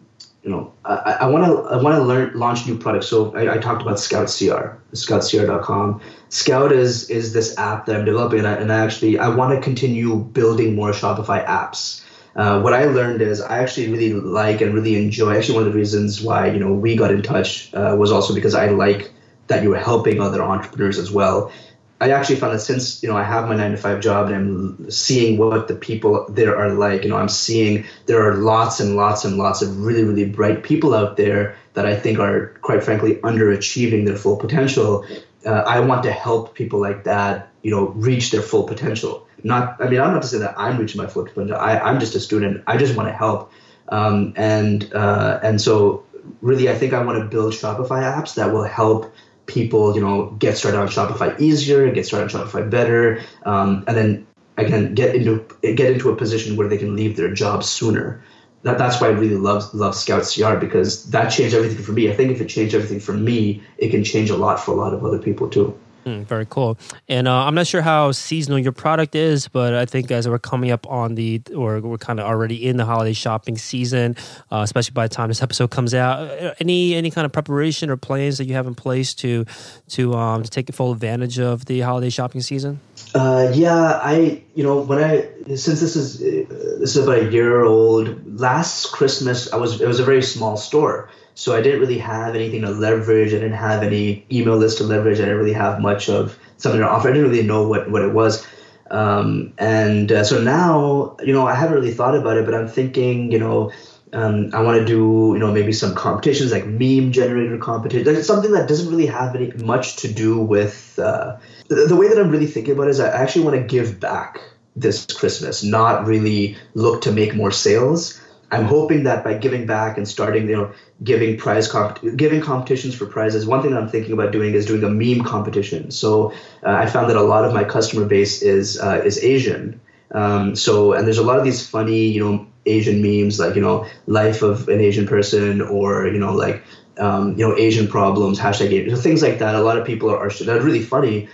you 0.42 0.50
know, 0.50 0.72
I 0.84 1.26
want 1.26 1.44
to 1.44 1.74
I 1.74 1.82
want 1.82 1.96
to 1.96 2.02
learn 2.02 2.32
launch 2.34 2.66
new 2.66 2.78
products. 2.78 3.08
So 3.08 3.34
I, 3.36 3.56
I 3.56 3.58
talked 3.58 3.82
about 3.82 4.00
Scout 4.00 4.26
CR, 4.26 4.78
scoutcr.com. 4.94 6.00
Scout 6.30 6.72
is 6.72 7.10
is 7.10 7.34
this 7.34 7.58
app 7.58 7.84
that 7.86 7.96
I'm 7.96 8.06
developing, 8.06 8.38
and 8.40 8.48
I, 8.48 8.54
and 8.54 8.72
I 8.72 8.84
actually 8.84 9.18
I 9.18 9.28
want 9.28 9.54
to 9.54 9.60
continue 9.60 10.16
building 10.16 10.74
more 10.74 10.92
Shopify 10.92 11.44
apps. 11.44 12.02
Uh, 12.36 12.60
what 12.62 12.72
I 12.72 12.84
learned 12.84 13.20
is 13.20 13.42
I 13.42 13.58
actually 13.58 13.88
really 13.88 14.14
like 14.14 14.62
and 14.62 14.72
really 14.72 14.96
enjoy. 14.96 15.36
Actually, 15.36 15.56
one 15.56 15.66
of 15.66 15.72
the 15.72 15.78
reasons 15.78 16.22
why 16.22 16.50
you 16.50 16.58
know 16.58 16.72
we 16.72 16.96
got 16.96 17.10
in 17.10 17.20
touch 17.20 17.72
uh, 17.74 17.94
was 17.98 18.10
also 18.10 18.34
because 18.34 18.54
I 18.54 18.68
like 18.68 19.12
that 19.48 19.62
you 19.62 19.68
were 19.68 19.76
helping 19.76 20.22
other 20.22 20.42
entrepreneurs 20.42 20.98
as 20.98 21.10
well. 21.10 21.52
I 22.00 22.12
actually 22.12 22.36
found 22.36 22.54
that 22.54 22.60
since 22.60 23.02
you 23.02 23.08
know 23.10 23.16
I 23.16 23.24
have 23.24 23.46
my 23.48 23.54
nine 23.54 23.72
to 23.72 23.76
five 23.76 24.00
job 24.00 24.28
and 24.28 24.34
I'm 24.34 24.90
seeing 24.90 25.36
what 25.36 25.68
the 25.68 25.74
people 25.74 26.26
there 26.30 26.56
are 26.56 26.72
like, 26.72 27.04
you 27.04 27.10
know, 27.10 27.16
I'm 27.16 27.28
seeing 27.28 27.84
there 28.06 28.26
are 28.26 28.36
lots 28.36 28.80
and 28.80 28.96
lots 28.96 29.24
and 29.24 29.36
lots 29.36 29.60
of 29.60 29.84
really 29.84 30.04
really 30.04 30.24
bright 30.24 30.62
people 30.62 30.94
out 30.94 31.16
there 31.16 31.56
that 31.74 31.86
I 31.86 31.94
think 31.94 32.18
are 32.18 32.56
quite 32.62 32.82
frankly 32.82 33.16
underachieving 33.16 34.06
their 34.06 34.16
full 34.16 34.36
potential. 34.36 35.04
Uh, 35.44 35.50
I 35.50 35.80
want 35.80 36.02
to 36.04 36.12
help 36.12 36.54
people 36.54 36.80
like 36.80 37.04
that, 37.04 37.48
you 37.62 37.70
know, 37.70 37.88
reach 37.88 38.30
their 38.30 38.42
full 38.42 38.64
potential. 38.64 39.26
Not, 39.42 39.76
I 39.80 39.88
mean, 39.88 40.00
I'm 40.00 40.12
not 40.12 40.22
to 40.22 40.28
say 40.28 40.38
that 40.38 40.54
I'm 40.58 40.78
reaching 40.78 41.00
my 41.00 41.06
full 41.06 41.24
potential. 41.24 41.56
I, 41.56 41.78
I'm 41.78 41.98
just 41.98 42.14
a 42.14 42.20
student. 42.20 42.62
I 42.66 42.76
just 42.76 42.94
want 42.94 43.08
to 43.08 43.14
help, 43.14 43.52
um, 43.88 44.34
and 44.36 44.92
uh, 44.92 45.40
and 45.42 45.60
so 45.60 46.04
really, 46.42 46.68
I 46.68 46.74
think 46.74 46.92
I 46.92 47.02
want 47.02 47.18
to 47.18 47.24
build 47.24 47.54
Shopify 47.54 48.02
apps 48.02 48.34
that 48.34 48.52
will 48.52 48.64
help 48.64 49.14
people, 49.50 49.94
you 49.94 50.00
know, 50.00 50.26
get 50.38 50.56
started 50.56 50.78
on 50.78 50.88
Shopify 50.88 51.38
easier, 51.40 51.90
get 51.90 52.06
started 52.06 52.34
on 52.34 52.46
Shopify 52.46 52.68
better, 52.68 53.22
um, 53.44 53.84
and 53.86 53.96
then 53.96 54.26
again 54.56 54.94
get 54.94 55.14
into 55.14 55.44
get 55.62 55.92
into 55.92 56.10
a 56.10 56.16
position 56.16 56.56
where 56.56 56.68
they 56.68 56.78
can 56.78 56.96
leave 56.96 57.16
their 57.16 57.32
job 57.32 57.64
sooner. 57.64 58.22
That, 58.62 58.76
that's 58.76 59.00
why 59.00 59.08
I 59.08 59.10
really 59.10 59.36
love 59.36 59.72
love 59.74 59.94
Scout 59.94 60.22
CR 60.22 60.56
because 60.56 61.10
that 61.10 61.30
changed 61.30 61.54
everything 61.54 61.82
for 61.82 61.92
me. 61.92 62.10
I 62.10 62.14
think 62.14 62.30
if 62.30 62.40
it 62.40 62.48
changed 62.48 62.74
everything 62.74 63.00
for 63.00 63.12
me, 63.12 63.62
it 63.78 63.90
can 63.90 64.04
change 64.04 64.30
a 64.30 64.36
lot 64.36 64.60
for 64.60 64.72
a 64.72 64.76
lot 64.76 64.92
of 64.92 65.04
other 65.04 65.18
people 65.18 65.48
too. 65.48 65.78
Mm, 66.04 66.24
very 66.24 66.46
cool. 66.46 66.78
And 67.08 67.28
uh, 67.28 67.44
I'm 67.44 67.54
not 67.54 67.66
sure 67.66 67.82
how 67.82 68.12
seasonal 68.12 68.58
your 68.58 68.72
product 68.72 69.14
is, 69.14 69.48
but 69.48 69.74
I 69.74 69.84
think 69.84 70.10
as 70.10 70.28
we're 70.28 70.38
coming 70.38 70.70
up 70.70 70.86
on 70.88 71.14
the, 71.14 71.42
or 71.54 71.80
we're 71.80 71.98
kind 71.98 72.18
of 72.18 72.26
already 72.26 72.66
in 72.66 72.78
the 72.78 72.86
holiday 72.86 73.12
shopping 73.12 73.58
season, 73.58 74.16
uh, 74.50 74.60
especially 74.62 74.94
by 74.94 75.06
the 75.06 75.14
time 75.14 75.28
this 75.28 75.42
episode 75.42 75.70
comes 75.70 75.92
out, 75.92 76.20
uh, 76.20 76.54
any 76.58 76.94
any 76.94 77.10
kind 77.10 77.26
of 77.26 77.32
preparation 77.32 77.90
or 77.90 77.96
plans 77.96 78.38
that 78.38 78.46
you 78.46 78.54
have 78.54 78.66
in 78.66 78.74
place 78.74 79.14
to 79.14 79.44
to 79.88 80.14
um, 80.14 80.42
to 80.42 80.50
take 80.50 80.72
full 80.72 80.92
advantage 80.92 81.38
of 81.38 81.66
the 81.66 81.80
holiday 81.80 82.10
shopping 82.10 82.40
season? 82.40 82.80
Uh, 83.14 83.50
yeah, 83.52 84.00
I 84.02 84.42
you 84.54 84.62
know 84.64 84.80
when 84.80 85.02
I 85.02 85.28
since 85.48 85.80
this 85.80 85.96
is 85.96 86.22
uh, 86.22 86.78
this 86.78 86.96
is 86.96 87.04
about 87.04 87.18
a 87.18 87.30
year 87.30 87.62
old. 87.62 88.40
Last 88.40 88.92
Christmas, 88.92 89.52
I 89.52 89.56
was 89.56 89.80
it 89.80 89.86
was 89.86 90.00
a 90.00 90.04
very 90.04 90.22
small 90.22 90.56
store. 90.56 91.10
So 91.34 91.54
I 91.54 91.62
didn't 91.62 91.80
really 91.80 91.98
have 91.98 92.34
anything 92.34 92.62
to 92.62 92.70
leverage. 92.70 93.32
I 93.32 93.36
didn't 93.36 93.52
have 93.52 93.82
any 93.82 94.26
email 94.30 94.56
list 94.56 94.78
to 94.78 94.84
leverage. 94.84 95.18
I 95.18 95.22
didn't 95.22 95.38
really 95.38 95.52
have 95.52 95.80
much 95.80 96.08
of 96.08 96.38
something 96.58 96.80
to 96.80 96.88
offer. 96.88 97.08
I 97.08 97.12
didn't 97.12 97.30
really 97.30 97.46
know 97.46 97.66
what, 97.66 97.90
what 97.90 98.02
it 98.02 98.12
was. 98.12 98.46
Um, 98.90 99.52
and 99.58 100.10
uh, 100.10 100.24
so 100.24 100.40
now, 100.42 101.16
you 101.22 101.32
know, 101.32 101.46
I 101.46 101.54
haven't 101.54 101.76
really 101.76 101.92
thought 101.92 102.16
about 102.16 102.36
it, 102.36 102.44
but 102.44 102.54
I'm 102.54 102.68
thinking, 102.68 103.30
you 103.30 103.38
know, 103.38 103.70
um, 104.12 104.50
I 104.52 104.60
want 104.62 104.78
to 104.78 104.84
do, 104.84 105.30
you 105.34 105.38
know, 105.38 105.52
maybe 105.52 105.72
some 105.72 105.94
competitions 105.94 106.50
like 106.50 106.66
meme 106.66 107.12
generator 107.12 107.56
competition, 107.58 108.12
like 108.12 108.24
something 108.24 108.52
that 108.52 108.68
doesn't 108.68 108.90
really 108.90 109.06
have 109.06 109.36
any 109.36 109.52
much 109.52 109.96
to 109.96 110.12
do 110.12 110.40
with 110.40 110.98
uh, 110.98 111.36
the, 111.68 111.86
the 111.86 111.96
way 111.96 112.08
that 112.08 112.18
I'm 112.18 112.30
really 112.30 112.46
thinking 112.46 112.74
about 112.74 112.88
it 112.88 112.90
is 112.90 113.00
I 113.00 113.08
actually 113.08 113.44
want 113.44 113.56
to 113.56 113.62
give 113.62 114.00
back 114.00 114.40
this 114.74 115.06
Christmas, 115.06 115.62
not 115.62 116.06
really 116.06 116.56
look 116.74 117.02
to 117.02 117.12
make 117.12 117.34
more 117.34 117.52
sales. 117.52 118.19
I'm 118.52 118.64
hoping 118.64 119.04
that 119.04 119.22
by 119.22 119.34
giving 119.34 119.66
back 119.66 119.96
and 119.96 120.06
starting, 120.08 120.48
you 120.48 120.56
know, 120.56 120.72
giving 121.04 121.36
prize 121.36 121.70
comp- 121.70 122.00
giving 122.16 122.40
competitions 122.40 122.94
for 122.94 123.06
prizes. 123.06 123.46
One 123.46 123.62
thing 123.62 123.70
that 123.72 123.80
I'm 123.80 123.88
thinking 123.88 124.12
about 124.12 124.32
doing 124.32 124.54
is 124.54 124.66
doing 124.66 124.82
a 124.84 124.88
meme 124.88 125.24
competition. 125.24 125.90
So 125.90 126.32
uh, 126.64 126.70
I 126.70 126.86
found 126.86 127.10
that 127.10 127.16
a 127.16 127.22
lot 127.22 127.44
of 127.44 127.54
my 127.54 127.64
customer 127.64 128.06
base 128.06 128.42
is 128.42 128.80
uh, 128.80 129.02
is 129.04 129.22
Asian. 129.22 129.80
Um, 130.12 130.56
so 130.56 130.92
and 130.92 131.06
there's 131.06 131.18
a 131.18 131.22
lot 131.22 131.38
of 131.38 131.44
these 131.44 131.66
funny, 131.66 132.06
you 132.08 132.24
know, 132.24 132.46
Asian 132.66 133.00
memes 133.00 133.38
like 133.38 133.54
you 133.54 133.62
know 133.62 133.86
life 134.06 134.42
of 134.42 134.68
an 134.68 134.80
Asian 134.80 135.06
person 135.06 135.60
or 135.60 136.06
you 136.08 136.18
know 136.18 136.34
like 136.34 136.62
um, 136.98 137.36
you 137.38 137.46
know 137.46 137.56
Asian 137.56 137.88
problems 137.88 138.38
hashtag 138.38 138.72
Asian, 138.72 138.96
things 138.96 139.22
like 139.22 139.38
that. 139.38 139.54
A 139.54 139.60
lot 139.62 139.78
of 139.78 139.86
people 139.86 140.10
are, 140.10 140.18
are 140.18 140.30
are 140.48 140.60
really 140.60 140.82
funny. 140.82 141.28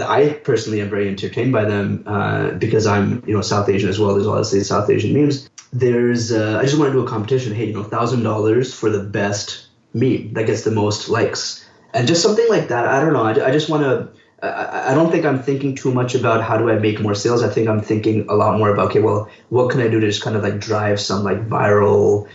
I 0.00 0.30
personally 0.44 0.80
am 0.80 0.90
very 0.90 1.08
entertained 1.08 1.52
by 1.52 1.64
them 1.64 2.04
uh, 2.06 2.50
because 2.52 2.86
I'm 2.86 3.22
you 3.26 3.34
know 3.34 3.42
South 3.42 3.68
Asian 3.68 3.88
as 3.88 3.98
well. 3.98 4.14
There's 4.14 4.26
obviously 4.26 4.64
South 4.64 4.88
Asian 4.90 5.12
memes 5.12 5.48
there's 5.72 6.32
uh, 6.32 6.58
I 6.58 6.64
just 6.64 6.78
want 6.78 6.90
to 6.90 6.92
do 6.92 7.04
a 7.04 7.08
competition. 7.08 7.54
Hey, 7.54 7.66
you 7.66 7.72
know, 7.72 7.82
thousand 7.82 8.22
dollars 8.22 8.74
for 8.74 8.90
the 8.90 9.02
best 9.02 9.66
meme 9.94 10.34
that 10.34 10.46
gets 10.46 10.62
the 10.62 10.70
most 10.70 11.08
likes, 11.08 11.66
and 11.94 12.06
just 12.06 12.22
something 12.22 12.46
like 12.48 12.68
that. 12.68 12.86
I 12.86 13.00
don't 13.00 13.12
know. 13.12 13.22
I, 13.22 13.48
I 13.48 13.50
just 13.50 13.68
want 13.70 13.82
to. 13.82 14.08
I, 14.46 14.92
I 14.92 14.94
don't 14.94 15.10
think 15.10 15.24
I'm 15.24 15.42
thinking 15.42 15.74
too 15.74 15.92
much 15.92 16.14
about 16.14 16.42
how 16.42 16.58
do 16.58 16.68
I 16.68 16.78
make 16.78 17.00
more 17.00 17.14
sales. 17.14 17.42
I 17.42 17.48
think 17.48 17.68
I'm 17.68 17.80
thinking 17.80 18.28
a 18.28 18.34
lot 18.34 18.58
more 18.58 18.70
about 18.70 18.90
okay, 18.90 19.00
well, 19.00 19.30
what 19.48 19.70
can 19.70 19.80
I 19.80 19.88
do 19.88 19.98
to 19.98 20.06
just 20.06 20.22
kind 20.22 20.36
of 20.36 20.42
like 20.42 20.60
drive 20.60 21.00
some 21.00 21.24
like 21.24 21.48
viral 21.48 22.28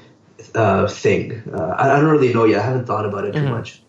uh, 0.55 0.87
thing. 0.87 1.43
Uh, 1.53 1.75
I, 1.77 1.91
I, 1.91 1.99
don't 1.99 2.09
really 2.09 2.33
know 2.33 2.45
yet. 2.45 2.61
I 2.61 2.65
haven't 2.65 2.85
thought 2.85 3.05
about 3.05 3.25
it 3.25 3.33
too 3.33 3.39
mm-hmm. 3.39 3.51
much. 3.51 3.81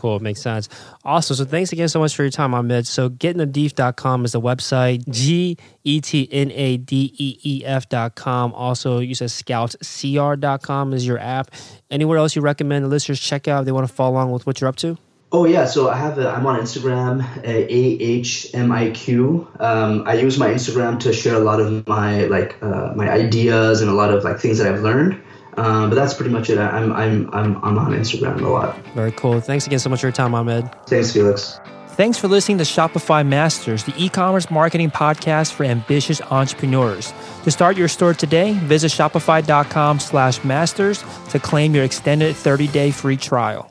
Cool. 0.00 0.18
Makes 0.18 0.40
sense. 0.40 0.70
Awesome. 1.04 1.36
So 1.36 1.44
thanks 1.44 1.72
again 1.72 1.90
so 1.90 2.00
much 2.00 2.16
for 2.16 2.22
your 2.22 2.30
time, 2.30 2.54
Ahmed. 2.54 2.86
So 2.86 3.10
getnadeef.com 3.10 4.24
is 4.24 4.32
the 4.32 4.40
website. 4.40 5.06
G 5.10 5.58
E 5.84 6.00
T 6.00 6.26
N 6.32 6.50
A 6.52 6.78
D 6.78 7.12
E 7.18 7.38
E 7.44 7.62
F.com. 7.66 8.54
Also, 8.54 9.00
you 9.00 9.14
said 9.14 9.28
scoutscr.com 9.28 10.94
is 10.94 11.06
your 11.06 11.18
app. 11.18 11.50
Anywhere 11.90 12.16
else 12.16 12.34
you 12.34 12.40
recommend 12.40 12.86
the 12.86 12.88
listeners 12.88 13.20
check 13.20 13.46
out 13.46 13.60
if 13.60 13.66
they 13.66 13.72
want 13.72 13.86
to 13.86 13.92
follow 13.92 14.14
along 14.14 14.32
with 14.32 14.46
what 14.46 14.58
you're 14.62 14.68
up 14.68 14.76
to? 14.76 14.96
Oh 15.32 15.44
yeah, 15.44 15.66
so 15.66 15.90
I 15.90 15.96
have 15.96 16.18
a, 16.18 16.30
I'm 16.30 16.46
on 16.46 16.58
Instagram, 16.58 17.22
ahmiq. 17.44 18.54
Um, 19.60 20.02
I 20.06 20.14
use 20.14 20.38
my 20.38 20.48
Instagram 20.48 20.98
to 21.00 21.12
share 21.12 21.34
a 21.34 21.40
lot 21.40 21.60
of 21.60 21.86
my 21.86 22.24
like 22.24 22.56
uh, 22.62 22.94
my 22.96 23.10
ideas 23.10 23.82
and 23.82 23.90
a 23.90 23.94
lot 23.94 24.14
of 24.14 24.24
like 24.24 24.40
things 24.40 24.56
that 24.58 24.66
I've 24.66 24.80
learned. 24.80 25.20
Um, 25.60 25.90
but 25.90 25.94
that's 25.94 26.14
pretty 26.14 26.30
much 26.30 26.48
it. 26.48 26.58
I'm, 26.58 26.90
I'm, 26.92 27.28
I'm, 27.34 27.62
I'm 27.62 27.78
on 27.78 27.92
Instagram 27.92 28.40
a 28.40 28.48
lot. 28.48 28.78
Very 28.94 29.12
cool. 29.12 29.40
Thanks 29.40 29.66
again 29.66 29.78
so 29.78 29.90
much 29.90 30.00
for 30.00 30.06
your 30.06 30.12
time, 30.12 30.34
Ahmed. 30.34 30.70
Thanks, 30.86 31.12
Felix. 31.12 31.60
Thanks 31.88 32.16
for 32.16 32.28
listening 32.28 32.56
to 32.58 32.64
Shopify 32.64 33.26
Masters, 33.26 33.84
the 33.84 33.92
e-commerce 34.02 34.50
marketing 34.50 34.90
podcast 34.90 35.52
for 35.52 35.64
ambitious 35.64 36.22
entrepreneurs. 36.22 37.12
To 37.44 37.50
start 37.50 37.76
your 37.76 37.88
store 37.88 38.14
today, 38.14 38.54
visit 38.54 38.90
shopify.com 38.90 40.00
slash 40.00 40.42
masters 40.42 41.04
to 41.28 41.38
claim 41.38 41.74
your 41.74 41.84
extended 41.84 42.34
30-day 42.36 42.92
free 42.92 43.18
trial. 43.18 43.70